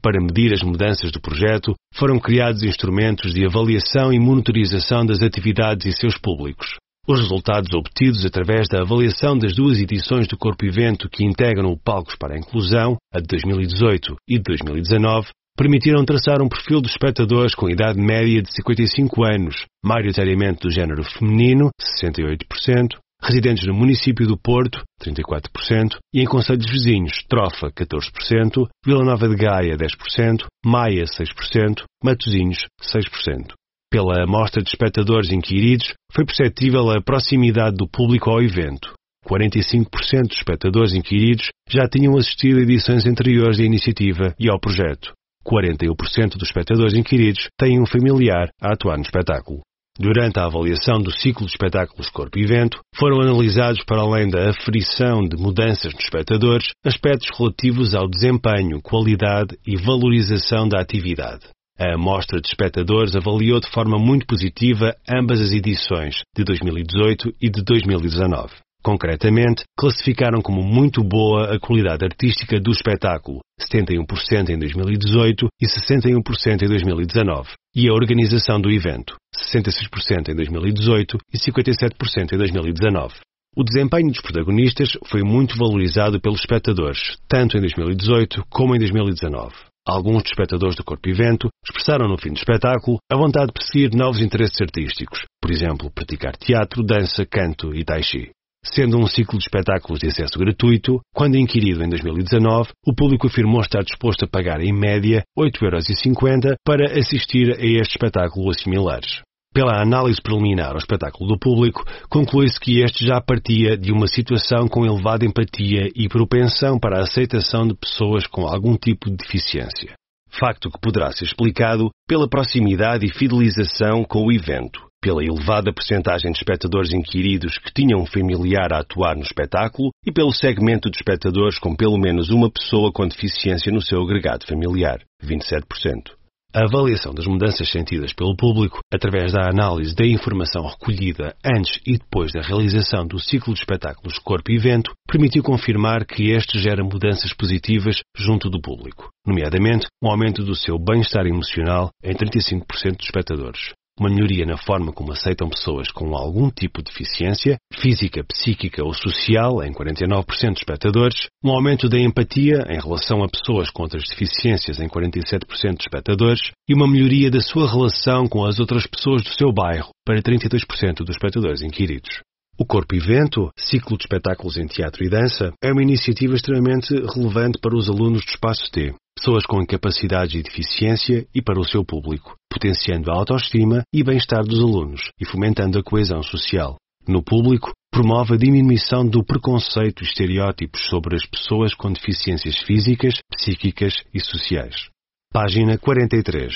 Para 0.00 0.20
medir 0.20 0.52
as 0.52 0.62
mudanças 0.62 1.10
do 1.10 1.20
projeto, 1.20 1.74
foram 1.94 2.20
criados 2.20 2.62
instrumentos 2.62 3.34
de 3.34 3.44
avaliação 3.44 4.12
e 4.12 4.18
monitorização 4.18 5.04
das 5.04 5.22
atividades 5.22 5.86
e 5.86 5.92
seus 5.92 6.16
públicos. 6.16 6.68
Os 7.08 7.20
resultados 7.20 7.72
obtidos 7.72 8.24
através 8.24 8.68
da 8.68 8.82
avaliação 8.82 9.36
das 9.36 9.54
duas 9.54 9.78
edições 9.78 10.28
do 10.28 10.36
Corpo 10.36 10.64
Evento 10.64 11.08
que 11.08 11.24
integram 11.24 11.72
o 11.72 11.78
Palcos 11.78 12.14
para 12.16 12.34
a 12.34 12.38
Inclusão, 12.38 12.96
a 13.12 13.18
de 13.18 13.26
2018 13.26 14.14
e 14.28 14.36
de 14.36 14.42
2019, 14.44 15.28
permitiram 15.56 16.04
traçar 16.04 16.40
um 16.40 16.48
perfil 16.48 16.80
dos 16.80 16.92
espectadores 16.92 17.54
com 17.54 17.68
idade 17.68 17.98
média 17.98 18.40
de 18.40 18.54
55 18.54 19.24
anos, 19.24 19.56
maioritariamente 19.84 20.60
do 20.60 20.70
género 20.70 21.02
feminino, 21.02 21.70
68%, 21.80 22.98
residentes 23.22 23.66
no 23.66 23.74
município 23.74 24.26
do 24.26 24.36
Porto, 24.36 24.82
34%, 25.02 25.98
e 26.14 26.20
em 26.20 26.24
conselhos 26.24 26.70
vizinhos, 26.70 27.22
Trofa, 27.28 27.70
14%, 27.70 28.68
Vila 28.84 29.04
Nova 29.04 29.28
de 29.28 29.36
Gaia, 29.36 29.76
10%, 29.76 30.46
Maia, 30.64 31.04
6%, 31.04 31.84
Matosinhos, 32.02 32.66
6%. 32.82 33.52
Pela 33.90 34.22
amostra 34.22 34.62
de 34.62 34.68
espectadores 34.68 35.32
inquiridos, 35.32 35.94
foi 36.12 36.24
perceptível 36.24 36.90
a 36.90 37.00
proximidade 37.00 37.76
do 37.76 37.88
público 37.88 38.30
ao 38.30 38.42
evento. 38.42 38.92
45% 39.26 40.28
dos 40.28 40.38
espectadores 40.38 40.94
inquiridos 40.94 41.48
já 41.68 41.88
tinham 41.88 42.16
assistido 42.16 42.58
a 42.58 42.62
edições 42.62 43.06
anteriores 43.06 43.58
da 43.58 43.64
iniciativa 43.64 44.34
e 44.38 44.50
ao 44.50 44.60
projeto. 44.60 45.12
41% 45.46 46.36
dos 46.36 46.48
espectadores 46.48 46.94
inquiridos 46.94 47.48
têm 47.58 47.80
um 47.80 47.86
familiar 47.86 48.48
a 48.60 48.72
atuar 48.72 48.96
no 48.96 49.04
espetáculo. 49.04 49.60
Durante 50.00 50.38
a 50.38 50.44
avaliação 50.44 51.02
do 51.02 51.10
ciclo 51.10 51.44
de 51.44 51.50
espetáculos 51.50 52.08
Corpo 52.08 52.38
e 52.38 52.44
Evento, 52.44 52.78
foram 52.94 53.20
analisados, 53.20 53.82
para 53.84 54.00
além 54.00 54.28
da 54.28 54.50
aferição 54.50 55.26
de 55.26 55.36
mudanças 55.36 55.92
nos 55.92 56.04
espectadores, 56.04 56.68
aspectos 56.84 57.36
relativos 57.36 57.96
ao 57.96 58.08
desempenho, 58.08 58.80
qualidade 58.80 59.58
e 59.66 59.76
valorização 59.76 60.68
da 60.68 60.80
atividade. 60.80 61.48
A 61.76 61.94
amostra 61.94 62.40
de 62.40 62.46
espectadores 62.46 63.16
avaliou 63.16 63.58
de 63.58 63.68
forma 63.70 63.98
muito 63.98 64.24
positiva 64.24 64.94
ambas 65.08 65.40
as 65.40 65.50
edições, 65.50 66.22
de 66.36 66.44
2018 66.44 67.34
e 67.42 67.50
de 67.50 67.64
2019. 67.64 68.67
Concretamente, 68.82 69.64
classificaram 69.76 70.40
como 70.40 70.62
muito 70.62 71.02
boa 71.02 71.54
a 71.54 71.58
qualidade 71.58 72.04
artística 72.04 72.60
do 72.60 72.70
espetáculo, 72.70 73.40
71% 73.60 74.50
em 74.50 74.58
2018 74.58 75.48
e 75.60 75.66
61% 75.66 76.62
em 76.62 76.68
2019, 76.68 77.50
e 77.74 77.88
a 77.88 77.92
organização 77.92 78.60
do 78.60 78.70
evento, 78.70 79.16
66% 79.36 80.28
em 80.30 80.34
2018 80.34 81.18
e 81.32 81.38
57% 81.38 82.32
em 82.32 82.38
2019. 82.38 83.14
O 83.56 83.64
desempenho 83.64 84.10
dos 84.10 84.20
protagonistas 84.20 84.96
foi 85.06 85.22
muito 85.22 85.56
valorizado 85.56 86.20
pelos 86.20 86.40
espectadores, 86.40 87.16
tanto 87.28 87.56
em 87.56 87.60
2018 87.60 88.44
como 88.48 88.76
em 88.76 88.78
2019. 88.78 89.52
Alguns 89.86 90.22
dos 90.22 90.32
espectadores 90.32 90.76
do 90.76 90.84
Corpo 90.84 91.08
Evento 91.08 91.48
expressaram 91.64 92.08
no 92.08 92.18
fim 92.18 92.28
do 92.28 92.36
espetáculo 92.36 92.98
a 93.10 93.16
vontade 93.16 93.46
de 93.46 93.54
perseguir 93.54 93.90
novos 93.96 94.20
interesses 94.20 94.60
artísticos, 94.60 95.24
por 95.40 95.50
exemplo, 95.50 95.90
praticar 95.90 96.36
teatro, 96.36 96.84
dança, 96.84 97.24
canto 97.26 97.74
e 97.74 97.84
tai 97.84 98.02
chi. 98.02 98.30
Sendo 98.72 98.98
um 98.98 99.06
ciclo 99.06 99.38
de 99.38 99.44
espetáculos 99.44 99.98
de 99.98 100.08
acesso 100.08 100.38
gratuito, 100.38 101.00
quando 101.14 101.36
inquirido 101.36 101.82
em 101.82 101.88
2019, 101.88 102.70
o 102.86 102.94
público 102.94 103.26
afirmou 103.26 103.60
estar 103.60 103.82
disposto 103.82 104.24
a 104.24 104.28
pagar 104.28 104.60
em 104.60 104.72
média 104.72 105.22
8,50€ 105.38 106.54
para 106.64 106.98
assistir 106.98 107.50
a 107.50 107.64
este 107.64 107.92
espetáculo 107.92 108.46
ou 108.46 108.52
similares. 108.52 109.22
Pela 109.54 109.80
análise 109.80 110.20
preliminar 110.20 110.72
ao 110.72 110.78
espetáculo 110.78 111.30
do 111.30 111.38
público, 111.38 111.82
conclui-se 112.10 112.60
que 112.60 112.80
este 112.82 113.06
já 113.06 113.20
partia 113.20 113.76
de 113.76 113.90
uma 113.90 114.06
situação 114.06 114.68
com 114.68 114.84
elevada 114.84 115.24
empatia 115.24 115.88
e 115.96 116.06
propensão 116.06 116.78
para 116.78 116.98
a 116.98 117.02
aceitação 117.02 117.66
de 117.66 117.74
pessoas 117.74 118.26
com 118.26 118.46
algum 118.46 118.76
tipo 118.76 119.08
de 119.10 119.16
deficiência. 119.16 119.94
Facto 120.28 120.70
que 120.70 120.78
poderá 120.78 121.10
ser 121.10 121.24
explicado 121.24 121.88
pela 122.06 122.28
proximidade 122.28 123.06
e 123.06 123.12
fidelização 123.12 124.04
com 124.04 124.26
o 124.26 124.30
evento, 124.30 124.87
pela 125.00 125.24
elevada 125.24 125.72
percentagem 125.72 126.32
de 126.32 126.38
espectadores 126.38 126.92
inquiridos 126.92 127.58
que 127.58 127.72
tinham 127.72 128.00
um 128.00 128.06
familiar 128.06 128.72
a 128.72 128.80
atuar 128.80 129.14
no 129.16 129.22
espetáculo 129.22 129.90
e 130.04 130.12
pelo 130.12 130.32
segmento 130.32 130.90
de 130.90 130.96
espectadores 130.96 131.58
com 131.58 131.74
pelo 131.74 131.98
menos 131.98 132.30
uma 132.30 132.50
pessoa 132.50 132.92
com 132.92 133.06
deficiência 133.06 133.72
no 133.72 133.80
seu 133.80 134.02
agregado 134.02 134.46
familiar, 134.46 135.00
27%. 135.22 136.18
A 136.50 136.64
avaliação 136.64 137.12
das 137.12 137.26
mudanças 137.26 137.70
sentidas 137.70 138.14
pelo 138.14 138.34
público, 138.34 138.78
através 138.90 139.32
da 139.34 139.50
análise 139.50 139.94
da 139.94 140.06
informação 140.06 140.66
recolhida 140.66 141.36
antes 141.44 141.78
e 141.86 141.98
depois 141.98 142.32
da 142.32 142.40
realização 142.40 143.06
do 143.06 143.18
ciclo 143.18 143.52
de 143.52 143.60
espetáculos 143.60 144.18
Corpo 144.18 144.50
e 144.50 144.56
Evento, 144.56 144.94
permitiu 145.06 145.42
confirmar 145.42 146.06
que 146.06 146.30
este 146.30 146.58
gera 146.58 146.82
mudanças 146.82 147.34
positivas 147.34 148.00
junto 148.16 148.48
do 148.48 148.62
público, 148.62 149.10
nomeadamente 149.26 149.88
um 150.02 150.08
aumento 150.08 150.42
do 150.42 150.54
seu 150.54 150.78
bem-estar 150.78 151.26
emocional 151.26 151.90
em 152.02 152.14
35% 152.14 152.96
dos 152.96 153.06
espectadores, 153.06 153.74
uma 154.00 154.08
melhoria 154.08 154.46
na 154.46 154.56
forma 154.56 154.92
como 154.92 155.12
aceitam 155.12 155.48
pessoas 155.48 155.90
com 155.90 156.14
algum 156.16 156.50
tipo 156.50 156.82
de 156.82 156.90
deficiência, 156.90 157.56
física, 157.74 158.24
psíquica 158.24 158.84
ou 158.84 158.94
social, 158.94 159.62
em 159.62 159.72
49% 159.72 160.52
de 160.52 160.58
espectadores, 160.58 161.28
um 161.44 161.50
aumento 161.50 161.88
da 161.88 161.98
empatia 161.98 162.64
em 162.68 162.80
relação 162.80 163.22
a 163.22 163.28
pessoas 163.28 163.70
com 163.70 163.82
outras 163.82 164.04
deficiências, 164.08 164.80
em 164.80 164.88
47% 164.88 165.76
de 165.76 165.82
espectadores, 165.82 166.40
e 166.68 166.74
uma 166.74 166.88
melhoria 166.88 167.30
da 167.30 167.40
sua 167.40 167.70
relação 167.70 168.26
com 168.28 168.44
as 168.44 168.58
outras 168.58 168.86
pessoas 168.86 169.22
do 169.22 169.30
seu 169.30 169.52
bairro, 169.52 169.90
para 170.04 170.22
32% 170.22 171.04
dos 171.04 171.16
espectadores 171.16 171.62
inquiridos. 171.62 172.20
O 172.60 172.66
Corpo 172.66 172.92
Evento, 172.96 173.50
ciclo 173.56 173.96
de 173.96 174.02
espetáculos 174.02 174.56
em 174.56 174.66
teatro 174.66 175.04
e 175.04 175.08
dança, 175.08 175.52
é 175.62 175.70
uma 175.70 175.80
iniciativa 175.80 176.34
extremamente 176.34 176.92
relevante 176.92 177.56
para 177.60 177.76
os 177.76 177.88
alunos 177.88 178.24
do 178.24 178.30
Espaço 178.30 178.68
T, 178.72 178.92
pessoas 179.16 179.46
com 179.46 179.62
incapacidades 179.62 180.34
e 180.34 180.42
deficiência 180.42 181.24
e 181.32 181.40
para 181.40 181.60
o 181.60 181.64
seu 181.64 181.84
público, 181.84 182.34
potenciando 182.58 183.12
a 183.12 183.14
autoestima 183.14 183.84
e 183.94 184.02
bem-estar 184.02 184.42
dos 184.42 184.58
alunos 184.58 185.12
e 185.20 185.24
fomentando 185.24 185.78
a 185.78 185.82
coesão 185.82 186.24
social. 186.24 186.76
No 187.06 187.22
público, 187.22 187.70
promove 187.92 188.34
a 188.34 188.36
diminuição 188.36 189.08
do 189.08 189.24
preconceito 189.24 190.02
e 190.02 190.06
estereótipos 190.06 190.84
sobre 190.88 191.14
as 191.14 191.24
pessoas 191.24 191.72
com 191.72 191.92
deficiências 191.92 192.58
físicas, 192.58 193.14
psíquicas 193.32 193.94
e 194.12 194.18
sociais. 194.18 194.88
Página 195.32 195.78
43. 195.78 196.52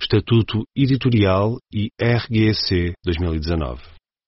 Estatuto 0.00 0.64
Editorial 0.74 1.58
e 1.70 1.90
RGC 2.00 2.94
2019. 3.04 3.82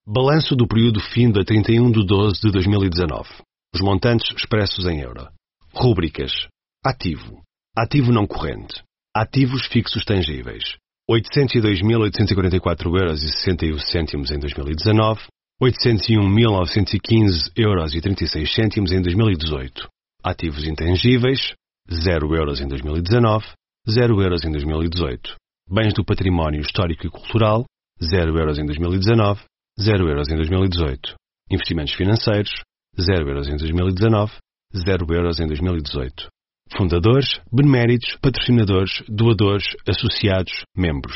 Balanço 0.06 0.54
do 0.54 0.68
período 0.68 1.00
fim 1.00 1.30
a 1.30 1.42
31 1.42 1.90
de 1.90 2.06
12 2.06 2.40
de 2.42 2.52
2019. 2.52 3.30
Os 3.74 3.80
montantes 3.80 4.30
expressos 4.36 4.84
em 4.84 5.00
euro. 5.00 5.26
Rúbricas. 5.72 6.32
Ativo. 6.84 7.40
Ativo 7.74 8.12
não 8.12 8.26
corrente. 8.26 8.82
Ativos 9.16 9.66
fixos 9.66 10.04
tangíveis. 10.04 10.76
802.844,61 11.10 12.94
euros 12.96 13.24
em 14.30 14.38
2019, 14.38 15.20
801.915,36 15.62 17.52
euros 17.56 17.94
em 18.92 19.02
2018. 19.02 19.86
Ativos 20.22 20.66
intangíveis, 20.66 21.54
0 21.92 22.34
euros 22.34 22.62
em 22.62 22.68
2019, 22.68 23.44
0 23.86 24.22
euros 24.22 24.44
em 24.44 24.50
2018. 24.50 25.36
Bens 25.70 25.92
do 25.92 26.02
património 26.04 26.62
histórico 26.62 27.06
e 27.06 27.10
cultural, 27.10 27.66
0 28.02 28.38
euros 28.38 28.58
em 28.58 28.64
2019, 28.64 29.42
0 29.78 30.08
euros 30.08 30.28
em 30.30 30.36
2018. 30.36 31.14
Investimentos 31.50 31.92
financeiros, 31.94 32.62
0 32.98 33.28
euros 33.28 33.46
em 33.48 33.56
2019, 33.58 34.32
0 34.74 35.14
euros 35.14 35.38
em 35.38 35.46
2018. 35.46 36.28
Fundadores, 36.76 37.40
beneméritos, 37.52 38.16
patrocinadores, 38.20 39.04
doadores, 39.08 39.76
associados, 39.86 40.64
membros. 40.76 41.14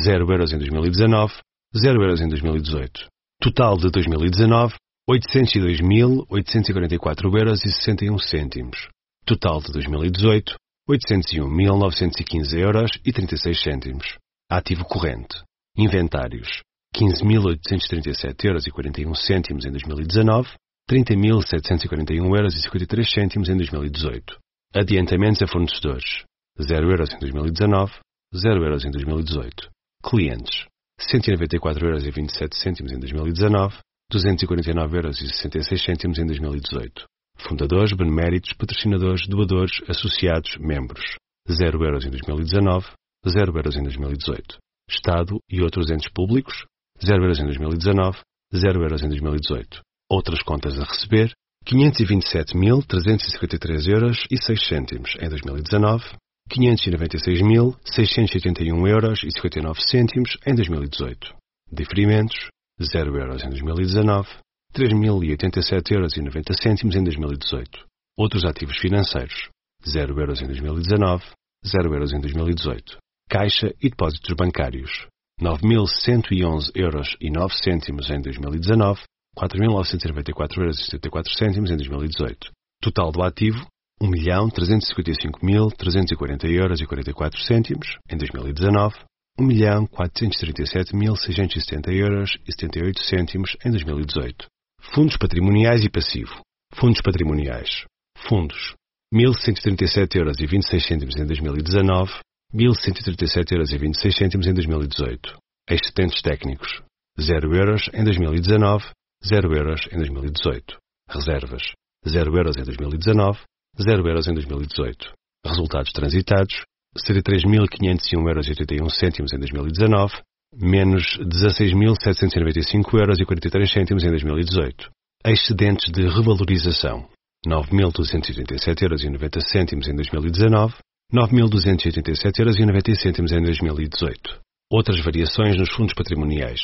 0 0.00 0.30
euros 0.30 0.52
em 0.52 0.58
2019, 0.58 1.34
0 1.76 2.02
euros 2.02 2.20
em 2.20 2.28
2018. 2.28 3.08
Total 3.40 3.76
de 3.76 3.90
2019, 3.90 4.76
802.844 5.10 7.36
euros 7.36 7.64
e 7.64 7.72
61 7.72 8.16
cêntimos. 8.18 8.88
Total 9.26 9.60
de 9.60 9.72
2018, 9.72 10.54
801.915 10.88 12.58
euros 12.58 12.92
e 13.04 13.12
36 13.12 13.60
cêntimos. 13.60 14.16
Ativo 14.48 14.84
corrente. 14.84 15.42
Inventários. 15.76 16.62
15.837 16.94 18.44
euros 18.44 18.68
e 18.68 18.70
41 18.70 19.12
cêntimos 19.16 19.64
em 19.64 19.72
2019, 19.72 20.48
30.741 20.88 22.36
euros 22.36 22.54
e 22.54 22.62
53 22.62 23.12
cêntimos 23.12 23.48
em 23.48 23.56
2018. 23.56 24.38
Adiantamentos 24.74 25.42
a 25.42 25.46
fornecedores. 25.46 26.24
0 26.58 26.90
euros 26.90 27.12
em 27.12 27.18
2019, 27.18 27.92
0 28.34 28.64
euros 28.64 28.82
em 28.86 28.90
2018. 28.90 29.68
Clientes. 30.02 30.64
194 30.98 31.86
euros 31.86 32.06
e 32.06 32.10
27 32.10 32.56
cêntimos 32.56 32.90
em 32.90 32.98
2019, 32.98 33.76
249 34.10 34.96
euros 34.96 35.20
e 35.20 35.28
66 35.28 35.84
cêntimos 35.84 36.18
em 36.18 36.24
2018. 36.24 37.04
Fundadores, 37.36 37.92
beneméritos, 37.92 38.54
patrocinadores, 38.54 39.28
doadores, 39.28 39.82
associados, 39.90 40.56
membros. 40.56 41.16
0 41.50 41.84
euros 41.84 42.06
em 42.06 42.10
2019, 42.10 42.86
0 43.28 43.54
euros 43.54 43.76
em 43.76 43.82
2018. 43.82 44.56
Estado 44.88 45.38
e 45.50 45.60
outros 45.60 45.90
entes 45.90 46.10
públicos. 46.10 46.64
0 47.04 47.22
euros 47.22 47.38
em 47.38 47.44
2019, 47.44 48.20
0 48.54 48.82
euros 48.82 49.02
em 49.02 49.08
2018. 49.08 49.82
Outras 50.10 50.42
contas 50.42 50.80
a 50.80 50.84
receber. 50.84 51.30
527.353 51.66 53.88
euros 53.88 54.26
e 54.30 54.36
6 54.36 54.66
cêntimos 54.66 55.16
em 55.20 55.28
2019, 55.28 56.04
596.681 56.50 58.88
euros 58.88 59.22
e 59.22 59.30
59 59.30 59.80
cêntimos 59.80 60.36
em 60.44 60.52
2018. 60.54 61.32
Diferimentos, 61.72 62.48
0 62.82 63.16
euros 63.16 63.44
em 63.44 63.48
2019, 63.48 64.28
3.087 64.74 65.92
euros 65.92 66.16
e 66.16 66.22
90 66.22 66.52
cêntimos 66.60 66.96
em 66.96 67.04
2018. 67.04 67.86
Outros 68.16 68.44
ativos 68.44 68.76
financeiros, 68.78 69.48
0 69.86 70.20
euros 70.20 70.42
em 70.42 70.46
2019, 70.46 71.24
0 71.64 71.94
euros 71.94 72.12
em 72.12 72.20
2018. 72.20 72.98
Caixa 73.28 73.72
e 73.80 73.88
depósitos 73.88 74.34
bancários, 74.36 75.06
9.111 75.40 76.72
euros 76.74 77.16
e 77.20 77.30
9 77.30 77.54
cêntimos 77.54 78.10
em 78.10 78.20
2019, 78.20 79.00
4.994,74 79.36 81.42
euros 81.42 81.70
em 81.70 81.76
2018. 81.76 82.50
Total 82.80 83.12
do 83.12 83.22
ativo, 83.22 83.66
1.355.340 84.02 86.50
euros 86.50 86.80
e 86.80 86.86
44 86.86 87.38
cêntimos 87.42 87.98
em 88.10 88.16
2019, 88.16 88.96
1.437.670 89.38 91.92
euros 91.92 92.38
e 92.46 92.52
78 92.52 93.02
cêntimos 93.02 93.54
em 93.64 93.70
2018. 93.70 94.46
Fundos 94.80 95.16
patrimoniais 95.16 95.84
e 95.84 95.88
passivo. 95.88 96.40
Fundos 96.74 97.00
patrimoniais. 97.02 97.86
Fundos. 98.18 98.74
1.137 99.14 100.16
euros 100.16 100.40
e 100.40 100.46
26 100.46 100.86
cêntimos 100.86 101.16
em 101.16 101.24
2019, 101.26 102.12
1.137 102.54 103.52
euros 103.52 103.72
e 103.72 103.78
26 103.78 104.16
cêntimos 104.16 104.46
em 104.46 104.54
2018. 104.54 105.36
Excedentes 105.70 106.22
técnicos. 106.22 106.82
0 107.20 107.54
euros 107.54 107.90
em 107.92 108.02
2019, 108.04 108.86
0 109.24 109.54
euros 109.56 109.88
em 109.92 109.96
2018. 109.96 110.78
Reservas, 111.08 111.62
0 112.06 112.36
euros 112.36 112.56
em 112.56 112.64
2019, 112.64 113.38
0 113.80 114.08
euros 114.08 114.28
em 114.28 114.34
2018. 114.34 115.12
Resultados 115.46 115.92
transitados, 115.92 116.64
73.501 116.96 118.28
euros 118.28 118.48
81 118.48 118.88
cêntimos 118.90 119.32
em 119.32 119.38
2019, 119.38 120.14
menos 120.54 121.18
16.795 121.18 122.98
euros 122.98 123.18
43 123.24 123.72
cêntimos 123.72 124.04
em 124.04 124.10
2018. 124.10 124.90
Excedentes 125.24 125.90
de 125.90 126.02
revalorização, 126.02 127.08
9.287 127.46 128.82
euros 128.82 129.04
90 129.04 129.40
cêntimos 129.40 129.88
em 129.88 129.94
2019, 129.94 130.74
9.287 131.12 132.38
euros 132.40 132.58
90 132.58 132.94
cêntimos 132.94 133.32
em 133.32 133.42
2018. 133.42 134.40
Outras 134.70 135.00
variações 135.00 135.56
nos 135.56 135.70
fundos 135.70 135.94
patrimoniais. 135.94 136.60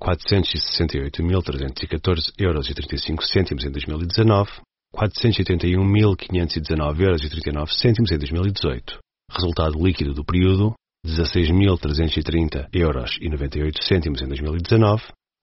468.314 0.00 2.32
euros 2.38 2.70
e 2.70 2.74
35 2.74 3.22
cêntimos 3.24 3.64
em 3.64 3.70
2019, 3.70 4.50
481.519 4.94 7.00
euros 7.00 7.22
e 7.22 7.28
39 7.28 7.74
cêntimos 7.74 8.10
em 8.10 8.16
2018. 8.18 8.98
Resultado 9.30 9.78
líquido 9.78 10.14
do 10.14 10.24
período, 10.24 10.72
16.330 11.06 12.68
euros 12.72 13.18
e 13.20 13.28
98 13.28 13.84
cêntimos 13.84 14.22
em 14.22 14.26
2019, 14.26 15.02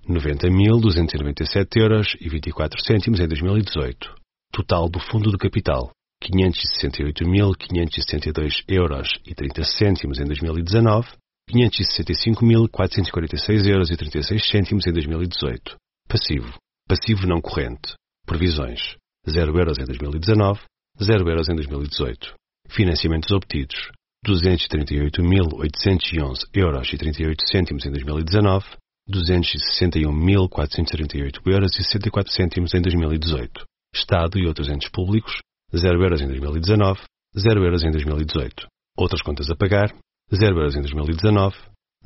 90.297 0.10 1.78
euros 1.78 2.16
e 2.20 2.28
24 2.28 2.84
cêntimos 2.84 3.20
em 3.20 3.28
2018. 3.28 4.16
Total 4.52 4.90
do 4.90 5.00
fundo 5.00 5.30
de 5.32 5.38
capital, 5.38 5.92
568.562 6.24 8.64
euros 8.68 9.20
e 9.26 9.36
30 9.36 9.64
cêntimos 9.64 10.20
em 10.20 10.26
2019, 10.26 11.08
565.446 11.50 13.68
euros 13.68 13.90
e 13.90 13.98
36 13.98 14.50
cêntimos 14.50 14.86
em 14.86 14.92
2018. 14.92 15.78
Passivo. 16.08 16.54
Passivo 16.88 17.26
não 17.28 17.42
corrente. 17.42 17.96
Previsões. 18.26 18.96
0 19.30 19.58
euros 19.58 19.78
em 19.78 19.86
2019, 19.86 20.62
0 21.02 21.30
euros 21.30 21.50
em 21.50 21.56
2018. 21.56 22.34
Financiamentos 22.70 23.32
obtidos. 23.32 23.90
238.811 24.26 26.48
euros 26.54 26.92
e 26.92 26.98
38 26.98 27.50
cêntimos 27.50 27.86
em 27.86 27.92
2019, 27.92 28.66
261.438 29.10 31.40
euros 31.46 31.72
e 31.74 31.84
64 31.84 32.30
cêntimos 32.32 32.74
em 32.74 32.82
2018. 32.82 33.66
Estado 33.94 34.38
e 34.38 34.46
outros 34.46 34.68
entes 34.70 34.90
públicos, 34.90 35.40
0 35.74 36.04
euros 36.04 36.22
em 36.22 36.28
2019, 36.28 37.00
0 37.38 37.64
euros 37.64 37.84
em 37.84 37.92
2018. 37.92 38.68
Outras 38.98 39.22
contas 39.22 39.50
a 39.50 39.56
pagar, 39.56 39.96
0 40.34 40.58
euros 40.58 40.76
em 40.76 40.82
2019, 40.82 41.56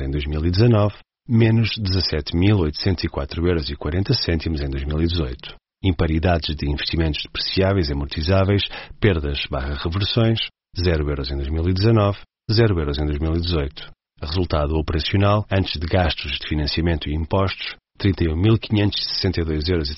em 0.00 0.10
2019, 0.10 0.94
menos 1.28 1.70
17.804,40 1.80 3.44
euros 3.44 3.68
em 4.62 4.70
2018. 4.70 5.56
Imparidades 5.86 6.56
de 6.56 6.68
investimentos 6.68 7.22
depreciáveis 7.22 7.88
e 7.88 7.92
amortizáveis, 7.92 8.62
perdas 9.00 9.46
barra 9.48 9.74
reversões, 9.76 10.40
0 10.76 11.08
euros 11.08 11.30
em 11.30 11.36
2019, 11.36 12.18
0 12.50 12.80
euros 12.80 12.98
em 12.98 13.06
2018. 13.06 13.88
Resultado 14.20 14.74
operacional, 14.76 15.46
antes 15.48 15.78
de 15.78 15.86
gastos 15.86 16.38
de 16.40 16.48
financiamento 16.48 17.08
e 17.08 17.14
impostos, 17.14 17.76
31.562,37 18.00 19.70
euros 19.70 19.90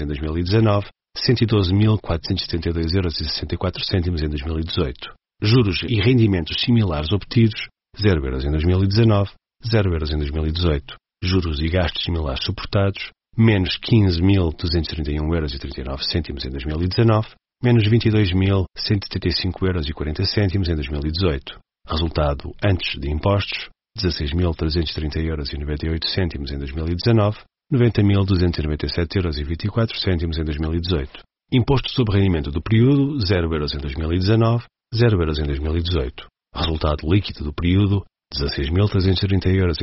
em 0.00 0.06
2019, 0.06 0.86
112.472,64 1.18 2.94
euros 2.94 4.22
em 4.22 4.28
2018. 4.30 5.14
Juros 5.42 5.82
e 5.82 6.00
rendimentos 6.00 6.56
similares 6.62 7.12
obtidos, 7.12 7.68
0 8.00 8.24
euros 8.24 8.46
em 8.46 8.50
2019, 8.50 9.30
0 9.70 9.92
euros 9.92 10.10
em 10.10 10.16
2018. 10.16 10.96
Juros 11.22 11.60
e 11.60 11.68
gastos 11.68 12.04
similares 12.04 12.42
suportados, 12.44 13.10
menos 13.36 13.78
15.231,39 13.78 15.34
euros 15.34 15.54
em 15.54 15.58
2019, 16.50 17.28
menos 17.62 17.84
22.135,40 17.84 19.62
euros 19.62 19.88
em 20.68 20.74
2018. 20.74 21.58
Resultado 21.86 22.54
antes 22.64 22.98
de 22.98 23.10
impostos, 23.10 23.68
16.330,98 23.98 25.24
euros 25.24 25.52
em 25.52 26.58
2019, 26.58 27.38
90.297,24 27.72 29.16
euros 29.16 29.38
em 29.38 30.44
2018. 30.44 31.22
Imposto 31.52 31.90
sobre 31.90 32.16
rendimento 32.18 32.50
do 32.50 32.60
período, 32.60 33.20
0 33.24 33.52
euros 33.52 33.72
em 33.74 33.78
2019, 33.78 34.64
0 34.94 35.20
euros 35.20 35.38
em 35.38 35.44
2018. 35.44 36.26
Resultado 36.54 37.06
líquido 37.08 37.44
do 37.44 37.52
período, 37.52 38.04
16.330,98 38.34 39.54
euros 39.54 39.80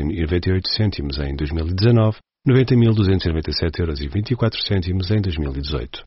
em 1.19 1.35
2019, 1.35 2.17
90.297,24 2.45 3.79
euros 3.79 5.11
em 5.11 5.21
2018. 5.21 6.03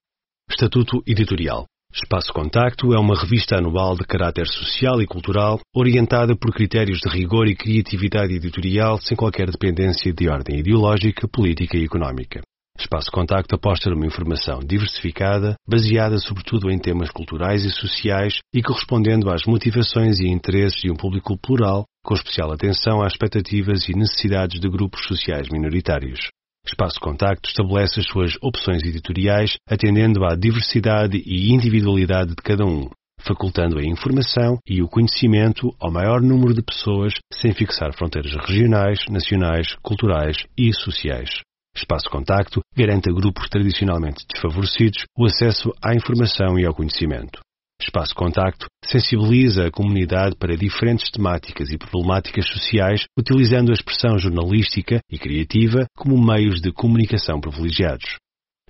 Estatuto 0.50 1.02
Editorial 1.06 1.64
Espaço 1.90 2.30
Contacto 2.30 2.92
é 2.92 2.98
uma 2.98 3.18
revista 3.18 3.56
anual 3.56 3.96
de 3.96 4.04
caráter 4.04 4.46
social 4.46 5.00
e 5.00 5.06
cultural, 5.06 5.58
orientada 5.74 6.36
por 6.36 6.52
critérios 6.52 6.98
de 6.98 7.08
rigor 7.08 7.48
e 7.48 7.56
criatividade 7.56 8.34
editorial 8.34 8.98
sem 8.98 9.16
qualquer 9.16 9.50
dependência 9.50 10.12
de 10.12 10.28
ordem 10.28 10.58
ideológica, 10.58 11.26
política 11.26 11.78
e 11.78 11.84
económica. 11.86 12.42
Espaço 12.78 13.10
Contacto 13.10 13.54
aposta 13.54 13.88
numa 13.90 14.06
informação 14.06 14.60
diversificada, 14.60 15.56
baseada 15.66 16.18
sobretudo 16.18 16.70
em 16.70 16.78
temas 16.78 17.10
culturais 17.10 17.64
e 17.64 17.70
sociais 17.70 18.38
e 18.54 18.62
correspondendo 18.62 19.30
às 19.30 19.44
motivações 19.46 20.20
e 20.20 20.28
interesses 20.28 20.82
de 20.82 20.90
um 20.90 20.94
público 20.94 21.36
plural, 21.38 21.84
com 22.04 22.14
especial 22.14 22.52
atenção 22.52 23.02
às 23.02 23.12
expectativas 23.12 23.88
e 23.88 23.94
necessidades 23.94 24.60
de 24.60 24.68
grupos 24.68 25.06
sociais 25.06 25.48
minoritários. 25.48 26.20
Espaço 26.66 27.00
Contacto 27.00 27.48
estabelece 27.48 28.00
as 28.00 28.06
suas 28.06 28.36
opções 28.42 28.82
editoriais 28.82 29.56
atendendo 29.68 30.24
à 30.24 30.34
diversidade 30.36 31.22
e 31.24 31.52
individualidade 31.52 32.30
de 32.30 32.42
cada 32.42 32.64
um, 32.66 32.90
facultando 33.20 33.78
a 33.78 33.84
informação 33.84 34.58
e 34.68 34.82
o 34.82 34.88
conhecimento 34.88 35.74
ao 35.80 35.90
maior 35.90 36.20
número 36.20 36.52
de 36.52 36.62
pessoas 36.62 37.14
sem 37.32 37.52
fixar 37.54 37.94
fronteiras 37.94 38.34
regionais, 38.34 38.98
nacionais, 39.08 39.74
culturais 39.82 40.36
e 40.58 40.72
sociais. 40.74 41.30
Espaço 41.76 42.08
Contacto 42.08 42.62
garante 42.74 43.10
a 43.10 43.12
grupos 43.12 43.50
tradicionalmente 43.50 44.24
desfavorecidos 44.32 45.04
o 45.16 45.26
acesso 45.26 45.70
à 45.84 45.94
informação 45.94 46.58
e 46.58 46.64
ao 46.64 46.74
conhecimento. 46.74 47.38
Espaço 47.78 48.14
Contacto 48.14 48.64
sensibiliza 48.82 49.66
a 49.66 49.70
comunidade 49.70 50.34
para 50.36 50.56
diferentes 50.56 51.10
temáticas 51.10 51.70
e 51.70 51.76
problemáticas 51.76 52.48
sociais, 52.48 53.04
utilizando 53.18 53.70
a 53.70 53.74
expressão 53.74 54.18
jornalística 54.18 55.00
e 55.10 55.18
criativa 55.18 55.84
como 55.94 56.16
meios 56.16 56.62
de 56.62 56.72
comunicação 56.72 57.38
privilegiados. 57.38 58.16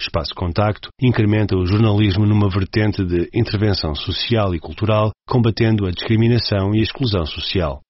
Espaço 0.00 0.34
Contacto 0.34 0.88
incrementa 1.00 1.56
o 1.56 1.64
jornalismo 1.64 2.26
numa 2.26 2.50
vertente 2.50 3.04
de 3.04 3.30
intervenção 3.32 3.94
social 3.94 4.52
e 4.52 4.58
cultural, 4.58 5.12
combatendo 5.28 5.86
a 5.86 5.92
discriminação 5.92 6.74
e 6.74 6.80
a 6.80 6.82
exclusão 6.82 7.24
social. 7.24 7.80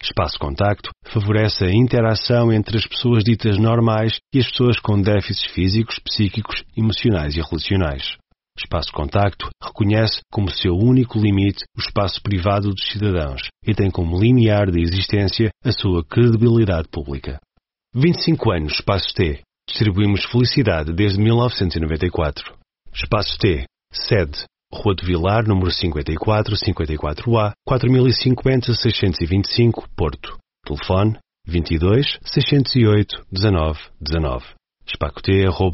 Espaço 0.00 0.38
Contacto 0.38 0.90
favorece 1.12 1.64
a 1.64 1.70
interação 1.70 2.50
entre 2.50 2.78
as 2.78 2.86
pessoas 2.86 3.22
ditas 3.22 3.58
normais 3.58 4.18
e 4.34 4.38
as 4.38 4.50
pessoas 4.50 4.80
com 4.80 5.00
déficits 5.00 5.52
físicos, 5.52 5.98
psíquicos, 5.98 6.64
emocionais 6.74 7.36
e 7.36 7.40
relacionais. 7.42 8.16
Espaço 8.58 8.90
Contacto 8.92 9.48
reconhece 9.62 10.20
como 10.30 10.50
seu 10.50 10.74
único 10.74 11.18
limite 11.18 11.64
o 11.76 11.80
espaço 11.80 12.22
privado 12.22 12.70
dos 12.70 12.86
cidadãos 12.90 13.48
e 13.66 13.74
tem 13.74 13.90
como 13.90 14.18
limiar 14.18 14.70
de 14.70 14.80
existência 14.80 15.50
a 15.64 15.72
sua 15.72 16.02
credibilidade 16.04 16.88
pública. 16.88 17.38
25 17.94 18.50
anos 18.50 18.72
Espaço 18.74 19.12
T. 19.14 19.40
Distribuímos 19.68 20.24
felicidade 20.24 20.92
desde 20.92 21.20
1994. 21.20 22.54
Espaço 22.92 23.38
T. 23.38 23.64
Sede. 23.92 24.44
Rua 24.72 24.94
de 24.94 25.06
Vilar, 25.06 25.46
número 25.46 25.70
54, 25.70 26.56
54A, 26.56 27.52
4050 27.66 28.72
625, 28.72 29.86
Porto. 29.94 30.41
Telefone 30.64 31.18
22 31.46 32.18
608 32.24 33.26
19 33.30 33.78
19. 34.00 34.44